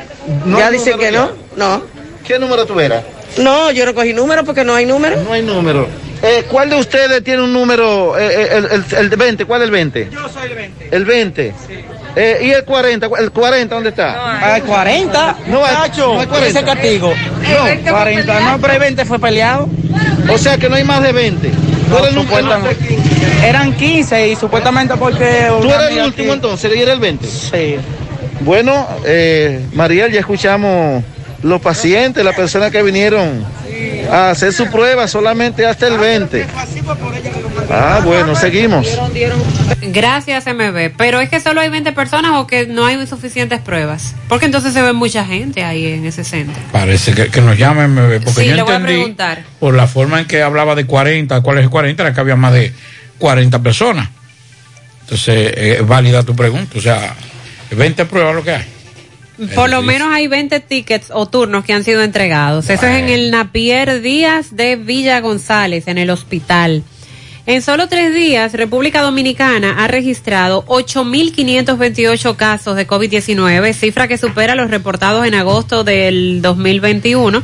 [0.44, 1.82] ¿No ya hay dicen número que no, no.
[2.26, 3.04] ¿Qué número tú eras?
[3.38, 5.16] No, yo no cogí número porque no hay número.
[5.22, 5.88] No hay número.
[6.22, 9.44] Eh, ¿Cuál de ustedes tiene un número, eh, eh, el, el, el 20?
[9.46, 10.08] ¿Cuál es el 20?
[10.10, 10.88] Yo soy el 20.
[10.90, 11.54] El 20.
[12.16, 13.08] Eh, ¿Y el 40?
[13.18, 14.54] ¿El 40 dónde está?
[14.54, 15.36] ¿Hay 40?
[15.46, 16.58] No hay, Nacho, no hay 40.
[16.58, 17.14] ese castigo.
[17.14, 19.68] No, 40, no, pero el 20 fue peleado.
[20.30, 21.50] O sea que no hay más de 20.
[21.88, 22.38] Tú eres el último.
[23.44, 25.48] Eran 15 y supuestamente porque...
[25.60, 26.70] ¿Tú eres el último entonces?
[26.74, 27.26] ¿Y era el 20?
[27.26, 27.76] Sí.
[28.40, 31.02] Bueno, eh, Mariel, ya escuchamos
[31.42, 33.44] los pacientes, las personas que vinieron
[34.10, 36.46] a hacer su prueba solamente hasta el 20.
[37.70, 38.86] Ah, bueno, seguimos.
[39.82, 40.90] Gracias, MB.
[40.96, 44.14] Pero es que solo hay 20 personas o que no hay suficientes pruebas.
[44.28, 46.60] Porque entonces se ve mucha gente ahí en ese centro.
[46.72, 49.42] Parece que, que nos llamen, me- porque Sí, yo le voy a entendí preguntar.
[49.60, 52.02] por la forma en que hablaba de 40, ¿cuál es el 40?
[52.02, 52.72] Era que había más de
[53.18, 54.08] 40 personas.
[55.02, 56.78] Entonces, eh, es válida tu pregunta.
[56.78, 57.14] O sea,
[57.70, 58.64] 20 pruebas lo que hay.
[59.54, 62.70] Por lo menos hay 20 tickets o turnos que han sido entregados.
[62.70, 66.82] Eso es en el Napier Díaz de Villa González, en el hospital.
[67.48, 74.54] En solo tres días, República Dominicana ha registrado 8.528 casos de COVID-19, cifra que supera
[74.54, 77.42] los reportados en agosto del 2021,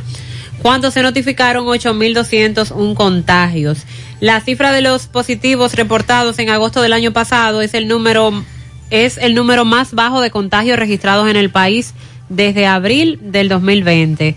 [0.61, 3.79] cuando se notificaron 8.201 contagios.
[4.19, 8.45] La cifra de los positivos reportados en agosto del año pasado es el número
[8.91, 11.95] es el número más bajo de contagios registrados en el país
[12.29, 14.35] desde abril del 2020.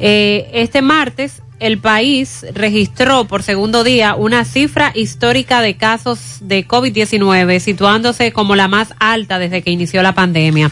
[0.00, 6.66] Eh, este martes, el país registró por segundo día una cifra histórica de casos de
[6.66, 10.70] COVID-19, situándose como la más alta desde que inició la pandemia.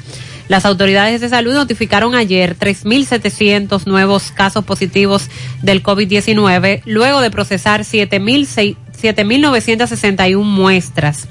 [0.48, 5.28] Las autoridades de salud notificaron ayer 3.700 nuevos casos positivos
[5.62, 11.28] del COVID-19, luego de procesar 7.600 7.961 muestras.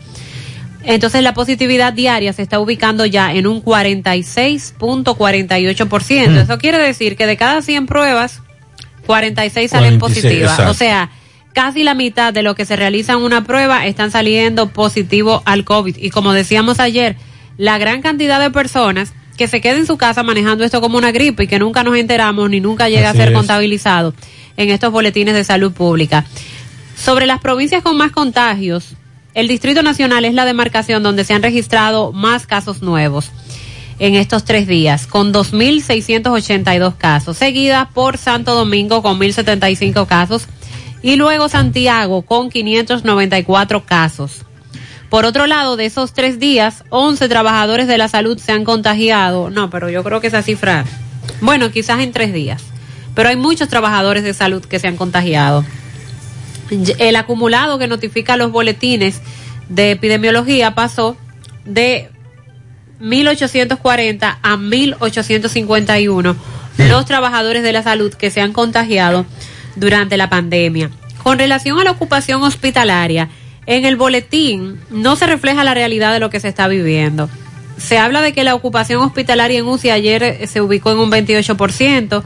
[0.83, 6.29] Entonces la positividad diaria se está ubicando ya en un 46.48%.
[6.29, 6.37] Mm.
[6.37, 8.41] Eso quiere decir que de cada 100 pruebas,
[9.05, 10.51] 46 salen 46, positivas.
[10.51, 10.71] exacto.
[10.71, 11.09] O sea,
[11.53, 15.65] casi la mitad de lo que se realiza en una prueba están saliendo positivo al
[15.65, 15.97] COVID.
[15.97, 17.15] Y como decíamos ayer,
[17.57, 21.11] la gran cantidad de personas que se queda en su casa manejando esto como una
[21.11, 23.37] gripe y que nunca nos enteramos ni nunca llega Así a ser es.
[23.37, 24.13] contabilizado
[24.57, 26.25] en estos boletines de salud pública.
[26.95, 28.95] Sobre las provincias con más contagios,
[29.33, 33.31] el Distrito Nacional es la demarcación donde se han registrado más casos nuevos
[34.01, 40.47] en estos tres días, con 2.682 casos, seguida por Santo Domingo con 1.075 casos
[41.03, 44.43] y luego Santiago con 594 casos.
[45.11, 49.51] Por otro lado, de esos tres días, 11 trabajadores de la salud se han contagiado.
[49.51, 50.83] No, pero yo creo que esa cifra,
[51.39, 52.63] bueno, quizás en tres días,
[53.13, 55.63] pero hay muchos trabajadores de salud que se han contagiado.
[56.97, 59.21] El acumulado que notifica los boletines
[59.69, 61.15] de epidemiología pasó
[61.65, 62.09] de
[63.01, 66.35] 1840 a 1851
[66.77, 69.25] los trabajadores de la salud que se han contagiado
[69.75, 70.89] durante la pandemia.
[71.23, 73.29] Con relación a la ocupación hospitalaria,
[73.65, 77.29] en el boletín no se refleja la realidad de lo que se está viviendo.
[77.77, 81.11] Se habla de que la ocupación hospitalaria en UCI ayer eh, se ubicó en un
[81.11, 82.23] 28%.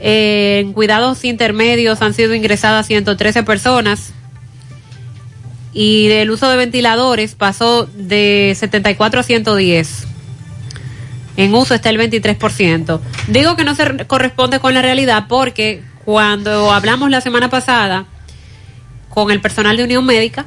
[0.00, 4.13] Eh, en cuidados intermedios han sido ingresadas 113 personas
[5.74, 10.06] y el uso de ventiladores pasó de 74 a 110.
[11.36, 13.00] En uso está el 23%.
[13.28, 18.06] Digo que no se re- corresponde con la realidad porque cuando hablamos la semana pasada
[19.10, 20.44] con el personal de Unión Médica,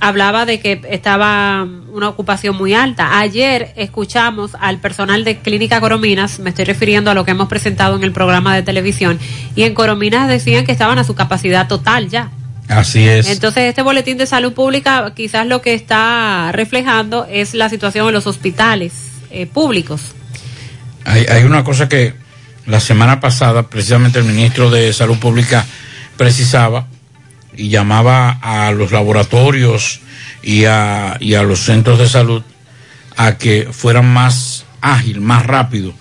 [0.00, 3.18] hablaba de que estaba una ocupación muy alta.
[3.18, 7.96] Ayer escuchamos al personal de Clínica Corominas, me estoy refiriendo a lo que hemos presentado
[7.96, 9.18] en el programa de televisión,
[9.56, 12.30] y en Corominas decían que estaban a su capacidad total ya.
[12.70, 13.26] Así es.
[13.28, 18.14] Entonces, este boletín de salud pública quizás lo que está reflejando es la situación en
[18.14, 18.92] los hospitales
[19.30, 20.00] eh, públicos.
[21.04, 22.14] Hay, hay una cosa que
[22.66, 25.66] la semana pasada precisamente el ministro de Salud Pública
[26.16, 26.86] precisaba
[27.56, 30.00] y llamaba a los laboratorios
[30.42, 32.42] y a, y a los centros de salud
[33.16, 35.92] a que fueran más ágil, más rápido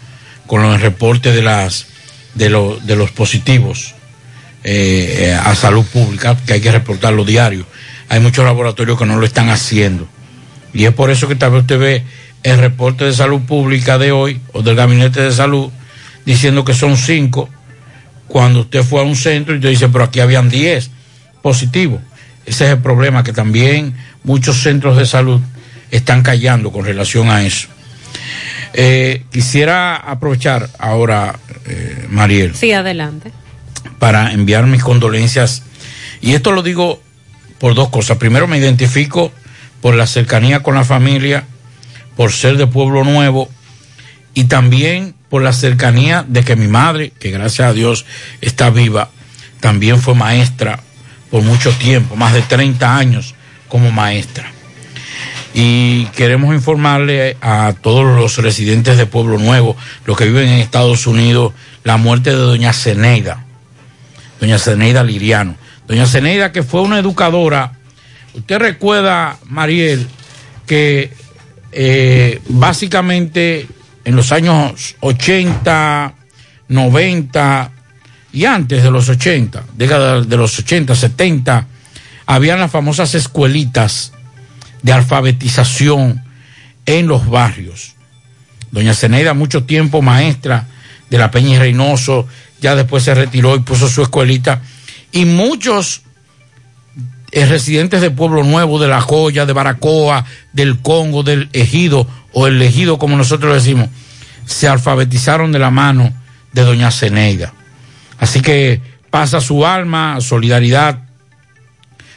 [0.45, 1.87] con los reportes de las
[2.35, 3.95] de, lo- de los positivos
[4.64, 7.65] eh, eh, a salud pública, que hay que reportarlo diario.
[8.10, 10.07] hay muchos laboratorios que no lo están haciendo.
[10.73, 12.03] Y es por eso que tal vez usted ve
[12.44, 15.72] el reporte de salud pública de hoy o del gabinete de salud
[16.26, 17.49] diciendo que son cinco
[18.27, 20.91] cuando usted fue a un centro y usted dice, pero aquí habían 10
[21.41, 22.02] positivos.
[22.45, 25.41] Ese es el problema, que también muchos centros de salud
[25.91, 27.68] están callando con relación a eso.
[28.73, 32.56] Eh, quisiera aprovechar ahora, eh, Mariel.
[32.56, 33.31] Sí, adelante.
[33.99, 35.64] Para enviar mis condolencias.
[36.22, 37.01] Y esto lo digo
[37.60, 38.18] por dos cosas.
[38.18, 39.31] Primero, me identifico
[39.81, 41.45] por la cercanía con la familia,
[42.15, 43.49] por ser de Pueblo Nuevo
[44.34, 48.06] y también por la cercanía de que mi madre, que gracias a Dios
[48.41, 49.10] está viva,
[49.60, 50.80] también fue maestra
[51.30, 53.35] por mucho tiempo, más de 30 años
[53.68, 54.51] como maestra.
[55.53, 59.76] Y queremos informarle a todos los residentes de Pueblo Nuevo,
[60.06, 61.53] los que viven en Estados Unidos,
[61.84, 63.45] la muerte de doña Ceneida,
[64.39, 65.55] doña Ceneida Liriano.
[65.87, 67.73] Doña Ceneida que fue una educadora,
[68.33, 70.07] usted recuerda, Mariel,
[70.65, 71.11] que
[71.71, 73.67] eh, básicamente
[74.05, 76.13] en los años 80,
[76.67, 77.71] 90
[78.31, 81.67] y antes de los 80, década de los 80, 70,
[82.25, 84.13] habían las famosas escuelitas
[84.83, 86.23] de alfabetización
[86.85, 87.95] en los barrios.
[88.71, 90.67] Doña Ceneida, mucho tiempo maestra
[91.09, 92.27] de la Peña y Reynoso,
[92.61, 94.61] ya después se retiró y puso su escuelita.
[95.11, 96.02] Y muchos
[97.31, 102.48] eh, residentes de Pueblo Nuevo, de La Joya, de Baracoa, del Congo, del Ejido, o
[102.48, 103.90] el Ejido como nosotros decimos,
[104.45, 106.14] se alfabetizaron de la mano
[106.53, 107.53] de Doña Ceneida.
[108.19, 110.99] Así que pasa su alma, solidaridad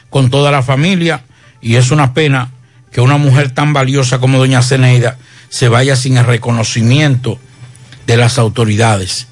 [0.09, 1.23] con toda la familia
[1.61, 2.51] y es una pena
[2.91, 5.17] que una mujer tan valiosa como doña Ceneida
[5.49, 7.39] se vaya sin el reconocimiento
[8.05, 9.27] de las autoridades,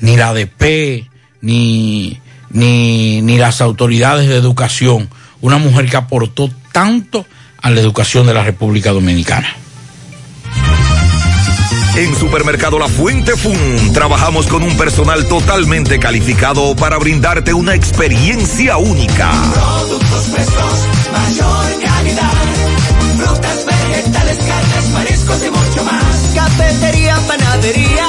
[0.00, 1.08] ni la DP,
[1.40, 5.08] ni, ni, ni las autoridades de educación,
[5.40, 7.26] una mujer que aportó tanto
[7.60, 9.56] a la educación de la República Dominicana.
[11.96, 18.78] En Supermercado La Fuente Fun trabajamos con un personal totalmente calificado para brindarte una experiencia
[18.78, 19.30] única.
[19.52, 22.32] Productos frescos, mayor calidad.
[23.16, 26.32] Frutas, vegetales, carnes, mariscos y mucho más.
[26.34, 28.08] Cafetería, panadería,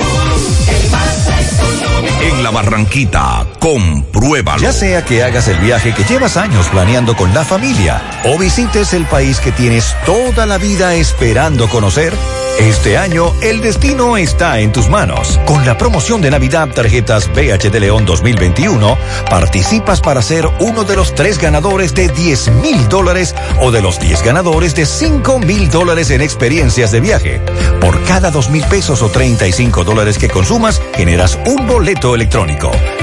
[2.51, 4.61] Barranquita, compruébalo.
[4.61, 8.93] Ya sea que hagas el viaje que llevas años planeando con la familia o visites
[8.93, 12.13] el país que tienes toda la vida esperando conocer,
[12.59, 15.39] este año el destino está en tus manos.
[15.45, 18.97] Con la promoción de Navidad Tarjetas BH de León 2021,
[19.29, 23.99] participas para ser uno de los tres ganadores de 10 mil dólares o de los
[23.99, 27.41] 10 ganadores de 5 mil dólares en experiencias de viaje.
[27.79, 32.40] Por cada 2 mil pesos o 35 dólares que consumas, generas un boleto electrónico.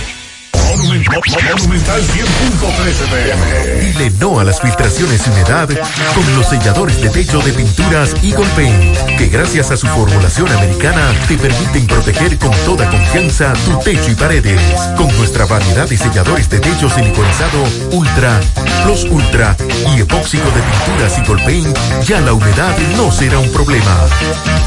[0.71, 7.51] Monumental 100.13 Dile no a las filtraciones y humedad con los selladores de techo de
[7.51, 13.51] pinturas Eagle Paint, que gracias a su formulación americana te permiten proteger con toda confianza
[13.65, 14.61] tu techo y paredes.
[14.95, 18.39] Con nuestra variedad de selladores de techo siliconizado Ultra,
[18.85, 19.57] Plus Ultra
[19.93, 23.97] y epóxico de pinturas Eagle Paint, ya la humedad no será un problema.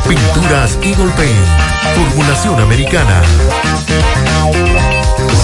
[0.06, 1.46] Pinturas Eagle Paint,
[1.94, 3.22] formulación americana.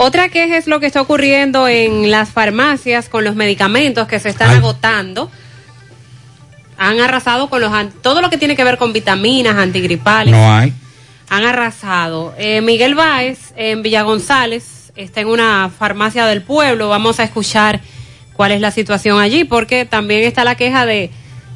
[0.00, 4.28] Otra queja es lo que está ocurriendo en las farmacias con los medicamentos que se
[4.28, 5.28] están agotando.
[6.78, 10.32] Han arrasado con los todo lo que tiene que ver con vitaminas, antigripales.
[10.32, 10.72] No hay.
[11.28, 12.32] Han arrasado.
[12.38, 16.88] Eh, Miguel Báez en Villa González está en una farmacia del pueblo.
[16.88, 17.80] Vamos a escuchar
[18.34, 21.10] cuál es la situación allí, porque también está la queja de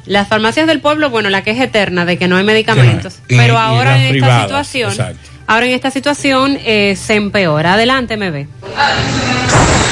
[0.05, 1.09] las farmacias del pueblo.
[1.09, 3.19] Bueno, la queja eterna de que no hay medicamentos.
[3.29, 5.29] Y- Pero ahora en esta privadas, situación, exacto.
[5.47, 7.73] Ahora en esta situación eh, se empeora.
[7.73, 8.47] Adelante, ve.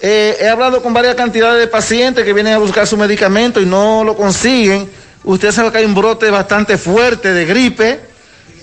[0.00, 3.66] eh, he hablado con varias cantidades de pacientes que vienen a buscar su medicamento y
[3.66, 4.88] no lo consiguen.
[5.24, 7.98] Usted sabe que hay un brote bastante fuerte de gripe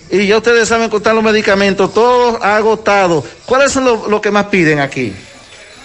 [0.10, 3.26] y ya ustedes saben contar los medicamentos, todos agotados.
[3.45, 5.14] ¿Cuáles son los lo que más piden aquí?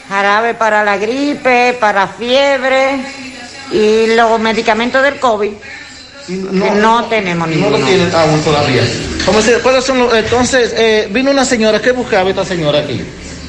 [0.09, 2.98] Jarabe para la gripe, para fiebre
[3.72, 5.52] y los medicamentos del COVID.
[6.28, 7.78] No, no tenemos No ninguno.
[7.78, 8.82] lo tienen aún todavía.
[9.26, 13.02] ¿Cómo se- ¿Cuáles son los, entonces, eh, vino una señora, ¿qué buscaba esta señora aquí?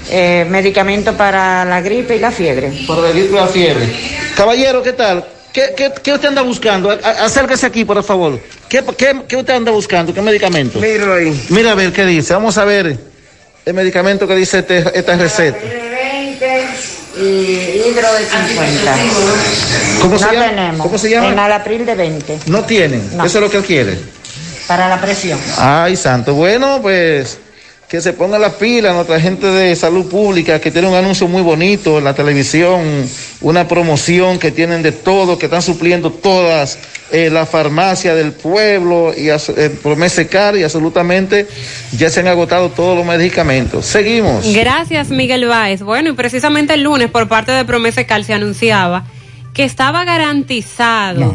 [0.09, 2.71] Eh, medicamentos para la gripe y la fiebre.
[2.87, 3.87] Para la gripe y la fiebre.
[4.35, 5.25] Caballero, ¿qué tal?
[5.53, 6.91] ¿Qué, qué, qué usted anda buscando?
[6.91, 6.95] A-
[7.25, 8.39] acérquese aquí, por favor.
[8.67, 10.13] ¿Qué, qué, qué usted anda buscando?
[10.13, 10.79] ¿Qué medicamento?
[10.79, 11.45] Míralo ahí.
[11.49, 12.33] Mira a ver qué dice.
[12.33, 12.97] Vamos a ver
[13.65, 15.57] el medicamento que dice este- esta receta.
[17.15, 18.95] De 20 y hidro de 50.
[20.01, 20.45] ¿Cómo se no llama?
[20.49, 20.85] tenemos.
[20.87, 21.29] ¿Cómo se llama?
[21.29, 23.17] Enalapril de 20 No tienen.
[23.17, 23.25] No.
[23.25, 23.99] Eso es lo que él quiere.
[24.67, 25.39] para la presión.
[25.57, 26.33] Ay, santo.
[26.33, 27.37] Bueno, pues
[27.95, 31.41] que se ponga la pila nuestra gente de salud pública que tiene un anuncio muy
[31.41, 33.07] bonito en la televisión,
[33.39, 36.77] una promoción que tienen de todo, que están supliendo todas
[37.13, 41.47] eh, la farmacia del pueblo y eh, Promese Car y absolutamente
[41.97, 43.85] ya se han agotado todos los medicamentos.
[43.85, 44.53] Seguimos.
[44.53, 45.81] Gracias, Miguel Báez.
[45.81, 49.05] Bueno, y precisamente el lunes por parte de Promesa Cal se anunciaba
[49.53, 51.33] que estaba garantizado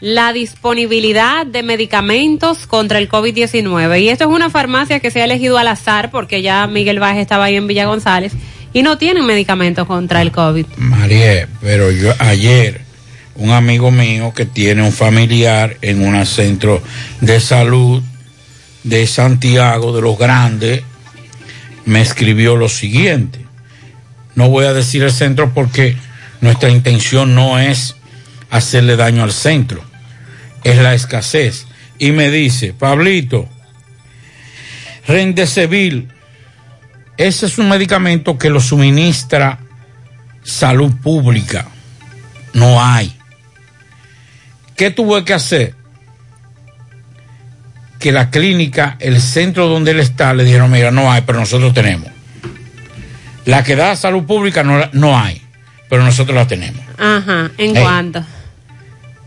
[0.00, 4.00] la disponibilidad de medicamentos contra el COVID-19.
[4.00, 7.18] Y esto es una farmacia que se ha elegido al azar porque ya Miguel Báez
[7.18, 8.32] estaba ahí en Villa González
[8.72, 10.66] y no tienen medicamentos contra el COVID.
[10.76, 12.82] María, pero yo ayer
[13.34, 16.82] un amigo mío que tiene un familiar en un centro
[17.20, 18.02] de salud
[18.84, 20.82] de Santiago de los Grandes
[21.84, 23.40] me escribió lo siguiente.
[24.34, 25.96] No voy a decir el centro porque
[26.40, 27.96] nuestra intención no es
[28.50, 29.82] hacerle daño al centro,
[30.64, 31.66] es la escasez.
[31.98, 33.48] Y me dice, Pablito,
[35.06, 36.08] Rendecevil,
[37.16, 39.58] ese es un medicamento que lo suministra
[40.42, 41.66] salud pública.
[42.52, 43.12] No hay.
[44.76, 45.74] ¿Qué tuve que hacer?
[47.98, 51.74] Que la clínica, el centro donde él está, le dijeron, mira, no hay, pero nosotros
[51.74, 52.08] tenemos.
[53.44, 55.42] La que da salud pública no, no hay,
[55.88, 56.84] pero nosotros la tenemos.
[56.98, 57.82] Ajá, ¿en Ey.
[57.82, 58.24] cuánto?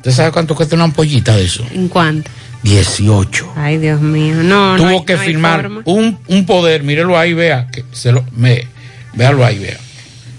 [0.02, 1.66] ¿Usted sabe cuánto cuesta una ampollita de eso?
[1.72, 2.30] ¿En cuánto?
[2.64, 3.54] 18.
[3.56, 4.36] Ay, Dios mío.
[4.36, 5.82] No, no Tuvo hay- que no hay firmar forma.
[5.86, 8.68] un, un poder, mírelo ahí, vea, que se lo, me,
[9.14, 9.78] véalo ahí, vea.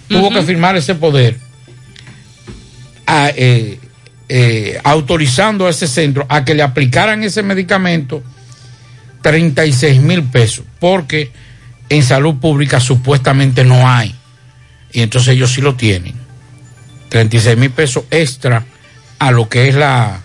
[0.09, 1.39] Tuvo que firmar ese poder
[3.07, 3.79] a, eh,
[4.29, 8.23] eh, autorizando a ese centro a que le aplicaran ese medicamento
[9.23, 11.31] 36 mil pesos, porque
[11.89, 14.15] en salud pública supuestamente no hay.
[14.93, 16.15] Y entonces ellos sí lo tienen.
[17.09, 18.65] 36 mil pesos extra
[19.27, 20.21] a lo que es la,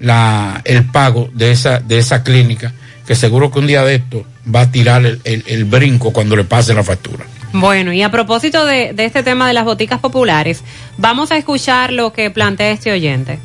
[0.00, 2.72] la, el pago de esa, de esa clínica,
[3.06, 6.34] que seguro que un día de esto va a tirar el, el- el brinco cuando
[6.36, 7.24] le pase la factura.
[7.52, 10.62] Bueno, y a propósito de, de este tema de las boticas populares,
[10.98, 13.38] vamos a escuchar lo que plantea este oyente.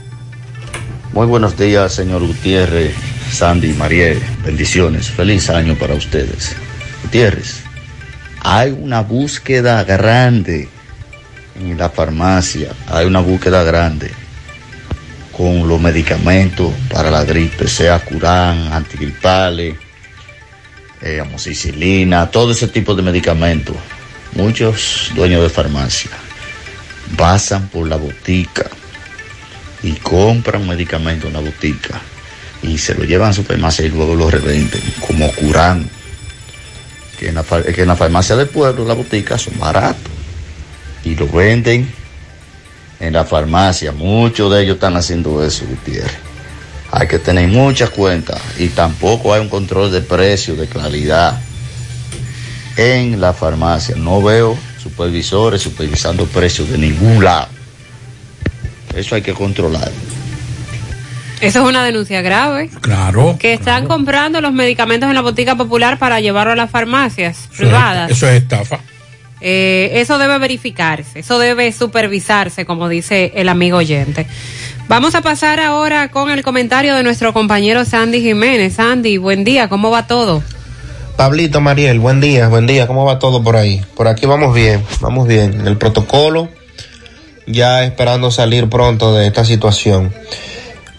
[1.14, 2.94] Muy buenos días, señor Gutiérrez,
[3.32, 4.20] Sandy, Mariel.
[4.44, 5.10] Bendiciones.
[5.10, 6.56] Feliz año para ustedes.
[7.04, 7.62] Gutiérrez,
[8.42, 10.68] hay una búsqueda grande
[11.60, 12.70] en la farmacia.
[12.88, 14.12] Hay una búsqueda grande
[15.36, 19.76] con los medicamentos para la gripe, sea Curán, antigripales,
[21.02, 23.76] eh, amoxicilina, todo ese tipo de medicamentos.
[24.34, 26.12] Muchos dueños de farmacia
[27.18, 28.66] pasan por la botica
[29.84, 32.02] y compran medicamentos en la botica
[32.64, 35.90] y se lo llevan a supermercado y luego lo revenden como curán.
[37.20, 40.12] Que en, la, que en la farmacia del pueblo, la botica, son baratos
[41.04, 41.90] y lo venden
[43.00, 43.92] en la farmacia.
[43.92, 46.18] Muchos de ellos están haciendo eso, Gutiérrez.
[46.92, 51.40] Hay que tener mucha cuenta y tampoco hay un control de precio, de calidad
[52.78, 53.96] en la farmacia.
[53.96, 57.48] No veo supervisores supervisando precios de ningún lado.
[58.96, 59.92] Eso hay que controlar.
[61.42, 62.70] Eso es una denuncia grave.
[62.82, 63.36] Claro.
[63.40, 68.10] Que están comprando los medicamentos en la botica popular para llevarlo a las farmacias privadas.
[68.10, 68.80] Eso es estafa.
[69.48, 74.26] Eh, eso debe verificarse, eso debe supervisarse, como dice el amigo oyente.
[74.88, 78.74] Vamos a pasar ahora con el comentario de nuestro compañero Sandy Jiménez.
[78.74, 80.42] Sandy, buen día, ¿cómo va todo?
[81.16, 83.86] Pablito, Mariel, buen día, buen día, ¿cómo va todo por ahí?
[83.94, 85.68] Por aquí vamos bien, vamos bien.
[85.68, 86.50] El protocolo,
[87.46, 90.12] ya esperando salir pronto de esta situación.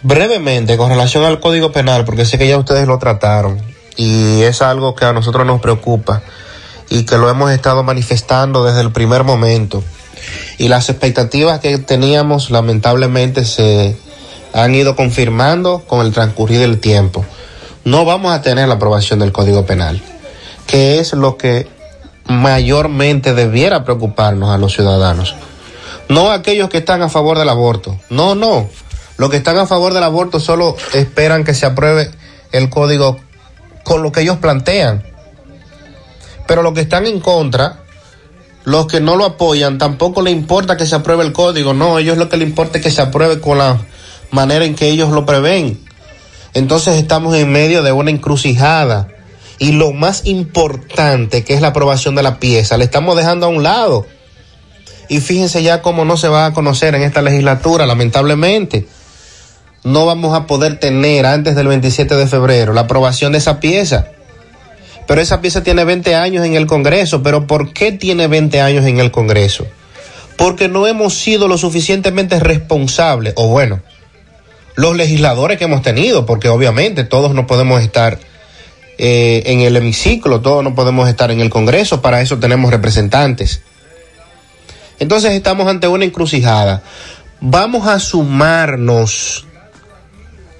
[0.04, 3.60] Brevemente, con relación al Código Penal, porque sé que ya ustedes lo trataron
[3.96, 6.22] y es algo que a nosotros nos preocupa
[6.88, 9.82] y que lo hemos estado manifestando desde el primer momento.
[10.58, 13.96] Y las expectativas que teníamos lamentablemente se
[14.52, 17.24] han ido confirmando con el transcurrir del tiempo.
[17.84, 20.02] No vamos a tener la aprobación del Código Penal,
[20.66, 21.68] que es lo que
[22.26, 25.36] mayormente debiera preocuparnos a los ciudadanos.
[26.08, 27.98] No aquellos que están a favor del aborto.
[28.10, 28.68] No, no.
[29.16, 32.10] Los que están a favor del aborto solo esperan que se apruebe
[32.52, 33.18] el código
[33.84, 35.04] con lo que ellos plantean.
[36.46, 37.80] Pero los que están en contra,
[38.64, 41.74] los que no lo apoyan, tampoco le importa que se apruebe el código.
[41.74, 43.78] No, ellos lo que les importa es que se apruebe con la
[44.30, 45.80] manera en que ellos lo prevén.
[46.54, 49.08] Entonces estamos en medio de una encrucijada.
[49.58, 53.48] Y lo más importante, que es la aprobación de la pieza, le estamos dejando a
[53.48, 54.06] un lado.
[55.08, 58.86] Y fíjense ya cómo no se va a conocer en esta legislatura, lamentablemente.
[59.84, 64.08] No vamos a poder tener antes del 27 de febrero la aprobación de esa pieza.
[65.06, 67.22] Pero esa pieza tiene 20 años en el Congreso.
[67.22, 69.66] ¿Pero por qué tiene 20 años en el Congreso?
[70.36, 73.80] Porque no hemos sido lo suficientemente responsables, o bueno,
[74.74, 78.18] los legisladores que hemos tenido, porque obviamente todos no podemos estar
[78.98, 83.62] eh, en el hemiciclo, todos no podemos estar en el Congreso, para eso tenemos representantes.
[84.98, 86.82] Entonces estamos ante una encrucijada.
[87.40, 89.46] Vamos a sumarnos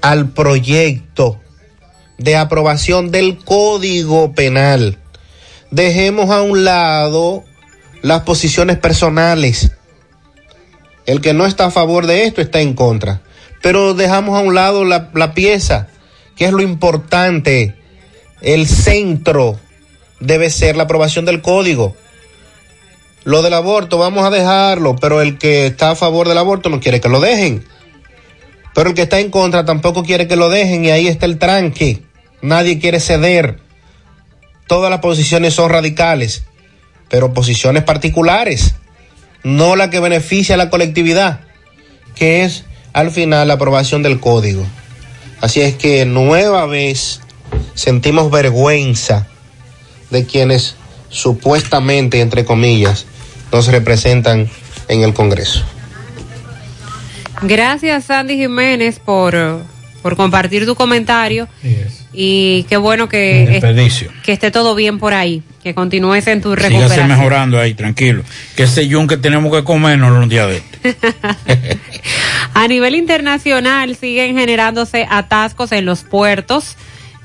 [0.01, 1.41] al proyecto
[2.19, 4.99] de aprobación del Código Penal.
[5.71, 7.45] Dejemos a un lado
[8.03, 9.73] las posiciones personales.
[11.07, 13.21] El que no está a favor de esto está en contra.
[13.63, 15.89] Pero dejamos a un lado la, la pieza,
[16.37, 17.75] que es lo importante.
[18.41, 19.59] El centro
[20.21, 21.97] debe ser la aprobación del código.
[23.25, 26.79] Lo del aborto vamos a dejarlo, pero el que está a favor del aborto no
[26.79, 27.65] quiere que lo dejen.
[28.73, 31.39] Pero el que está en contra tampoco quiere que lo dejen y ahí está el
[31.39, 32.06] tranque.
[32.43, 33.59] Nadie quiere ceder.
[34.67, 36.45] Todas las posiciones son radicales,
[37.09, 38.75] pero posiciones particulares,
[39.43, 41.41] no la que beneficia a la colectividad,
[42.15, 44.67] que es al final la aprobación del código.
[45.41, 47.21] Así es que nueva vez
[47.75, 49.27] sentimos vergüenza
[50.11, 50.77] de quienes
[51.09, 53.07] supuestamente, entre comillas,
[53.53, 54.51] nos representan
[54.89, 55.65] en el Congreso.
[57.43, 59.63] Gracias, Sandy Jiménez, por,
[60.07, 61.49] por compartir tu comentario.
[62.13, 63.61] Y qué bueno que,
[64.23, 67.09] que esté todo bien por ahí, que continúes en tu Sígase recuperación.
[67.09, 68.23] mejorando ahí, tranquilo.
[68.55, 70.79] Que ese yun que tenemos que comernos un día de esto.
[72.55, 76.77] A nivel internacional siguen generándose atascos en los puertos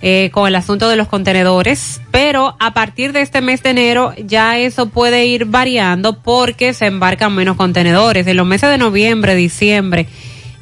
[0.02, 4.16] eh, con el asunto de los contenedores, pero a partir de este mes de enero
[4.26, 8.26] ya eso puede ir variando porque se embarcan menos contenedores.
[8.26, 10.08] En los meses de noviembre, diciembre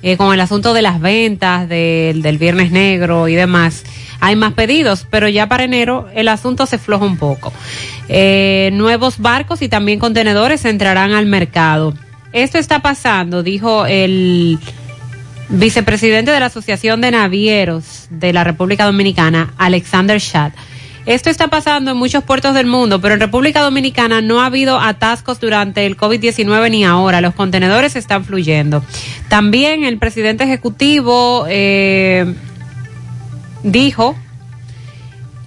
[0.01, 3.83] eh, con el asunto de las ventas, del, del Viernes Negro y demás,
[4.19, 7.53] hay más pedidos, pero ya para enero el asunto se floja un poco.
[8.07, 11.93] Eh, nuevos barcos y también contenedores entrarán al mercado.
[12.33, 14.59] Esto está pasando, dijo el
[15.49, 20.51] vicepresidente de la Asociación de Navieros de la República Dominicana, Alexander Schad.
[21.05, 24.79] Esto está pasando en muchos puertos del mundo, pero en República Dominicana no ha habido
[24.79, 27.21] atascos durante el COVID-19 ni ahora.
[27.21, 28.83] Los contenedores están fluyendo.
[29.27, 32.33] También el presidente ejecutivo eh,
[33.63, 34.15] dijo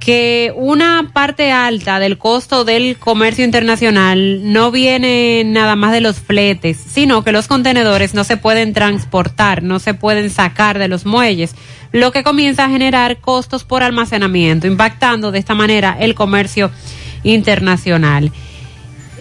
[0.05, 6.19] que una parte alta del costo del comercio internacional no viene nada más de los
[6.19, 11.07] fletes, sino que los contenedores no se pueden transportar, no se pueden sacar de los
[11.07, 11.55] muelles,
[11.93, 16.73] lo que comienza a generar costos por almacenamiento, impactando de esta manera el comercio
[17.23, 18.33] internacional.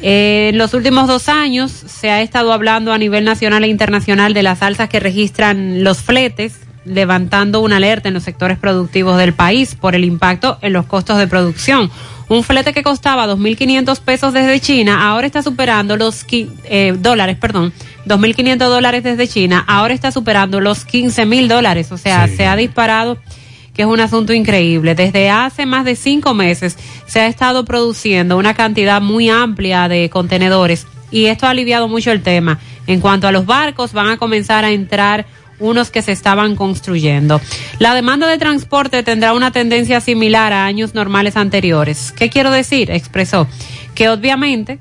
[0.02, 4.42] En los últimos dos años se ha estado hablando a nivel nacional e internacional de
[4.42, 6.56] las alzas que registran los fletes,
[6.86, 11.18] levantando una alerta en los sectores productivos del país por el impacto en los costos
[11.18, 11.92] de producción.
[12.30, 17.74] Un flete que costaba 2.500 pesos desde China, ahora está superando los eh, dólares, perdón,
[18.06, 21.92] 2.500 dólares desde China, ahora está superando los 15.000 dólares.
[21.92, 23.18] O sea, se ha disparado,
[23.74, 24.96] que es un asunto increíble.
[24.96, 30.10] Desde hace más de cinco meses se ha estado produciendo una cantidad muy amplia de
[30.10, 32.60] contenedores y esto ha aliviado mucho el tema.
[32.88, 35.26] En cuanto a los barcos, van a comenzar a entrar
[35.62, 37.40] unos que se estaban construyendo.
[37.80, 42.12] La demanda de transporte tendrá una tendencia similar a años normales anteriores.
[42.12, 42.92] ¿Qué quiero decir?
[42.92, 43.48] Expresó
[43.96, 44.80] que obviamente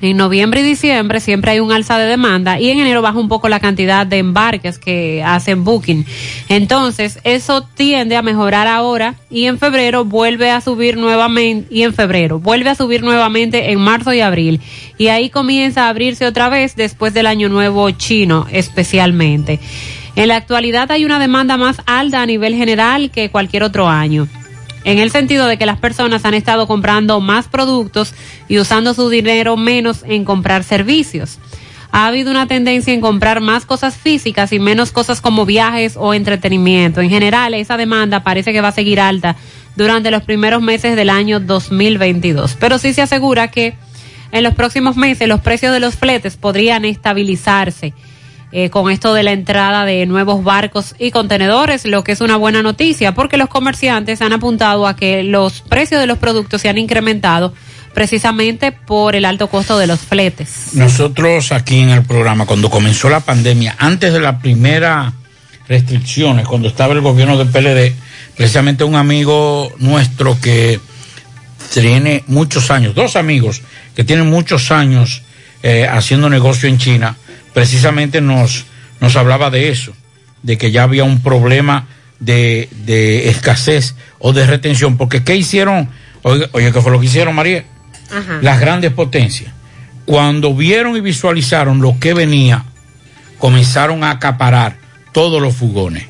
[0.00, 3.28] en noviembre y diciembre siempre hay un alza de demanda y en enero baja un
[3.28, 6.04] poco la cantidad de embarques que hacen booking.
[6.48, 11.94] Entonces, eso tiende a mejorar ahora y en febrero vuelve a subir nuevamente y en
[11.94, 14.60] febrero vuelve a subir nuevamente en marzo y abril
[14.98, 19.60] y ahí comienza a abrirse otra vez después del año nuevo chino especialmente.
[20.14, 24.28] En la actualidad hay una demanda más alta a nivel general que cualquier otro año
[24.86, 28.14] en el sentido de que las personas han estado comprando más productos
[28.46, 31.40] y usando su dinero menos en comprar servicios.
[31.90, 36.14] Ha habido una tendencia en comprar más cosas físicas y menos cosas como viajes o
[36.14, 37.00] entretenimiento.
[37.00, 39.34] En general, esa demanda parece que va a seguir alta
[39.74, 42.56] durante los primeros meses del año 2022.
[42.60, 43.74] Pero sí se asegura que
[44.30, 47.92] en los próximos meses los precios de los fletes podrían estabilizarse
[48.58, 52.38] eh, con esto de la entrada de nuevos barcos y contenedores, lo que es una
[52.38, 56.70] buena noticia porque los comerciantes han apuntado a que los precios de los productos se
[56.70, 57.52] han incrementado
[57.92, 60.68] precisamente por el alto costo de los fletes.
[60.72, 65.12] Nosotros aquí en el programa, cuando comenzó la pandemia, antes de las primeras
[65.68, 67.94] restricciones, cuando estaba el gobierno del PLD,
[68.38, 70.80] precisamente un amigo nuestro que
[71.74, 73.60] tiene muchos años, dos amigos
[73.94, 75.20] que tienen muchos años
[75.62, 77.18] eh, haciendo negocio en China,
[77.56, 78.66] precisamente nos,
[79.00, 79.94] nos hablaba de eso,
[80.42, 81.86] de que ya había un problema
[82.20, 85.88] de, de escasez o de retención, porque ¿qué hicieron?
[86.20, 87.64] Oye, oye ¿qué fue lo que hicieron, María?
[88.42, 89.54] Las grandes potencias.
[90.04, 92.62] Cuando vieron y visualizaron lo que venía,
[93.38, 94.76] comenzaron a acaparar
[95.12, 96.04] todos los fugones.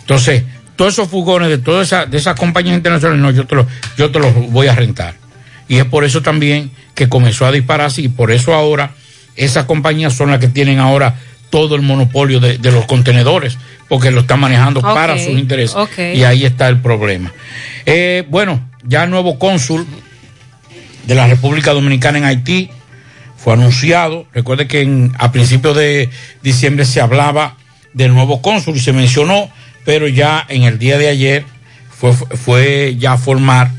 [0.00, 0.42] Entonces,
[0.76, 4.10] todos esos fugones de todas esas, de esas compañías internacionales, no, yo te, los, yo
[4.10, 5.14] te los voy a rentar.
[5.68, 8.92] Y es por eso también que comenzó a dispararse y por eso ahora
[9.38, 11.14] esas compañías son las que tienen ahora
[11.50, 13.56] todo el monopolio de, de los contenedores,
[13.88, 15.76] porque lo están manejando para sus intereses.
[15.96, 17.32] Y ahí está el problema.
[17.86, 19.86] Eh, bueno, ya el nuevo cónsul
[21.06, 22.70] de la República Dominicana en Haití
[23.36, 24.26] fue anunciado.
[24.34, 26.10] Recuerde que en, a principios de
[26.42, 27.56] diciembre se hablaba
[27.94, 29.48] del nuevo cónsul y se mencionó,
[29.84, 31.44] pero ya en el día de ayer
[31.88, 33.70] fue, fue ya formar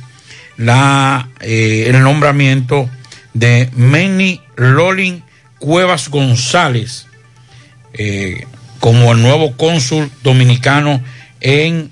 [0.58, 2.90] la, eh, el nombramiento
[3.34, 5.24] de Manny Lolin
[5.60, 7.06] Cuevas González
[7.94, 8.46] eh,
[8.80, 11.02] como el nuevo cónsul dominicano
[11.42, 11.92] en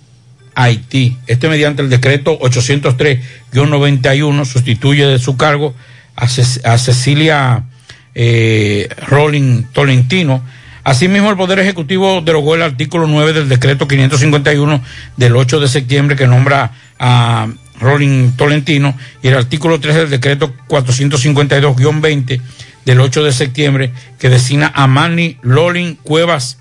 [0.56, 1.18] Haití.
[1.28, 5.76] Este mediante el decreto 803-91 sustituye de su cargo
[6.16, 7.66] a, Cecilia
[8.16, 10.44] eh, Rolling Tolentino.
[10.84, 14.82] Asimismo, el Poder Ejecutivo derogó el artículo 9 del decreto 551
[15.18, 17.50] del 8 de septiembre que nombra a
[17.80, 22.42] Rolling Tolentino y el artículo 3 del decreto 452-20
[22.88, 26.58] del 8 de septiembre que designa a Manny Lolin Cuevas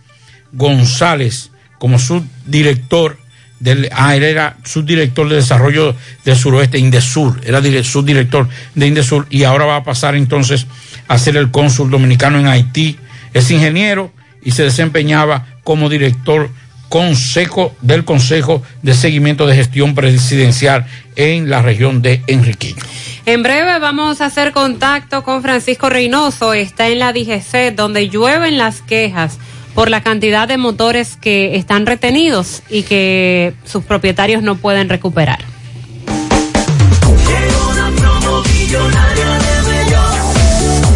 [0.52, 3.16] González como subdirector
[3.60, 5.94] del, ah, él era subdirector de desarrollo
[6.24, 10.66] del suroeste, Indesur, era subdirector de Indesur y ahora va a pasar entonces
[11.06, 12.98] a ser el cónsul dominicano en Haití.
[13.32, 14.12] Es ingeniero
[14.42, 16.50] y se desempeñaba como director
[16.88, 22.82] consejo del Consejo de Seguimiento de Gestión Presidencial en la región de Enriquillo.
[23.26, 28.56] En breve vamos a hacer contacto con Francisco Reynoso, está en la DGC, donde llueven
[28.56, 29.40] las quejas
[29.74, 35.40] por la cantidad de motores que están retenidos y que sus propietarios no pueden recuperar.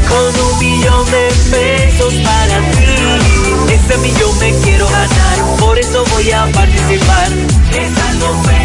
[0.08, 3.74] Con un millón de pesos para ti.
[3.74, 7.28] Ese millón me quiero ganar, por eso voy a participar.
[7.72, 8.59] Es algo.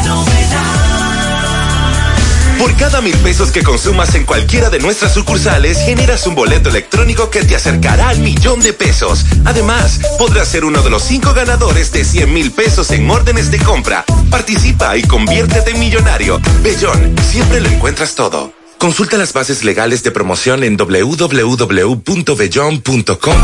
[2.60, 7.30] Por cada mil pesos que consumas en cualquiera de nuestras sucursales, generas un boleto electrónico
[7.30, 9.26] que te acercará al millón de pesos.
[9.46, 13.60] Además, podrás ser uno de los cinco ganadores de 100 mil pesos en órdenes de
[13.60, 14.06] compra.
[14.30, 16.40] Participa y conviértete en millonario.
[16.64, 18.65] Bellón, siempre lo encuentras todo.
[18.78, 22.06] Consulta las bases legales de promoción en www.bellon.com.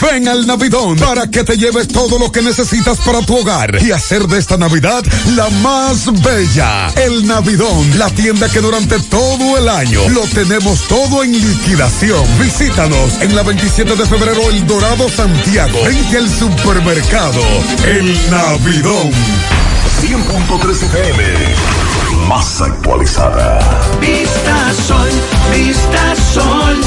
[0.03, 3.93] Ven al Navidón para que te lleves todo lo que necesitas para tu hogar y
[3.93, 5.05] hacer de esta Navidad
[5.37, 6.89] la más bella.
[6.97, 12.25] El Navidón, la tienda que durante todo el año lo tenemos todo en liquidación.
[12.41, 15.79] Visítanos en la 27 de febrero El Dorado Santiago.
[15.85, 17.41] Vente al supermercado
[17.85, 19.11] El Navidón.
[20.01, 21.23] 100.3 FM.
[22.29, 23.61] Más actualizada.
[24.01, 25.11] Vista Sol,
[25.55, 26.81] Vista Sol,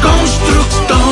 [0.00, 1.11] constructora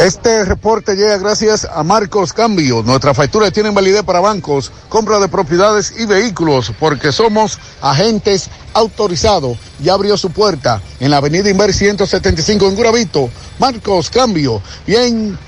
[0.01, 2.83] Este reporte llega gracias a Marcos Cambio.
[2.83, 9.59] Nuestras facturas tienen validez para bancos, compra de propiedades y vehículos, porque somos agentes autorizados.
[9.81, 13.31] Ya abrió su puerta en la avenida Inver 175 en Guravito.
[13.59, 14.61] Marcos Cambio.
[14.87, 15.39] Bien,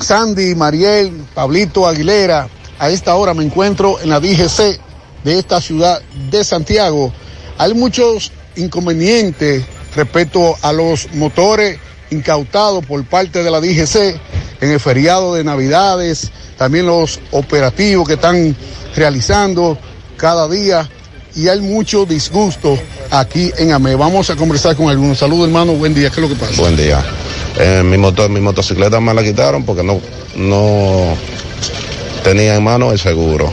[0.00, 2.48] Sandy, Mariel, Pablito Aguilera.
[2.78, 4.78] A esta hora me encuentro en la DGC
[5.24, 6.00] de esta ciudad
[6.30, 7.12] de Santiago.
[7.58, 11.78] Hay muchos inconvenientes respecto a los motores
[12.10, 14.18] incautados por parte de la DGC
[14.60, 18.56] en el feriado de Navidades, también los operativos que están
[18.94, 19.78] realizando
[20.16, 20.88] cada día
[21.34, 22.78] y hay mucho disgusto
[23.10, 23.94] aquí en AME.
[23.94, 25.18] Vamos a conversar con algunos.
[25.18, 26.60] Saludos hermano, buen día, ¿qué es lo que pasa?
[26.60, 27.04] Buen día.
[27.58, 30.00] Eh, mi, motor, mi motocicleta me la quitaron porque no,
[30.36, 31.14] no
[32.24, 33.52] tenía en mano el seguro.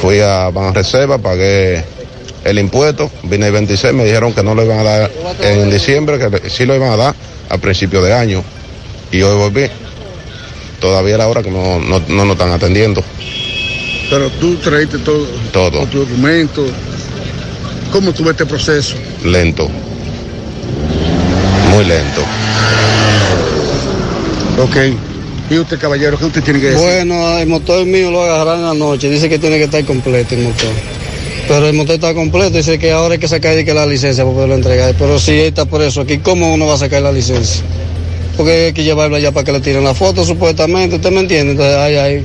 [0.00, 1.84] Fui a Banreserva, pagué
[2.44, 6.18] el impuesto, vine el 26, me dijeron que no lo iban a dar en diciembre,
[6.18, 7.14] que sí lo iban a dar
[7.48, 8.42] a principio de año.
[9.10, 9.66] Y hoy volví.
[10.80, 13.02] Todavía era hora que no, no, no nos están atendiendo.
[14.10, 15.86] Pero tú traíste todo, Todo.
[15.86, 16.70] tus documentos.
[17.90, 18.96] ¿Cómo tuve este proceso?
[19.24, 19.68] Lento.
[21.70, 22.20] Muy lento.
[24.62, 24.76] Ok.
[25.50, 26.82] ¿Y usted, caballero, qué usted tiene que decir?
[26.82, 29.08] Bueno, el motor mío lo agarraron anoche.
[29.08, 30.70] Dice que tiene que estar completo el motor.
[31.48, 32.50] Pero el motor está completo.
[32.56, 34.94] Dice que ahora hay que sacar de que la licencia para poderlo entregar.
[34.98, 37.62] Pero si está por eso aquí, ¿cómo uno va a sacar la licencia?
[38.36, 40.96] Porque hay que llevarlo allá para que le tiren la foto, supuestamente.
[40.96, 41.52] ¿Usted me entiende?
[41.52, 42.24] Entonces ahí hay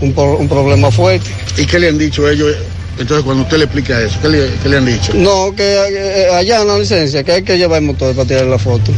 [0.00, 1.28] un, pro- un problema fuerte.
[1.58, 2.54] ¿Y qué le han dicho ellos?
[2.98, 5.12] Entonces, cuando usted le explica eso, ¿qué le, qué le han dicho?
[5.14, 8.44] No, que eh, allá en la licencia, que hay que llevar el motor para tirar
[8.44, 8.92] la foto.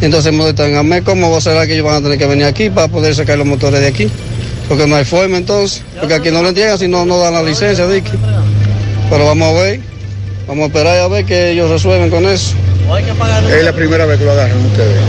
[0.00, 2.70] Entonces me están a mí, ¿cómo será que ellos van a tener que venir aquí
[2.70, 4.08] para poder sacar los motores de aquí?
[4.68, 7.42] Porque no hay forma entonces, porque aquí no lo entregan si no, no dan la
[7.42, 8.12] licencia, Dicky.
[9.10, 9.80] Pero vamos a ver,
[10.46, 12.54] vamos a esperar a ver que ellos resuelven con eso.
[13.58, 15.00] Es la primera vez que lo agarran ustedes.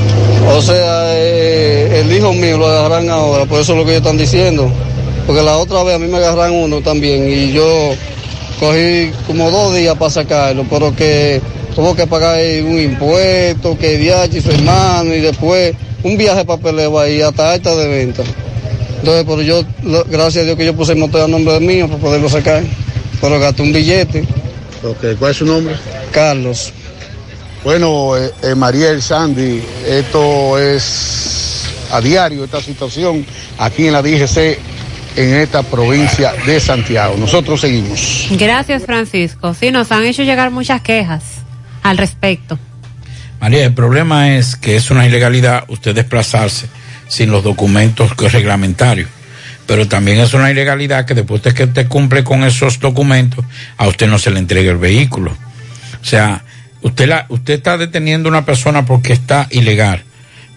[0.50, 4.02] O sea, eh, el hijo mío lo agarran ahora, por eso es lo que ellos
[4.02, 4.72] están diciendo.
[5.26, 7.94] Porque la otra vez a mí me agarran uno también y yo
[8.60, 11.42] cogí como dos días para sacarlo, pero que
[11.76, 15.74] tuvo que pagar un impuesto, que DH y su hermano y después
[16.04, 18.24] un viaje papeleo ahí hasta alta de venta.
[19.00, 19.64] Entonces, pero yo,
[20.10, 22.64] gracias a Dios que yo puse el motor a nombre mío para poderlo sacar,
[23.22, 24.26] pero gasté un billete.
[24.84, 25.76] Ok, ¿cuál es su nombre?
[26.12, 26.74] Carlos.
[27.64, 33.26] Bueno, eh, eh, Mariel, Sandy, esto es a diario esta situación
[33.60, 34.58] aquí en la DGC
[35.16, 37.16] en esta provincia de Santiago.
[37.18, 38.28] Nosotros seguimos.
[38.32, 39.54] Gracias, Francisco.
[39.54, 41.24] Sí, nos han hecho llegar muchas quejas
[41.84, 42.58] al respecto.
[43.40, 46.68] María, el problema es que es una ilegalidad usted desplazarse
[47.08, 49.10] sin los documentos reglamentarios.
[49.68, 53.46] Pero también es una ilegalidad que después de que usted cumple con esos documentos,
[53.78, 55.32] a usted no se le entrega el vehículo.
[56.02, 56.44] O sea,
[56.82, 60.04] usted, la, usted está deteniendo a una persona porque está ilegal.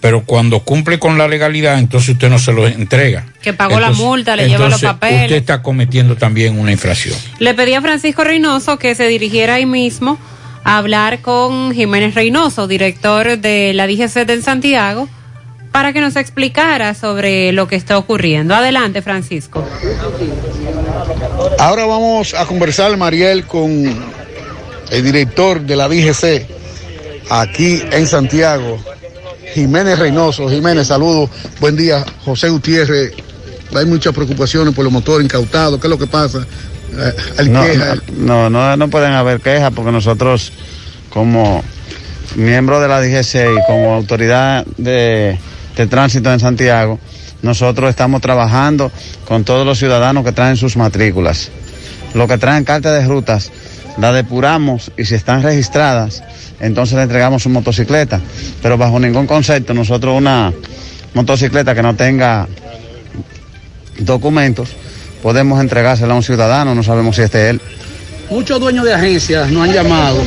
[0.00, 3.24] Pero cuando cumple con la legalidad, entonces usted no se lo entrega.
[3.40, 5.22] Que pagó la multa, le lleva los papeles.
[5.22, 7.16] Usted está cometiendo también una infracción.
[7.38, 10.18] Le pedí a Francisco Reynoso que se dirigiera ahí mismo
[10.62, 15.08] a hablar con Jiménez Reynoso, director de la DGC de Santiago,
[15.74, 18.54] para que nos explicara sobre lo que está ocurriendo.
[18.54, 19.66] Adelante, Francisco.
[21.58, 23.92] Ahora vamos a conversar, Mariel, con
[24.92, 26.46] el director de la DGC
[27.28, 28.78] aquí en Santiago,
[29.52, 30.48] Jiménez Reynoso.
[30.48, 31.28] Jiménez, saludos.
[31.58, 33.12] Buen día, José Gutiérrez.
[33.74, 35.80] Hay muchas preocupaciones por los motores incautados.
[35.80, 36.46] ¿Qué es lo que pasa?
[36.96, 37.98] Eh, hay No, quejas.
[38.16, 40.52] no, no, no pueden haber quejas porque nosotros,
[41.10, 41.64] como
[42.36, 45.36] miembros de la DGC y como autoridad de,
[45.76, 46.98] de tránsito en Santiago,
[47.42, 48.90] nosotros estamos trabajando
[49.26, 51.50] con todos los ciudadanos que traen sus matrículas.
[52.14, 53.50] Los que traen carta de rutas,
[53.98, 56.22] la depuramos y si están registradas,
[56.60, 58.20] entonces le entregamos su motocicleta.
[58.62, 60.52] Pero bajo ningún concepto, nosotros una
[61.12, 62.48] motocicleta que no tenga
[63.98, 64.70] documentos,
[65.22, 67.60] podemos entregársela a un ciudadano, no sabemos si este es él.
[68.30, 70.22] Muchos dueños de agencias nos han llamado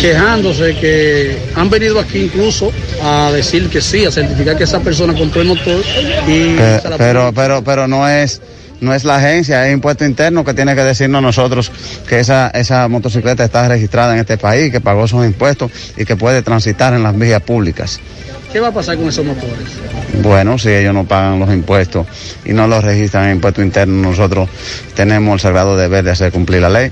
[0.00, 5.14] quejándose que han venido aquí incluso a decir que sí, a certificar que esa persona
[5.14, 5.82] compró el motor
[6.26, 8.40] y Pe- se la pero, pero, pero no es,
[8.80, 11.70] no es la agencia, es impuesto interno que tiene que decirnos nosotros
[12.08, 16.16] que esa, esa motocicleta está registrada en este país, que pagó sus impuestos y que
[16.16, 17.98] puede transitar en las vías públicas.
[18.52, 19.54] ¿Qué va a pasar con esos motores?
[20.22, 22.06] Bueno, si ellos no pagan los impuestos
[22.44, 24.48] y no los registran en impuesto interno, nosotros
[24.94, 26.90] tenemos el sagrado deber de hacer cumplir la ley.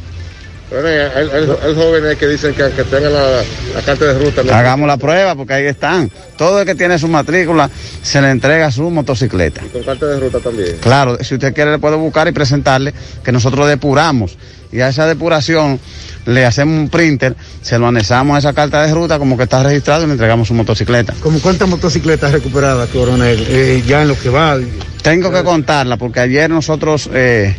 [0.70, 3.42] Bueno, hay, hay- hay jóvenes que dicen que, que tengan la,
[3.74, 4.42] la carta de ruta.
[4.42, 4.52] ¿no?
[4.52, 6.10] Hagamos la prueba porque ahí están.
[6.36, 7.70] Todo el que tiene su matrícula
[8.02, 9.60] se le entrega su motocicleta.
[9.72, 10.76] Con carta de ruta también.
[10.80, 14.36] Claro, si usted quiere le puede buscar y presentarle que nosotros depuramos
[14.72, 15.78] y a esa depuración
[16.26, 19.62] le hacemos un printer, se lo anexamos a esa carta de ruta como que está
[19.62, 21.14] registrado y le entregamos su motocicleta.
[21.20, 23.44] ¿Como cuántas motocicletas recuperadas, coronel?
[23.48, 24.58] Eh, ya en lo que va.
[25.02, 27.54] Tengo que contarla porque ayer nosotros eh,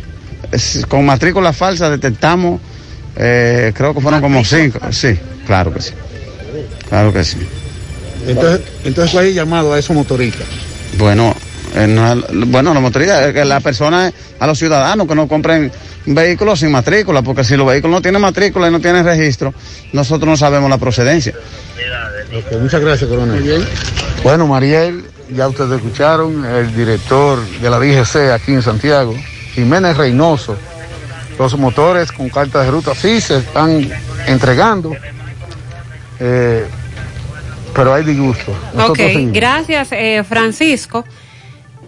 [0.88, 2.60] con matrícula falsa detectamos,
[3.16, 4.78] eh, creo que fueron como cinco.
[4.90, 5.92] Sí, claro que sí.
[6.88, 7.38] Claro que sí.
[8.26, 10.46] Entonces, entonces hay llamado a esos motoristas.
[10.98, 11.34] Bueno,
[11.74, 15.70] eh, no- bueno, la motoría, que la persona, a los ciudadanos que no compren
[16.06, 19.52] vehículos sin matrícula, porque si los vehículos no tienen matrícula y no tienen registro,
[19.92, 21.34] nosotros no sabemos la procedencia.
[22.60, 23.66] Muchas gracias, coronel.
[24.22, 25.04] Bueno, Mariel,
[25.34, 29.14] ya ustedes escucharon, el director de la DGC aquí en Santiago,
[29.54, 30.56] Jiménez Reynoso.
[31.38, 33.88] Los motores con carta de ruta sí se están
[34.26, 34.94] entregando,
[36.18, 36.64] eh,
[37.74, 38.52] pero hay disgusto.
[38.74, 39.32] Nosotros Ok, seguimos.
[39.34, 41.04] gracias, eh, Francisco.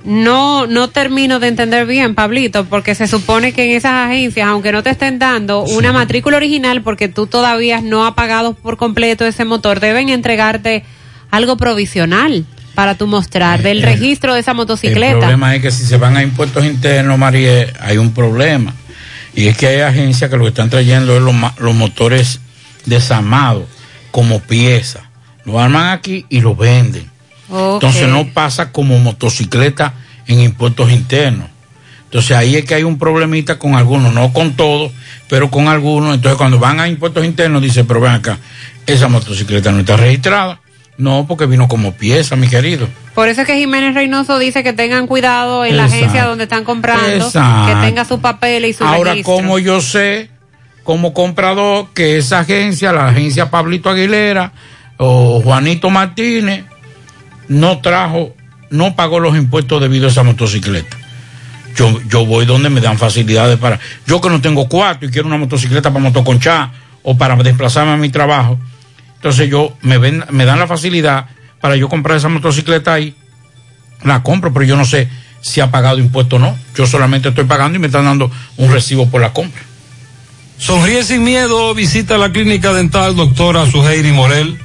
[0.05, 4.70] No, no termino de entender bien, Pablito, porque se supone que en esas agencias, aunque
[4.73, 9.27] no te estén dando una matrícula original, porque tú todavía no has pagado por completo
[9.27, 10.85] ese motor, deben entregarte
[11.31, 15.18] algo provisional para tú mostrar del registro de esa El motocicleta.
[15.18, 18.73] problema es que si se van a impuestos internos, María, hay un problema.
[19.34, 22.40] Y es que hay agencias que lo que están trayendo es los, los motores
[22.86, 23.65] desarmados
[24.10, 25.10] como pieza.
[25.44, 27.10] Lo arman aquí y lo venden.
[27.50, 29.94] Entonces no pasa como motocicleta
[30.26, 31.48] en impuestos internos.
[32.05, 34.92] Entonces ahí es que hay un problemita con algunos, no con todos,
[35.28, 36.15] pero con algunos.
[36.15, 38.39] Entonces cuando van a impuestos internos dice, pero ven acá,
[38.86, 40.60] esa motocicleta no está registrada.
[40.99, 42.89] No, porque vino como pieza, mi querido.
[43.15, 46.65] Por eso es que Jiménez Reynoso dice que tengan cuidado en la agencia donde están
[46.65, 47.73] comprando, Exacto.
[47.81, 49.35] que tenga sus papeles y su Ahora, registro.
[49.35, 50.28] como yo sé,
[50.83, 54.52] como comprador, que esa agencia, la agencia Pablito Aguilera
[54.97, 56.65] o Juanito Martínez,
[57.47, 58.35] no trajo,
[58.70, 60.97] no pagó los impuestos debido a esa motocicleta.
[61.77, 63.78] yo, yo voy donde me dan facilidades para.
[64.05, 66.70] Yo que no tengo cuarto y quiero una motocicleta para motoconchar
[67.05, 68.59] o para desplazarme a mi trabajo,
[69.19, 71.27] entonces yo me, ven, me dan la facilidad
[71.61, 73.17] para yo comprar esa motocicleta ahí,
[74.05, 75.09] la compro, pero yo no sé
[75.41, 76.57] si ha pagado impuesto o no.
[76.77, 79.63] Yo solamente estoy pagando y me están dando un recibo por la compra.
[80.59, 84.59] Sonríe sin miedo, visita la clínica dental doctora Suheiri Morel.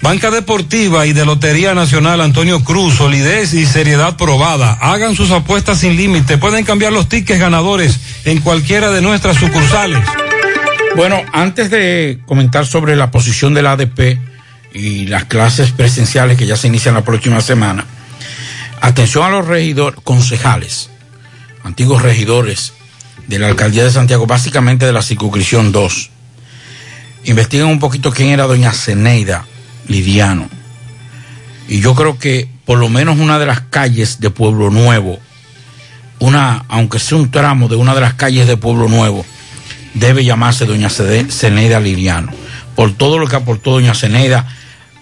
[0.02, 4.74] Banca Deportiva y de Lotería Nacional Antonio Cruz, solidez y seriedad probada.
[4.74, 6.38] Hagan sus apuestas sin límite.
[6.38, 10.00] Pueden cambiar los tickets ganadores en cualquiera de nuestras sucursales.
[10.96, 14.18] Bueno, antes de comentar sobre la posición del ADP
[14.74, 17.86] y las clases presenciales que ya se inician la próxima semana,
[18.82, 20.90] atención a los regidores, concejales,
[21.64, 22.74] antiguos regidores
[23.28, 26.10] de la alcaldía de Santiago, básicamente de la circunscripción 2.
[27.26, 29.46] Investiguen un poquito quién era doña Ceneida
[29.90, 30.48] Lidiano.
[31.68, 35.20] Y yo creo que por lo menos una de las calles de Pueblo Nuevo,
[36.20, 39.26] una, aunque sea un tramo de una de las calles de Pueblo Nuevo,
[39.94, 42.32] debe llamarse doña Ceneida Liriano,
[42.76, 44.48] por todo lo que aportó doña Ceneida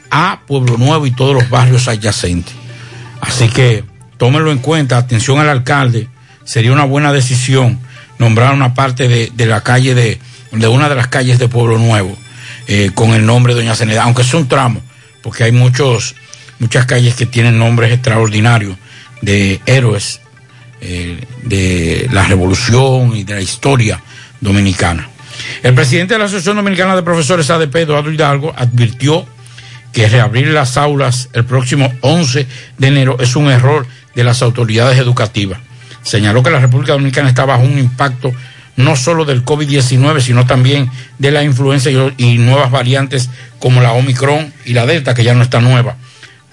[0.09, 2.53] a Pueblo Nuevo y todos los barrios adyacentes.
[3.21, 3.83] Así que
[4.17, 6.07] tómenlo en cuenta, atención al alcalde,
[6.43, 7.79] sería una buena decisión
[8.19, 10.19] nombrar una parte de, de la calle de,
[10.51, 12.17] de, una de las calles de Pueblo Nuevo
[12.67, 14.81] eh, con el nombre de doña Ceneida, aunque sea un tramo,
[15.21, 16.15] porque hay muchos,
[16.59, 18.77] muchas calles que tienen nombres extraordinarios
[19.21, 20.21] de héroes
[20.81, 24.01] eh, de la revolución y de la historia
[24.41, 25.09] dominicana.
[25.63, 29.25] El presidente de la Asociación Dominicana de Profesores ADP, Eduardo Hidalgo, advirtió
[29.91, 32.47] que reabrir las aulas el próximo 11
[32.77, 35.59] de enero es un error de las autoridades educativas.
[36.03, 38.31] Señaló que la República Dominicana está bajo un impacto
[38.77, 44.53] no solo del COVID-19, sino también de la influenza y, nuevas variantes como la Omicron
[44.65, 45.97] y la Delta, que ya no está nueva.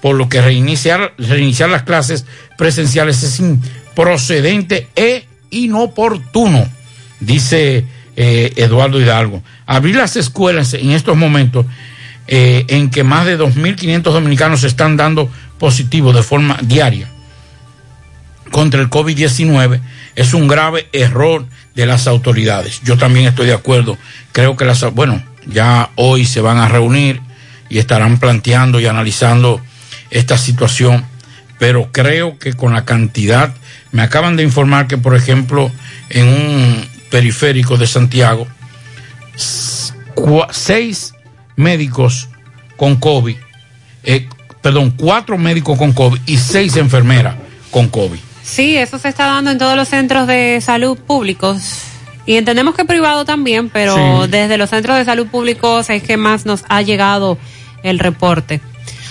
[0.01, 2.25] Por lo que reiniciar, reiniciar las clases
[2.57, 6.67] presenciales es improcedente e inoportuno,
[7.19, 9.43] dice eh, Eduardo Hidalgo.
[9.67, 11.65] Abrir las escuelas en estos momentos
[12.27, 15.29] eh, en que más de 2.500 dominicanos se están dando
[15.59, 17.07] positivos de forma diaria
[18.51, 19.79] contra el COVID-19
[20.15, 21.45] es un grave error
[21.75, 22.81] de las autoridades.
[22.83, 23.97] Yo también estoy de acuerdo.
[24.31, 27.21] Creo que las, bueno, ya hoy se van a reunir
[27.69, 29.61] y estarán planteando y analizando
[30.11, 31.05] esta situación,
[31.59, 33.53] pero creo que con la cantidad,
[33.91, 35.71] me acaban de informar que, por ejemplo,
[36.09, 38.47] en un periférico de Santiago,
[40.51, 41.13] seis
[41.55, 42.29] médicos
[42.77, 43.35] con COVID,
[44.03, 44.27] eh,
[44.61, 47.35] perdón, cuatro médicos con COVID y seis enfermeras
[47.71, 48.19] con COVID.
[48.45, 51.81] Sí, eso se está dando en todos los centros de salud públicos.
[52.27, 54.29] Y entendemos que privado también, pero sí.
[54.29, 57.39] desde los centros de salud públicos es que más nos ha llegado
[57.81, 58.61] el reporte.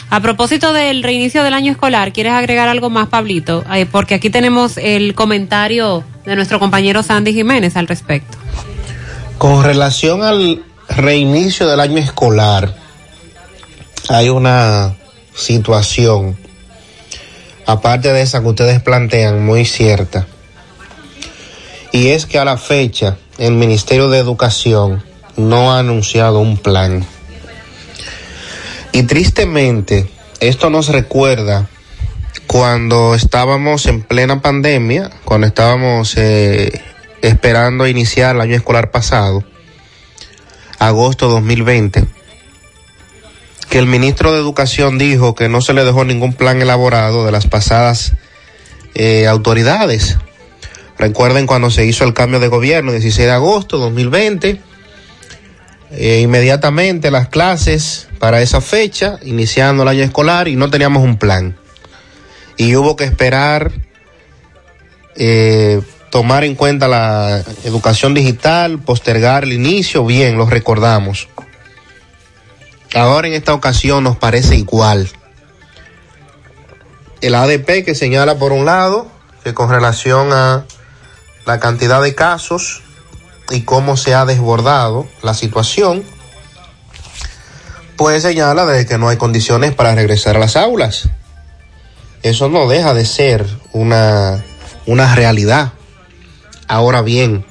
[0.08, 3.64] A propósito del reinicio del año escolar, ¿quieres agregar algo más, Pablito?
[3.74, 8.38] Eh, porque aquí tenemos el comentario de nuestro compañero Sandy Jiménez al respecto.
[9.38, 12.76] Con relación al reinicio del año escolar,
[14.08, 14.94] hay una
[15.34, 16.36] situación
[17.66, 20.26] aparte de esa que ustedes plantean, muy cierta.
[21.92, 25.02] Y es que a la fecha el Ministerio de Educación
[25.36, 27.04] no ha anunciado un plan.
[28.92, 30.08] Y tristemente,
[30.40, 31.68] esto nos recuerda
[32.46, 36.80] cuando estábamos en plena pandemia, cuando estábamos eh,
[37.22, 39.44] esperando iniciar el año escolar pasado,
[40.78, 42.23] agosto 2020
[43.74, 47.32] que el ministro de Educación dijo que no se le dejó ningún plan elaborado de
[47.32, 48.12] las pasadas
[48.94, 50.16] eh, autoridades.
[50.96, 54.60] Recuerden cuando se hizo el cambio de gobierno, 16 de agosto de 2020,
[55.90, 61.18] eh, inmediatamente las clases para esa fecha, iniciando el año escolar y no teníamos un
[61.18, 61.56] plan.
[62.56, 63.72] Y hubo que esperar,
[65.16, 65.80] eh,
[66.10, 71.26] tomar en cuenta la educación digital, postergar el inicio, bien, lo recordamos.
[72.94, 75.10] Ahora en esta ocasión nos parece igual.
[77.20, 79.08] El ADP que señala por un lado
[79.42, 80.64] que con relación a
[81.44, 82.82] la cantidad de casos
[83.50, 86.04] y cómo se ha desbordado la situación,
[87.96, 91.08] pues señala de que no hay condiciones para regresar a las aulas.
[92.22, 94.42] Eso no deja de ser una,
[94.86, 95.72] una realidad.
[96.68, 97.44] Ahora bien,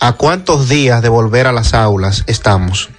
[0.00, 2.90] ¿a cuántos días de volver a las aulas estamos?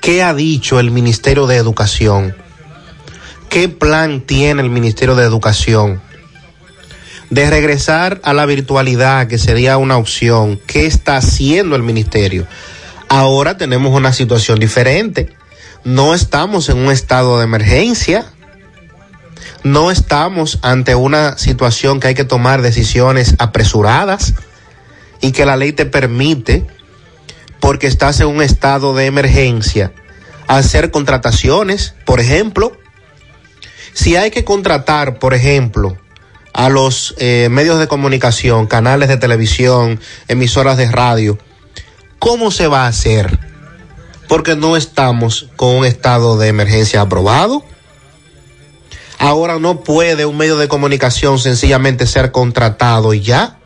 [0.00, 2.34] ¿Qué ha dicho el Ministerio de Educación?
[3.50, 6.00] ¿Qué plan tiene el Ministerio de Educación?
[7.28, 12.46] De regresar a la virtualidad, que sería una opción, ¿qué está haciendo el Ministerio?
[13.08, 15.34] Ahora tenemos una situación diferente.
[15.84, 18.24] No estamos en un estado de emergencia.
[19.64, 24.32] No estamos ante una situación que hay que tomar decisiones apresuradas
[25.20, 26.66] y que la ley te permite,
[27.60, 29.92] porque estás en un estado de emergencia,
[30.46, 32.72] hacer contrataciones, por ejemplo.
[33.92, 35.96] Si hay que contratar, por ejemplo,
[36.52, 41.38] a los eh, medios de comunicación, canales de televisión, emisoras de radio,
[42.18, 43.38] ¿cómo se va a hacer?
[44.28, 47.64] Porque no estamos con un estado de emergencia aprobado.
[49.18, 53.58] Ahora no puede un medio de comunicación sencillamente ser contratado ya,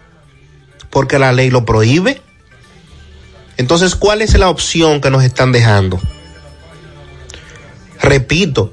[0.90, 2.23] porque la ley lo prohíbe.
[3.56, 6.00] Entonces, ¿cuál es la opción que nos están dejando?
[8.00, 8.72] Repito,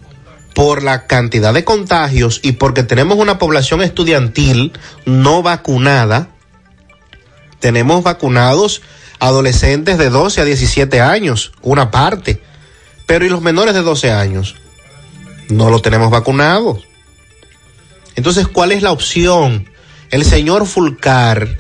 [0.54, 4.74] por la cantidad de contagios y porque tenemos una población estudiantil
[5.06, 6.30] no vacunada,
[7.60, 8.82] tenemos vacunados
[9.20, 12.42] adolescentes de 12 a 17 años, una parte,
[13.06, 14.56] pero ¿y los menores de 12 años?
[15.50, 16.88] No lo tenemos vacunados.
[18.16, 19.70] Entonces, ¿cuál es la opción?
[20.10, 21.60] El señor Fulcar,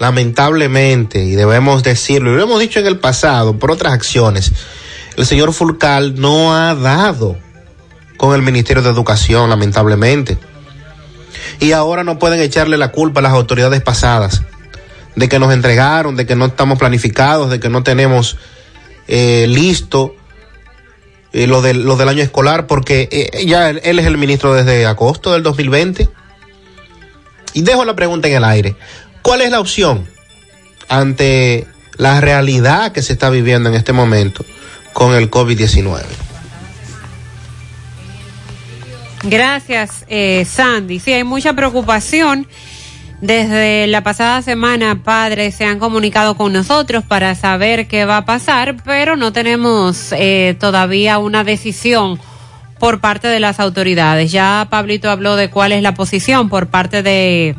[0.00, 4.50] lamentablemente, y debemos decirlo, y lo hemos dicho en el pasado por otras acciones,
[5.16, 7.36] el señor Fulcar no ha dado
[8.16, 10.38] con el Ministerio de Educación, lamentablemente.
[11.60, 14.42] Y ahora no pueden echarle la culpa a las autoridades pasadas
[15.16, 18.38] de que nos entregaron, de que no estamos planificados, de que no tenemos
[19.06, 20.14] eh, listo
[21.34, 24.86] eh, lo, del, lo del año escolar, porque eh, ya él es el ministro desde
[24.86, 26.08] agosto del 2020.
[27.52, 28.76] Y dejo la pregunta en el aire.
[29.22, 30.06] ¿Cuál es la opción
[30.88, 31.66] ante
[31.96, 34.44] la realidad que se está viviendo en este momento
[34.92, 36.02] con el COVID-19?
[39.22, 40.98] Gracias, eh, Sandy.
[40.98, 42.46] Sí, hay mucha preocupación.
[43.20, 48.24] Desde la pasada semana, padres se han comunicado con nosotros para saber qué va a
[48.24, 52.18] pasar, pero no tenemos eh, todavía una decisión
[52.78, 54.32] por parte de las autoridades.
[54.32, 57.54] Ya Pablito habló de cuál es la posición por parte de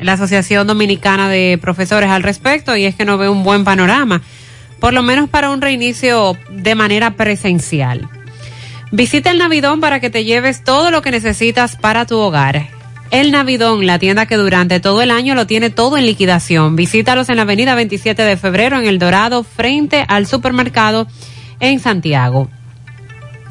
[0.00, 4.22] la Asociación Dominicana de Profesores al respecto y es que no ve un buen panorama,
[4.80, 8.08] por lo menos para un reinicio de manera presencial.
[8.92, 12.68] Visita el Navidón para que te lleves todo lo que necesitas para tu hogar.
[13.10, 16.76] El Navidón, la tienda que durante todo el año lo tiene todo en liquidación.
[16.76, 21.06] Visítalos en la avenida 27 de febrero en El Dorado, frente al supermercado
[21.58, 22.48] en Santiago.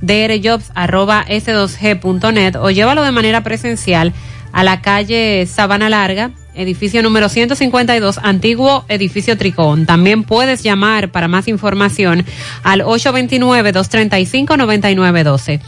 [0.00, 4.14] drjobs.s2g.net o llévalo de manera presencial
[4.52, 9.84] a la calle Sabana Larga, edificio número 152, antiguo edificio Tricón.
[9.84, 12.24] También puedes llamar para más información
[12.62, 15.60] al 829-235-9912.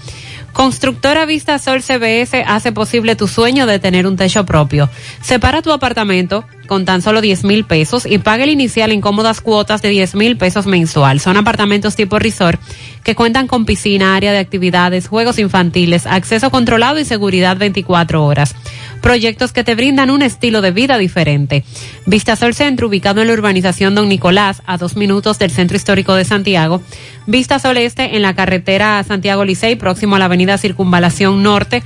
[0.53, 4.89] Constructora Vista Sol CBS hace posible tu sueño de tener un techo propio.
[5.21, 9.41] Separa tu apartamento con tan solo 10 mil pesos y paga el inicial en cómodas
[9.41, 11.19] cuotas de 10 mil pesos mensual.
[11.19, 12.61] Son apartamentos tipo resort
[13.03, 18.55] que cuentan con piscina, área de actividades, juegos infantiles, acceso controlado y seguridad 24 horas.
[19.01, 21.63] Proyectos que te brindan un estilo de vida diferente.
[22.05, 26.25] Vistasol Centro, ubicado en la urbanización Don Nicolás, a dos minutos del Centro Histórico de
[26.25, 26.81] Santiago.
[27.25, 31.81] Vistasol Este, en la carretera Santiago Licey, próximo a la avenida Circunvalación Norte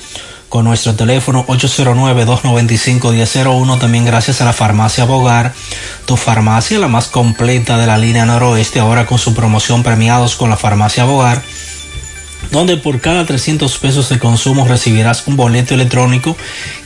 [0.49, 3.79] con nuestro teléfono 809-295-1001.
[3.79, 5.55] También gracias a la farmacia Bogar,
[6.07, 10.51] tu farmacia, la más completa de la línea noroeste, ahora con su promoción premiados con
[10.51, 11.43] la farmacia Bogar
[12.51, 16.37] donde por cada 300 pesos de consumo recibirás un boleto electrónico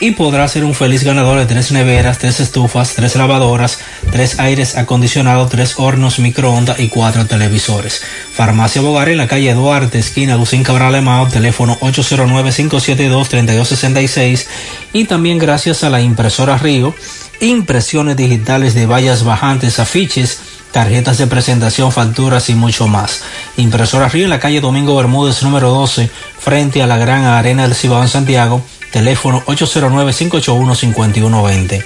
[0.00, 3.78] y podrás ser un feliz ganador de tres neveras, tres estufas, tres lavadoras,
[4.10, 8.02] tres aires acondicionados, tres hornos microondas y cuatro televisores.
[8.34, 14.46] Farmacia Bogar en la calle Duarte, esquina Lucín Cabral Emao, teléfono 809-572-3266
[14.92, 16.94] y también gracias a la impresora Río,
[17.40, 20.40] impresiones digitales de vallas bajantes, afiches,
[20.72, 23.22] tarjetas de presentación, facturas y mucho más.
[23.56, 26.10] Impresora Río en la calle Domingo Bermúdez número 12,
[26.40, 31.84] frente a la Gran Arena del Cibao en Santiago, teléfono 809-581-5120.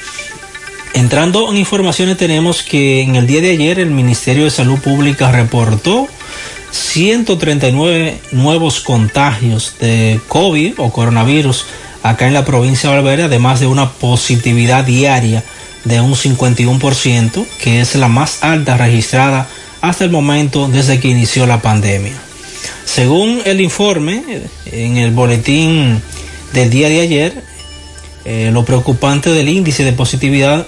[0.95, 5.31] Entrando en informaciones tenemos que en el día de ayer el Ministerio de Salud Pública
[5.31, 6.09] reportó
[6.71, 11.67] 139 nuevos contagios de COVID o coronavirus
[12.03, 15.45] acá en la provincia de Valverde, además de una positividad diaria
[15.87, 19.49] de un 51%, que es la más alta registrada
[19.81, 22.15] hasta el momento desde que inició la pandemia.
[22.85, 24.23] Según el informe
[24.67, 26.03] en el boletín
[26.53, 27.43] del día de ayer,
[28.25, 30.67] eh, lo preocupante del índice de positividad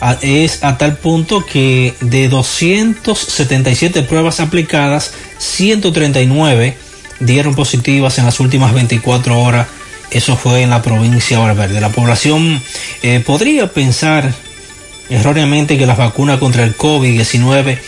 [0.00, 6.76] a, es a tal punto que de 277 pruebas aplicadas, 139
[7.20, 9.68] dieron positivas en las últimas 24 horas.
[10.10, 11.80] Eso fue en la provincia de Valverde.
[11.80, 12.60] La población
[13.02, 14.34] eh, podría pensar
[15.10, 17.78] erróneamente que las vacunas contra el COVID-19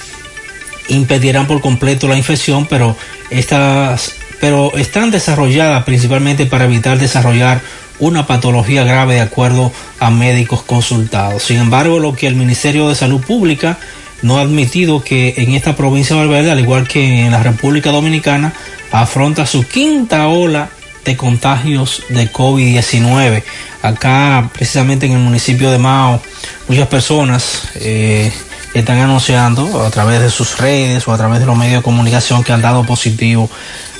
[0.88, 2.96] impedirán por completo la infección, pero
[3.30, 7.60] estas pero están desarrolladas principalmente para evitar desarrollar
[8.00, 11.44] una patología grave de acuerdo a médicos consultados.
[11.44, 13.78] Sin embargo, lo que el Ministerio de Salud Pública
[14.22, 17.92] no ha admitido que en esta provincia de Valverde, al igual que en la República
[17.92, 18.52] Dominicana,
[18.90, 20.70] afronta su quinta ola
[21.04, 23.42] de contagios de COVID-19.
[23.82, 26.20] Acá, precisamente en el municipio de Mao,
[26.68, 28.32] muchas personas eh,
[28.74, 32.44] están anunciando a través de sus redes o a través de los medios de comunicación
[32.44, 33.50] que han dado positivo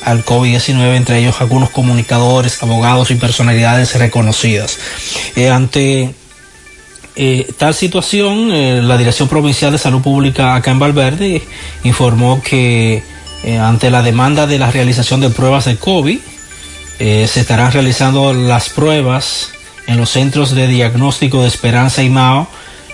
[0.05, 4.79] al COVID-19, entre ellos algunos comunicadores, abogados y personalidades reconocidas.
[5.37, 6.15] Eh, ante
[7.17, 11.43] eh, tal situación, la Dirección Provincial de Salud Pública acá en Valverde
[11.85, 13.03] informó que
[13.61, 16.19] ante la demanda de la realización de pruebas de COVID,
[17.05, 19.51] eh, se estarán realizando las pruebas
[19.89, 22.47] en los centros de diagnóstico de Esperanza y Mao,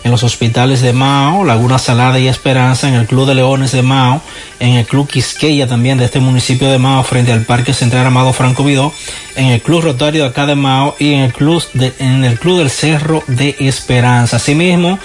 [0.03, 3.83] en los hospitales de Mao, Laguna Salada y Esperanza, en el Club de Leones de
[3.83, 4.23] Mao,
[4.61, 8.33] en el Club Quisqueya también de este municipio de Mao, frente al Parque Central Amado
[8.33, 8.95] Franco Vidó,
[9.37, 11.63] en el Club Rotario de acá de Mao y en el Club,
[11.99, 14.37] en el Club del Cerro de Esperanza.
[14.39, 14.99] Asimismo,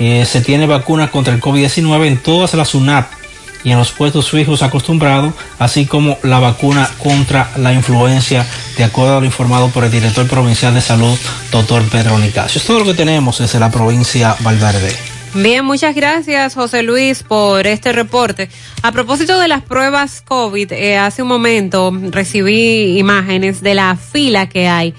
[0.00, 3.17] eh, se tiene vacunas contra el COVID-19 en todas las UNAP
[3.64, 8.46] y en los puestos fijos acostumbrados, así como la vacuna contra la influencia,
[8.76, 11.18] de acuerdo a lo informado por el director provincial de salud,
[11.50, 12.60] doctor Pedro Nicasio.
[12.60, 14.94] Es todo lo que tenemos desde la provincia Valverde.
[15.34, 18.48] Bien, muchas gracias José Luis por este reporte.
[18.82, 24.48] A propósito de las pruebas COVID, eh, hace un momento recibí imágenes de la fila
[24.48, 24.94] que hay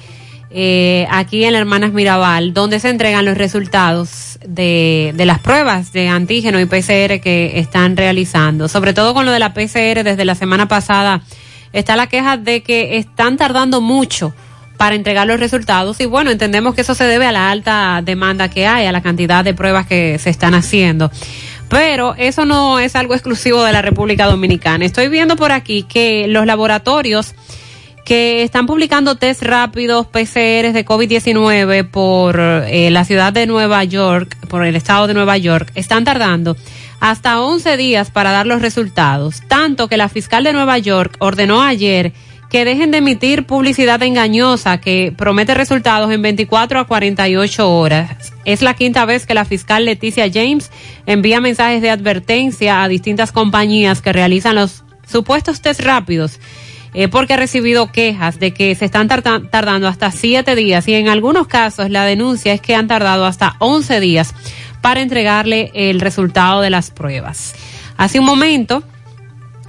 [0.51, 5.93] eh, aquí en la Hermanas Mirabal, donde se entregan los resultados de, de las pruebas
[5.93, 8.67] de antígeno y PCR que están realizando.
[8.67, 11.21] Sobre todo con lo de la PCR, desde la semana pasada
[11.71, 14.33] está la queja de que están tardando mucho
[14.77, 18.49] para entregar los resultados y bueno, entendemos que eso se debe a la alta demanda
[18.49, 21.11] que hay, a la cantidad de pruebas que se están haciendo.
[21.67, 24.85] Pero eso no es algo exclusivo de la República Dominicana.
[24.85, 27.35] Estoy viendo por aquí que los laboratorios
[28.09, 34.35] que están publicando test rápidos PCR de COVID-19 por eh, la ciudad de Nueva York,
[34.47, 36.57] por el estado de Nueva York, están tardando
[36.99, 39.43] hasta 11 días para dar los resultados.
[39.47, 42.11] Tanto que la fiscal de Nueva York ordenó ayer
[42.49, 48.33] que dejen de emitir publicidad engañosa que promete resultados en 24 a 48 horas.
[48.43, 50.71] Es la quinta vez que la fiscal Leticia James
[51.05, 56.39] envía mensajes de advertencia a distintas compañías que realizan los supuestos test rápidos
[56.93, 61.09] eh, porque ha recibido quejas de que se están tardando hasta siete días y en
[61.09, 64.33] algunos casos la denuncia es que han tardado hasta 11 días
[64.81, 67.53] para entregarle el resultado de las pruebas.
[67.97, 68.83] Hace un momento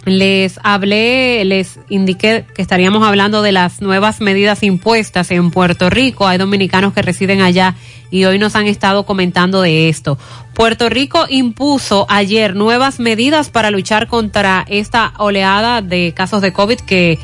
[0.07, 6.27] les hablé, les indiqué que estaríamos hablando de las nuevas medidas impuestas en Puerto Rico.
[6.27, 7.75] Hay dominicanos que residen allá
[8.11, 10.19] y hoy nos han estado comentando de esto.
[10.55, 16.81] Puerto Rico impuso ayer nuevas medidas para luchar contra esta oleada de casos de COVID
[16.81, 17.19] que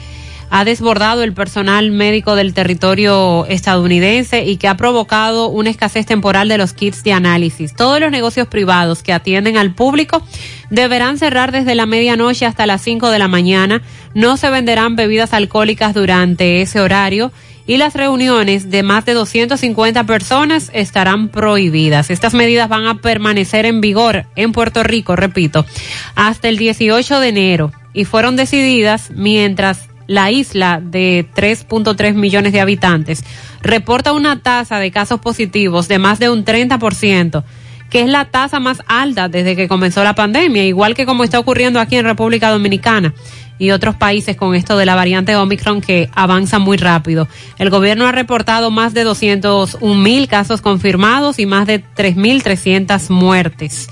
[0.51, 6.49] ha desbordado el personal médico del territorio estadounidense y que ha provocado una escasez temporal
[6.49, 7.75] de los kits de análisis.
[7.75, 10.23] Todos los negocios privados que atienden al público
[10.71, 13.83] deberán cerrar desde la medianoche hasta las 5 de la mañana.
[14.15, 17.33] No se venderán bebidas alcohólicas durante ese horario
[17.67, 22.11] y las reuniones de más de 250 personas estarán prohibidas.
[22.11, 25.67] Estas medidas van a permanecer en vigor en Puerto Rico, repito,
[26.15, 32.61] hasta el 18 de enero y fueron decididas mientras la isla de 3.3 millones de
[32.61, 33.25] habitantes
[33.61, 37.43] reporta una tasa de casos positivos de más de un 30%,
[37.91, 41.41] que es la tasa más alta desde que comenzó la pandemia, igual que como está
[41.41, 43.15] ocurriendo aquí en República Dominicana
[43.59, 47.29] y otros países con esto de la variante Omicron que avanza muy rápido.
[47.59, 53.89] El gobierno ha reportado más de 201 mil casos confirmados y más de 3.300 muertes.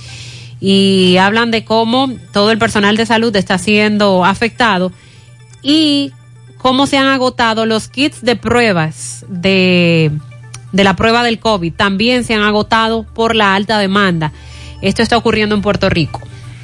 [0.60, 4.92] Y hablan de cómo todo el personal de salud está siendo afectado
[5.62, 6.12] y
[6.58, 10.10] cómo se han agotado los kits de pruebas de,
[10.72, 11.72] de la prueba del COVID.
[11.72, 14.32] También se han agotado por la alta demanda.
[14.80, 16.20] Esto está ocurriendo en Puerto Rico.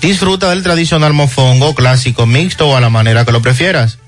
[0.00, 3.98] Disfruta del tradicional mofongo clásico mixto o a la manera que lo prefieras.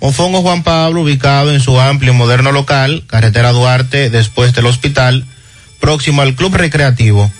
[0.00, 5.24] Mofongo Juan Pablo, ubicado en su amplio y moderno local, carretera Duarte, después del hospital,
[5.78, 7.30] próximo al Club Recreativo.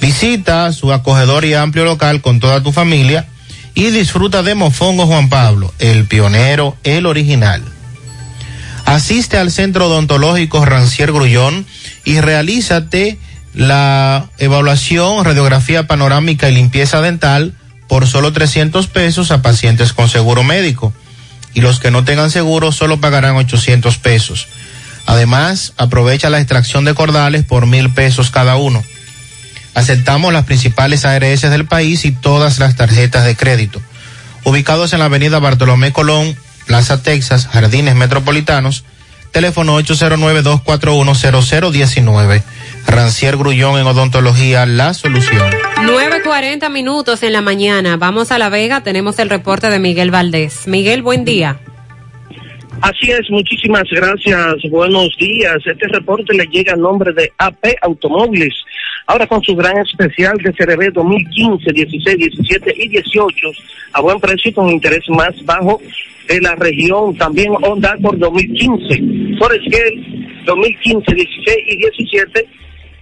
[0.00, 3.26] Visita su acogedor y amplio local con toda tu familia
[3.74, 7.62] y disfruta de Mofongo Juan Pablo, el pionero, el original.
[8.84, 11.66] Asiste al Centro Odontológico Rancier Grullón
[12.04, 13.18] y realízate
[13.54, 17.54] la evaluación, radiografía panorámica y limpieza dental
[17.88, 20.92] por solo 300 pesos a pacientes con seguro médico.
[21.54, 24.46] Y los que no tengan seguro solo pagarán 800 pesos.
[25.06, 28.84] Además, aprovecha la extracción de cordales por mil pesos cada uno.
[29.74, 33.80] Aceptamos las principales ARS del país y todas las tarjetas de crédito.
[34.44, 36.36] Ubicados en la avenida Bartolomé Colón,
[36.66, 38.84] Plaza Texas, Jardines Metropolitanos,
[39.32, 42.42] teléfono 809-241-0019.
[42.88, 45.50] Rancier Grullón en Odontología, la solución.
[45.76, 47.98] 9.40 minutos en la mañana.
[47.98, 50.66] Vamos a La Vega, tenemos el reporte de Miguel Valdés.
[50.66, 51.60] Miguel, buen día.
[52.80, 55.56] Así es, muchísimas gracias, buenos días.
[55.66, 58.54] Este reporte le llega a nombre de AP Automóviles.
[59.06, 63.36] Ahora con su gran especial de CRB 2015, 16, 17 y 18
[63.92, 65.80] a buen precio y con interés más bajo
[66.26, 67.16] de la región.
[67.16, 72.48] También Honda por 2015, Forescale 2015, 16 y 17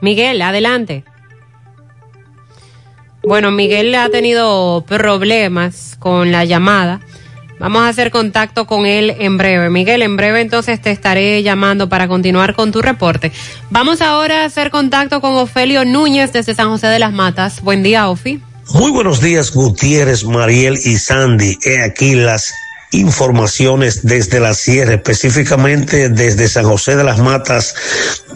[0.00, 1.04] Miguel, adelante.
[3.22, 7.00] Bueno, Miguel ha tenido problemas con la llamada.
[7.58, 9.68] Vamos a hacer contacto con él en breve.
[9.68, 13.32] Miguel, en breve entonces te estaré llamando para continuar con tu reporte.
[13.68, 17.60] Vamos ahora a hacer contacto con Ofelio Núñez desde San José de las Matas.
[17.60, 18.40] Buen día, Ofi.
[18.72, 21.58] Muy buenos días, Gutiérrez, Mariel y Sandy.
[21.62, 22.50] He aquí las
[22.90, 27.74] informaciones desde la sierra, específicamente desde San José de las Matas,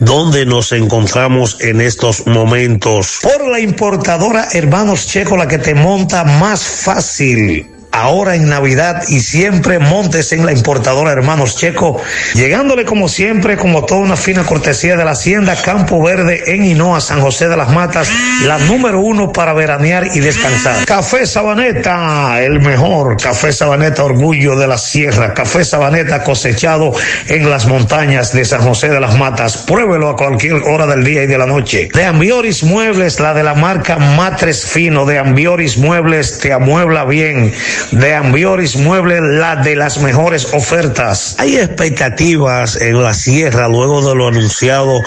[0.01, 3.19] donde nos encontramos en estos momentos.
[3.23, 9.21] Por la importadora Hermanos Checo, la que te monta más fácil ahora en Navidad y
[9.21, 12.01] siempre montes en la importadora Hermanos Checo,
[12.35, 17.01] llegándole como siempre, como toda una fina cortesía de la Hacienda Campo Verde en Hinoa,
[17.01, 18.11] San José de las Matas,
[18.45, 20.85] la número uno para veranear y descansar.
[20.87, 26.93] Café Sabaneta, el mejor café Sabaneta, orgullo de la sierra, café Sabaneta cosechado
[27.29, 29.59] en las montañas de San José de las Matas.
[29.59, 31.89] Pruébelo a cualquier hora del día y de la noche.
[31.95, 37.53] De Ambioris Muebles, la de la marca Matres Fino, de Ambioris Muebles te amuebla bien.
[37.91, 41.37] De Ambioris Muebles, la de las mejores ofertas.
[41.39, 45.03] Hay expectativas en la sierra luego de lo anunciado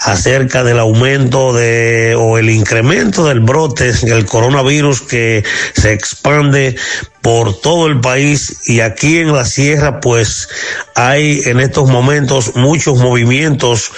[0.00, 5.44] acerca del aumento de o el incremento del brote del coronavirus que
[5.74, 6.76] se expande
[7.22, 10.48] por todo el país y aquí en la sierra pues
[10.94, 13.92] hay en estos momentos muchos movimientos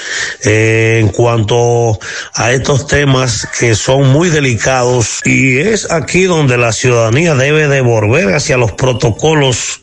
[0.44, 1.98] eh, en cuanto
[2.34, 7.80] a estos temas que son muy delicados y es aquí donde la ciudadanía debe de
[7.80, 9.80] volver hacia los protocolos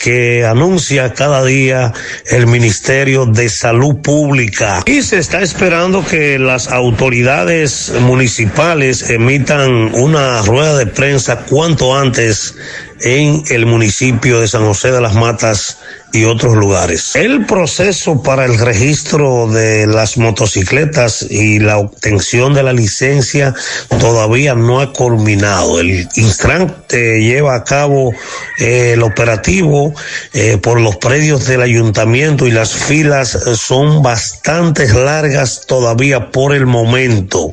[0.00, 1.92] que anuncia cada día
[2.26, 4.82] el Ministerio de Salud Pública.
[4.86, 12.54] Y se está esperando que las autoridades municipales emitan una rueda de prensa cuanto antes
[13.00, 15.78] en el municipio de San José de las Matas
[16.12, 17.14] y otros lugares.
[17.16, 23.54] El proceso para el registro de las motocicletas y la obtención de la licencia
[24.00, 25.80] todavía no ha culminado.
[25.80, 28.12] El Instran lleva a cabo
[28.58, 29.94] eh, el operativo
[30.32, 36.66] eh, por los predios del ayuntamiento y las filas son bastante largas todavía por el
[36.66, 37.52] momento.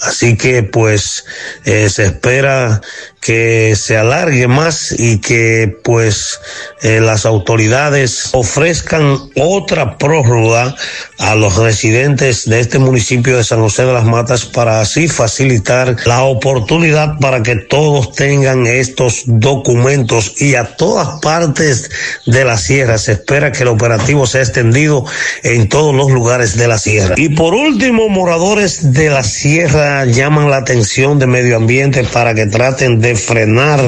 [0.00, 1.24] Así que pues
[1.64, 2.80] eh, se espera
[3.24, 6.40] que se alargue más y que pues
[6.82, 10.76] eh, las autoridades ofrezcan otra prórroga
[11.18, 15.96] a los residentes de este municipio de San José de las Matas para así facilitar
[16.04, 21.90] la oportunidad para que todos tengan estos documentos y a todas partes
[22.26, 25.06] de la sierra se espera que el operativo sea extendido
[25.42, 27.14] en todos los lugares de la sierra.
[27.16, 32.44] Y por último, moradores de la sierra llaman la atención de medio ambiente para que
[32.44, 33.80] traten de frenar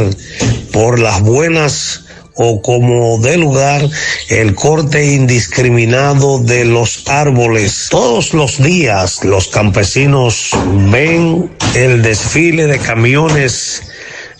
[0.73, 2.03] por las buenas
[2.37, 3.89] o como de lugar
[4.29, 7.89] el corte indiscriminado de los árboles.
[7.91, 10.51] Todos los días los campesinos
[10.91, 13.83] ven el desfile de camiones,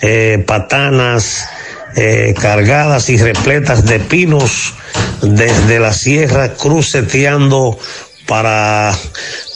[0.03, 1.49] eh, patanas,
[1.97, 4.75] eh, cargadas y repletas de pinos
[5.23, 7.79] desde la sierra cruceteando
[8.27, 8.95] para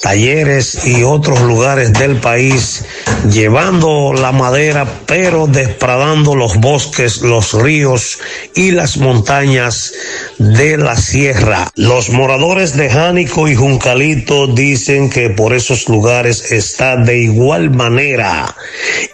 [0.01, 2.85] talleres y otros lugares del país,
[3.31, 8.19] llevando la madera, pero despradando los bosques, los ríos
[8.55, 9.93] y las montañas
[10.39, 11.70] de la sierra.
[11.77, 18.55] Los moradores de Jánico y Juncalito dicen que por esos lugares está de igual manera.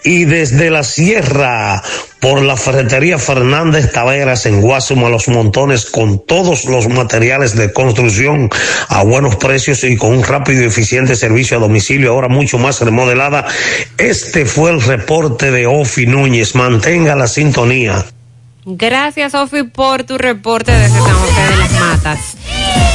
[0.04, 1.82] Y desde la sierra,
[2.28, 8.50] por la ferretería Fernández Taveras en Guasuma Los Montones con todos los materiales de construcción
[8.88, 12.80] a buenos precios y con un rápido y eficiente servicio a domicilio ahora mucho más
[12.80, 13.46] remodelada.
[13.96, 16.56] Este fue el reporte de Ofi Núñez.
[16.56, 18.04] Mantenga la sintonía.
[18.64, 21.56] Gracias, Sofi, por tu reporte desde San José de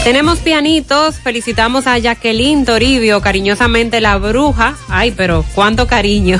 [0.03, 6.39] Tenemos pianitos, felicitamos a Jacqueline Toribio, cariñosamente la bruja, ay, pero cuánto cariño,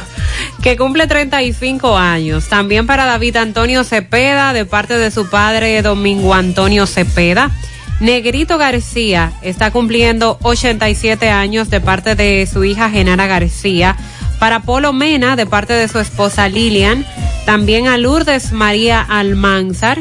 [0.64, 2.48] que cumple 35 años.
[2.48, 7.52] También para David Antonio Cepeda, de parte de su padre Domingo Antonio Cepeda.
[8.00, 13.96] Negrito García está cumpliendo 87 años de parte de su hija Genara García.
[14.40, 17.06] Para Polo Mena, de parte de su esposa Lilian.
[17.46, 20.00] También a Lourdes María Almanzar.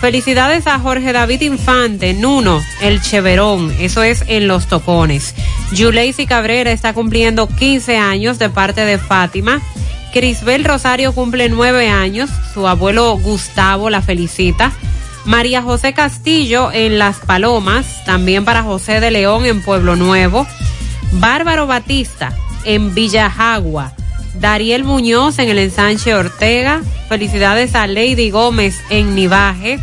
[0.00, 5.34] Felicidades a Jorge David Infante, Nuno, el Cheverón, eso es en Los Tocones.
[5.72, 9.60] Yuleisi Cabrera está cumpliendo 15 años de parte de Fátima.
[10.12, 14.70] Crisbel Rosario cumple 9 años, su abuelo Gustavo la felicita.
[15.24, 20.46] María José Castillo en Las Palomas, también para José de León en Pueblo Nuevo.
[21.10, 22.32] Bárbaro Batista
[22.64, 23.92] en Villajagua.
[24.40, 26.82] Dariel Muñoz en el ensanche Ortega.
[27.08, 29.78] Felicidades a Lady Gómez en Nivaje.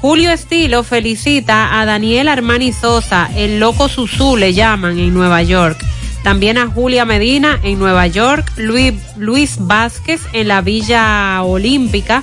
[0.00, 5.82] Julio Estilo felicita a Daniel Armani Sosa, el loco Susú le llaman en Nueva York.
[6.22, 12.22] También a Julia Medina en Nueva York, Luis, Luis Vázquez en la Villa Olímpica,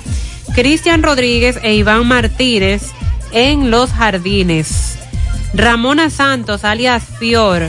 [0.54, 2.90] Cristian Rodríguez e Iván Martínez
[3.32, 4.98] en Los Jardines.
[5.54, 7.68] Ramona Santos, alias Fior,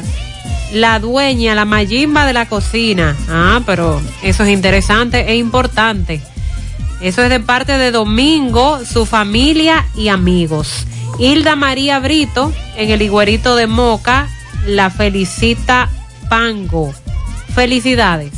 [0.74, 3.16] la dueña, la mayimba de la cocina.
[3.30, 6.22] Ah, pero eso es interesante e importante.
[7.02, 10.88] Eso es de parte de Domingo, su familia y amigos.
[11.19, 14.27] Hilda María Brito, en el Higuerito de Moca,
[14.66, 15.90] la felicita
[16.30, 16.93] Pango.
[17.53, 18.32] Felicidades.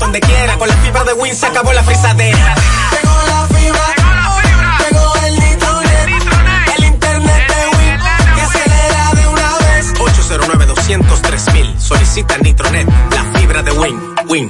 [0.08, 0.58] donde quiera.
[0.58, 2.56] Con la fibra de Win se acabó la frisadera.
[2.92, 3.86] Llegó la fibra,
[4.80, 8.00] llegó el nitronet, el internet de Win,
[8.36, 9.94] que acelera de una vez.
[10.00, 11.80] 809 203 mil.
[11.80, 14.00] Solicita Nitronet, la fibra de Win.
[14.30, 14.50] Win,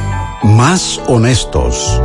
[0.43, 2.01] Más honestos.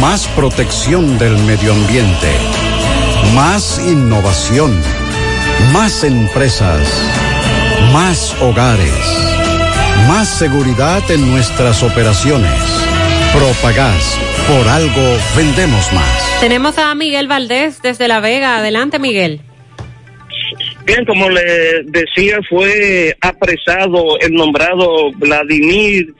[0.00, 2.28] Más protección del medio ambiente.
[3.34, 4.80] Más innovación.
[5.72, 6.80] Más empresas.
[7.92, 8.94] Más hogares.
[10.06, 12.52] Más seguridad en nuestras operaciones.
[13.32, 14.16] Propagás.
[14.46, 15.02] Por algo
[15.36, 16.38] vendemos más.
[16.38, 18.58] Tenemos a Miguel Valdés desde La Vega.
[18.58, 19.40] Adelante, Miguel.
[20.84, 26.14] Bien, como le decía, fue apresado el nombrado Vladimir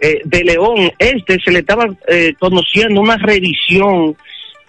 [0.00, 0.90] eh, de León.
[0.98, 4.16] Este se le estaba eh, conociendo una revisión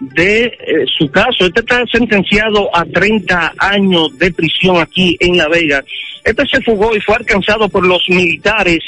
[0.00, 0.52] de eh,
[0.86, 1.46] su caso.
[1.46, 5.82] Este está sentenciado a 30 años de prisión aquí en La Vega.
[6.24, 8.80] Este se fugó y fue alcanzado por los militares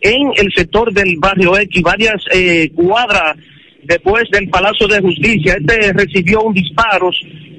[0.00, 3.36] en el sector del barrio X, varias eh, cuadras
[3.82, 5.56] después del Palacio de Justicia.
[5.60, 7.10] Este recibió un disparo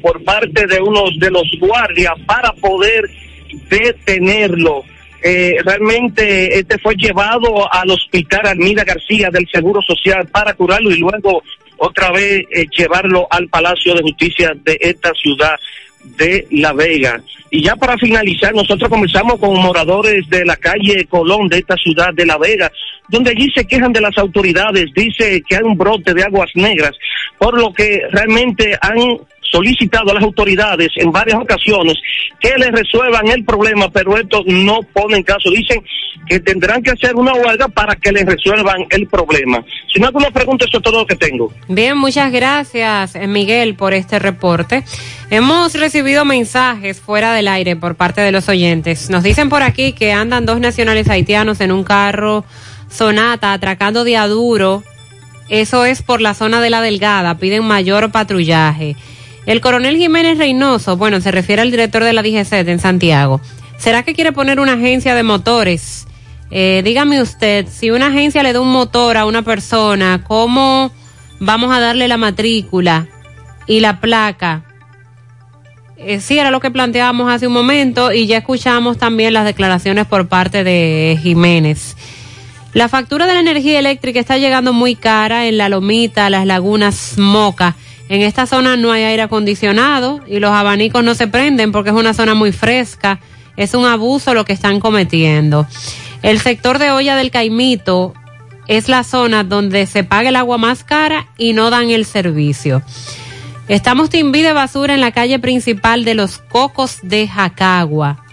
[0.02, 3.10] por parte de unos de los guardias para poder
[3.70, 4.84] detenerlo.
[5.30, 11.00] Eh, realmente este fue llevado al hospital Armida García del Seguro Social para curarlo y
[11.00, 11.44] luego
[11.76, 15.60] otra vez eh, llevarlo al Palacio de Justicia de esta ciudad
[16.18, 17.22] de La Vega.
[17.52, 22.14] Y ya para finalizar, nosotros comenzamos con moradores de la calle Colón de esta ciudad
[22.14, 22.72] de La Vega,
[23.10, 26.96] donde allí se quejan de las autoridades, dice que hay un brote de aguas negras,
[27.38, 29.20] por lo que realmente han
[29.52, 31.96] solicitado a las autoridades en varias ocasiones
[32.40, 35.50] que les resuelvan el problema, pero estos no ponen caso.
[35.50, 35.84] Dicen
[36.28, 39.64] que tendrán que hacer una huelga para que les resuelvan el problema.
[39.92, 41.52] Si no alguna pregunta, eso es todo lo que tengo.
[41.68, 44.84] Bien, muchas gracias, eh, Miguel, por este reporte.
[45.30, 49.10] Hemos recibido mensajes fuera del aire por parte de los oyentes.
[49.10, 52.46] Nos dicen por aquí que andan dos nacionales haitianos en un carro
[52.90, 54.84] Sonata atracando de a duro.
[55.50, 57.38] Eso es por la zona de la Delgada.
[57.38, 58.96] Piden mayor patrullaje.
[59.48, 63.40] El coronel Jiménez Reynoso, bueno, se refiere al director de la DGC en Santiago.
[63.78, 66.06] ¿Será que quiere poner una agencia de motores?
[66.52, 70.92] Eh, dígame usted, si una agencia le da un motor a una persona, ¿cómo
[71.40, 73.08] vamos a darle la matrícula
[73.68, 74.66] y la placa?
[75.96, 80.08] Eh, sí, era lo que planteábamos hace un momento y ya escuchamos también las declaraciones
[80.08, 81.96] por parte de Jiménez.
[82.74, 87.14] La factura de la energía eléctrica está llegando muy cara en la Lomita, las lagunas
[87.18, 87.78] Moca.
[88.10, 91.96] En esta zona no hay aire acondicionado y los abanicos no se prenden porque es
[91.96, 93.20] una zona muy fresca.
[93.58, 95.68] Es un abuso lo que están cometiendo.
[96.22, 98.14] El sector de olla del Caimito
[98.68, 102.82] es la zona donde se paga el agua más cara y no dan el servicio.
[103.68, 108.24] Estamos timbi de basura en la calle principal de los Cocos de Jacagua.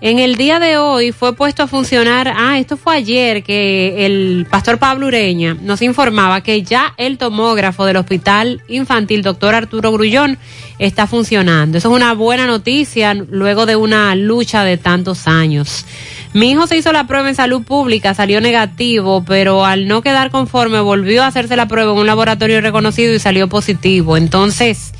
[0.00, 4.46] En el día de hoy fue puesto a funcionar, ah, esto fue ayer que el
[4.48, 10.38] pastor Pablo Ureña nos informaba que ya el tomógrafo del Hospital Infantil Doctor Arturo Grullón
[10.78, 11.78] está funcionando.
[11.78, 15.84] Eso es una buena noticia luego de una lucha de tantos años.
[16.32, 20.30] Mi hijo se hizo la prueba en salud pública, salió negativo, pero al no quedar
[20.30, 24.16] conforme volvió a hacerse la prueba en un laboratorio reconocido y salió positivo.
[24.16, 24.92] Entonces,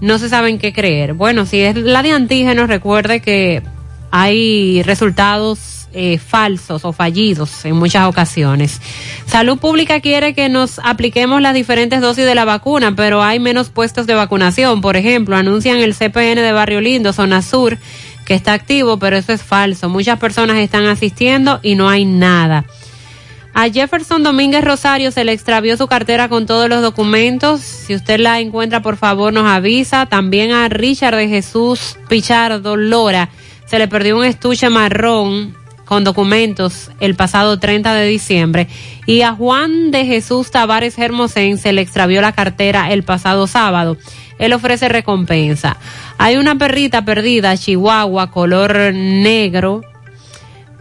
[0.00, 1.14] no se saben qué creer.
[1.14, 3.62] Bueno, si es la de antígenos, recuerde que
[4.18, 8.80] hay resultados eh, falsos o fallidos en muchas ocasiones.
[9.26, 13.68] Salud Pública quiere que nos apliquemos las diferentes dosis de la vacuna, pero hay menos
[13.68, 14.80] puestos de vacunación.
[14.80, 17.76] Por ejemplo, anuncian el CPN de Barrio Lindo, zona sur,
[18.24, 19.90] que está activo, pero eso es falso.
[19.90, 22.64] Muchas personas están asistiendo y no hay nada.
[23.52, 27.60] A Jefferson Domínguez Rosario se le extravió su cartera con todos los documentos.
[27.60, 30.06] Si usted la encuentra, por favor, nos avisa.
[30.06, 33.28] También a Richard de Jesús Pichardo Lora
[33.66, 35.54] se le perdió un estuche marrón
[35.84, 38.68] con documentos el pasado 30 de diciembre
[39.06, 43.96] y a Juan de Jesús Tavares Hermosén se le extravió la cartera el pasado sábado.
[44.38, 45.78] Él ofrece recompensa.
[46.18, 49.82] Hay una perrita perdida, Chihuahua, color negro,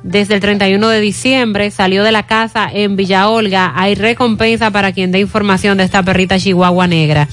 [0.04, 3.74] desde el 31 de diciembre, salió de la casa en Villa Olga.
[3.76, 7.28] Hay recompensa para quien dé información de esta perrita Chihuahua negra.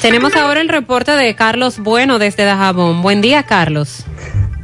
[0.00, 3.02] Tenemos ahora el reporte de Carlos Bueno desde Dajabón.
[3.02, 4.06] Buen día, Carlos.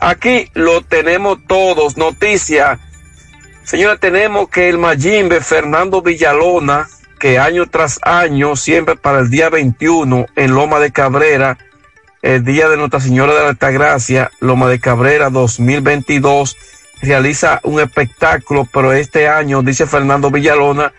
[0.00, 1.98] aquí lo tenemos todos.
[1.98, 2.78] Noticia.
[3.64, 6.88] Señora, tenemos que el Mayimbe Fernando Villalona,
[7.20, 11.58] que año tras año, siempre para el día 21 en Loma de Cabrera,
[12.22, 16.56] el día de Nuestra Señora de la Altagracia, Loma de Cabrera 2022,
[17.02, 20.94] realiza un espectáculo, pero este año, dice Fernando Villalona,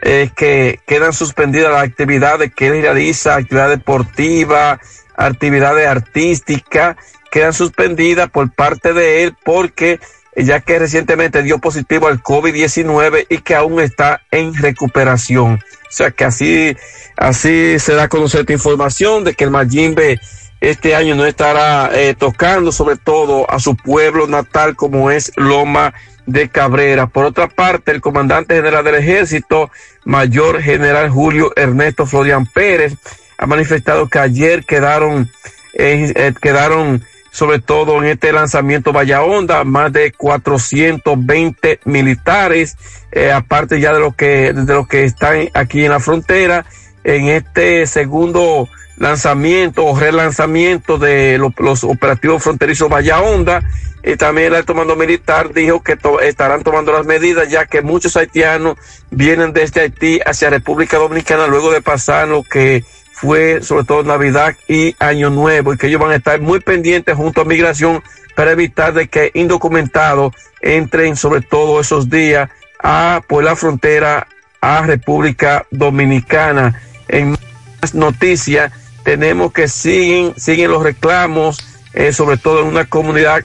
[0.00, 4.80] eh, que quedan suspendidas las actividades que él realiza, actividad deportiva,
[5.20, 6.96] actividades artísticas,
[7.30, 10.00] quedan suspendidas por parte de él porque
[10.36, 15.54] ya que recientemente dio positivo al COVID-19 y que aún está en recuperación.
[15.54, 16.76] O sea que así,
[17.16, 20.20] así se da a conocer esta información de que el Mayimbe
[20.60, 25.94] este año no estará eh, tocando sobre todo a su pueblo natal como es Loma
[26.26, 27.06] de Cabrera.
[27.06, 29.70] Por otra parte, el comandante general del ejército,
[30.04, 32.94] mayor general Julio Ernesto Florian Pérez,
[33.40, 35.30] ha manifestado que ayer quedaron,
[35.72, 42.76] eh, eh, quedaron sobre todo en este lanzamiento Valla Honda, más de 420 militares,
[43.12, 46.66] eh, aparte ya de lo que, de lo que están aquí en la frontera,
[47.02, 53.62] en este segundo lanzamiento o relanzamiento de lo, los operativos fronterizos Valla Honda.
[54.02, 58.16] Y también el alto mando militar dijo que estarán tomando las medidas ya que muchos
[58.16, 58.76] haitianos
[59.10, 62.82] vienen desde Haití hacia República Dominicana luego de pasar lo que
[63.20, 67.16] fue sobre todo Navidad y Año Nuevo y que ellos van a estar muy pendientes
[67.16, 68.02] junto a migración
[68.34, 70.32] para evitar de que indocumentados
[70.62, 72.48] entren sobre todo esos días
[72.82, 74.26] a por la frontera
[74.62, 76.80] a República Dominicana.
[77.08, 77.36] En
[77.82, 78.72] más noticias
[79.04, 81.58] tenemos que siguen siguen los reclamos
[81.92, 83.44] eh, sobre todo en una comunidad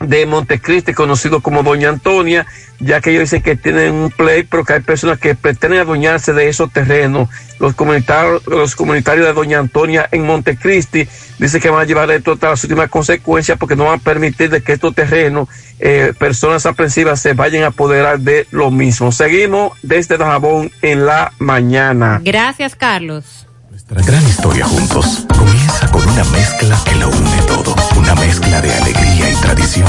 [0.00, 2.46] de Montecristi, conocido como Doña Antonia,
[2.78, 6.32] ya que ellos dicen que tienen un play, pero que hay personas que pretenden adueñarse
[6.32, 7.28] de esos terrenos.
[7.58, 12.32] Los comunitarios, los comunitarios de Doña Antonia en Montecristi dicen que van a llevar esto
[12.32, 15.48] hasta las últimas consecuencias porque no van a permitir que estos terrenos,
[15.80, 19.10] eh, personas aprensivas se vayan a apoderar de lo mismo.
[19.10, 22.20] Seguimos desde Dajabón en la mañana.
[22.22, 23.47] Gracias, Carlos.
[23.90, 27.74] Nuestra gran historia juntos comienza con una mezcla que lo une todo.
[27.96, 29.88] Una mezcla de alegría y tradición,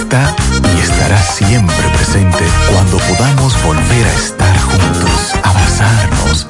[0.00, 0.36] está
[0.76, 6.46] y estará siempre presente cuando podamos volver a estar juntos, abrazarnos,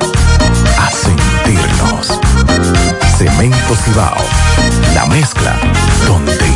[0.78, 2.20] a sentirnos.
[3.16, 4.16] Cemento Cibao,
[4.94, 5.56] la mezcla
[6.06, 6.55] donde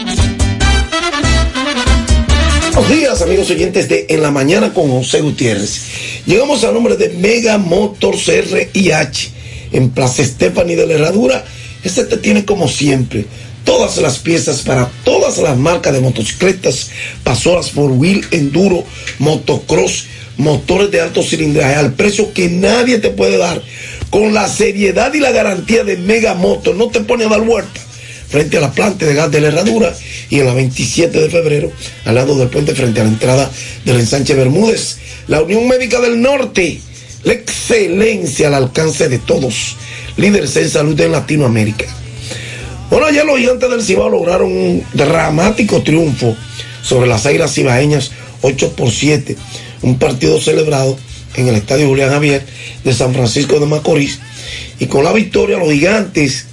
[2.73, 5.81] Buenos días, amigos oyentes de En la Mañana con José Gutiérrez.
[6.25, 9.31] Llegamos al nombre de Mega Motors RIH
[9.73, 11.43] en Plaza Stephanie de la Herradura.
[11.83, 13.25] Este te tiene como siempre
[13.65, 16.91] todas las piezas para todas las marcas de motocicletas,
[17.25, 18.85] pasoras por wheel, enduro,
[19.19, 20.05] motocross,
[20.37, 23.61] motores de alto cilindraje al precio que nadie te puede dar.
[24.09, 27.81] Con la seriedad y la garantía de Mega Motors, no te pone a dar vuelta
[28.31, 29.93] frente a la planta de gas de la herradura
[30.29, 31.71] y en la 27 de febrero,
[32.05, 33.51] al lado del puente frente a la entrada
[33.85, 34.97] del ensanche Bermúdez.
[35.27, 36.79] La Unión Médica del Norte,
[37.23, 39.75] la excelencia al alcance de todos,
[40.15, 41.85] líderes en salud en Latinoamérica.
[42.89, 46.35] Bueno, ayer los gigantes del Cibao lograron un dramático triunfo
[46.81, 48.11] sobre las Águilas Cibaeñas
[48.41, 49.35] 8 por 7,
[49.81, 50.97] un partido celebrado
[51.35, 52.45] en el Estadio Julián Javier
[52.83, 54.19] de San Francisco de Macorís.
[54.79, 56.47] Y con la victoria, los gigantes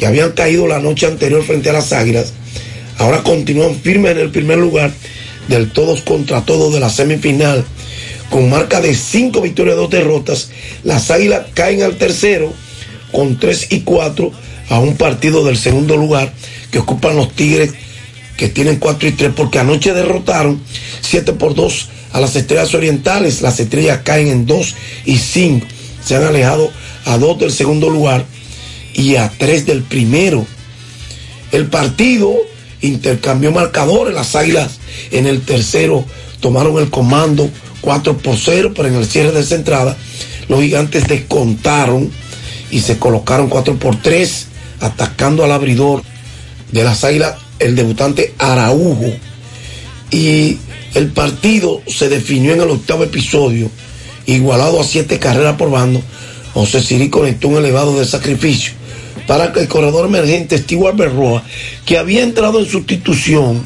[0.00, 2.32] que habían caído la noche anterior frente a las Águilas,
[2.96, 4.90] ahora continúan firmes en el primer lugar
[5.46, 7.62] del todos contra todos de la semifinal,
[8.30, 10.50] con marca de 5 victorias y 2 derrotas.
[10.84, 12.50] Las Águilas caen al tercero
[13.12, 14.32] con 3 y 4
[14.70, 16.32] a un partido del segundo lugar
[16.70, 17.74] que ocupan los Tigres
[18.38, 20.62] que tienen 4 y 3 porque anoche derrotaron
[21.02, 23.42] 7 por 2 a las Estrellas Orientales.
[23.42, 25.66] Las Estrellas caen en 2 y 5.
[26.02, 26.72] Se han alejado
[27.04, 28.24] a 2 del segundo lugar
[29.00, 30.46] y a 3 del primero.
[31.52, 32.34] El partido
[32.82, 34.14] intercambió marcadores.
[34.14, 34.78] Las Águilas
[35.10, 36.04] en el tercero
[36.40, 39.96] tomaron el comando 4 por 0, pero en el cierre de esa entrada
[40.48, 42.10] los gigantes descontaron
[42.70, 44.46] y se colocaron 4 por 3,
[44.80, 46.02] atacando al abridor
[46.70, 49.12] de las Águilas, el debutante Araujo.
[50.10, 50.58] Y
[50.94, 53.70] el partido se definió en el octavo episodio,
[54.26, 56.02] igualado a 7 carreras por bando.
[56.52, 58.79] José Siri conectó un elevado de sacrificio
[59.30, 61.44] para el corredor emergente Stewart Berroa,
[61.86, 63.64] que había entrado en sustitución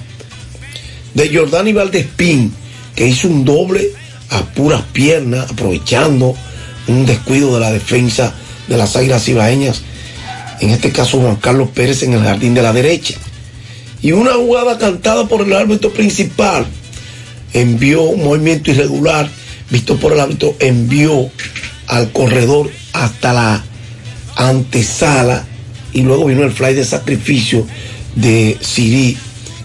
[1.14, 2.52] de Jordani Valdespín,
[2.94, 3.88] que hizo un doble
[4.28, 6.36] a puras piernas, aprovechando
[6.86, 8.34] un descuido de la defensa
[8.68, 9.80] de las Águilas Ibaeñas,
[10.60, 13.14] en este caso Juan Carlos Pérez en el jardín de la derecha.
[14.02, 16.66] Y una jugada cantada por el árbitro principal
[17.54, 19.30] envió un movimiento irregular,
[19.70, 21.30] visto por el árbitro, envió
[21.86, 23.64] al corredor hasta la
[24.36, 25.46] antesala
[25.94, 27.66] y luego vino el fly de sacrificio
[28.14, 29.16] de Siri,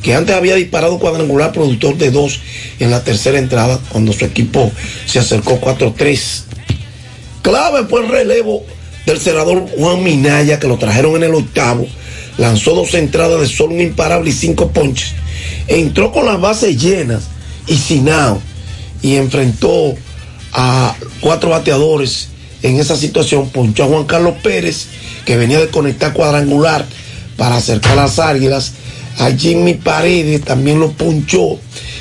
[0.01, 2.39] que antes había disparado cuadrangular productor de dos
[2.79, 4.71] en la tercera entrada cuando su equipo
[5.05, 6.43] se acercó 4-3.
[7.41, 8.63] Clave fue el relevo
[9.05, 11.87] del senador Juan Minaya que lo trajeron en el octavo,
[12.37, 15.13] lanzó dos entradas de solo un imparable y cinco ponches,
[15.67, 17.23] entró con las bases llenas
[17.67, 18.09] y sin
[19.01, 19.95] y enfrentó
[20.53, 22.29] a cuatro bateadores
[22.61, 24.87] en esa situación, ponchó a Juan Carlos Pérez,
[25.29, 26.83] que venía de conectar cuadrangular
[27.37, 28.71] para acercar las águilas,
[29.19, 31.59] a Jimmy Paredes también lo ponchó,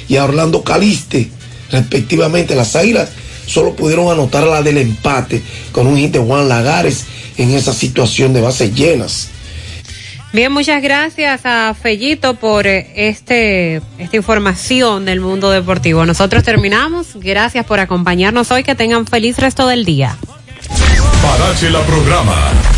[0.09, 1.29] y a Orlando Caliste,
[1.71, 2.55] respectivamente.
[2.55, 3.11] Las águilas
[3.47, 5.43] solo pudieron anotar la del empate
[5.73, 7.05] con un hit de Juan Lagares
[7.37, 9.29] en esa situación de bases llenas.
[10.33, 16.07] Bien, muchas gracias a Fellito por eh, este, esta información del mundo deportivo.
[16.07, 17.09] Nosotros terminamos.
[17.17, 18.65] Gracias por acompañarnos hoy.
[18.65, 20.17] Que tengan feliz resto del día.
[21.21, 22.78] Parache la programa.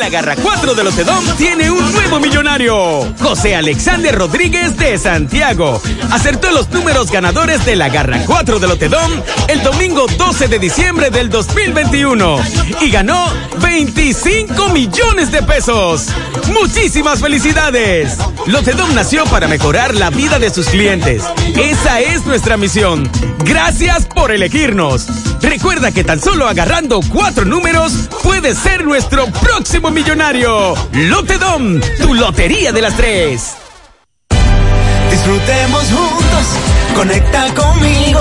[0.00, 3.06] La garra 4 de Lotedom tiene un nuevo millonario.
[3.20, 5.78] José Alexander Rodríguez de Santiago.
[6.10, 9.12] Acertó los números ganadores de la garra 4 de Lotedom
[9.48, 12.38] el domingo 12 de diciembre del 2021.
[12.80, 13.26] Y ganó
[13.60, 16.06] 25 millones de pesos.
[16.48, 18.16] Muchísimas felicidades.
[18.46, 21.24] Lotedom nació para mejorar la vida de sus clientes.
[21.56, 23.10] Esa es nuestra misión.
[23.44, 25.06] Gracias por elegirnos.
[25.42, 30.74] Recuerda que tan solo agarrando cuatro números puedes ser nuestro próximo millonario.
[30.92, 33.54] Lotedom, tu lotería de las tres.
[35.10, 36.46] Disfrutemos juntos,
[36.94, 38.20] conecta conmigo.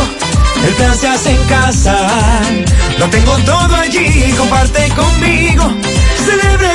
[0.66, 2.10] El plan se hace en casa.
[2.98, 5.72] Lo tengo todo allí, comparte conmigo.
[6.26, 6.70] Celebremos.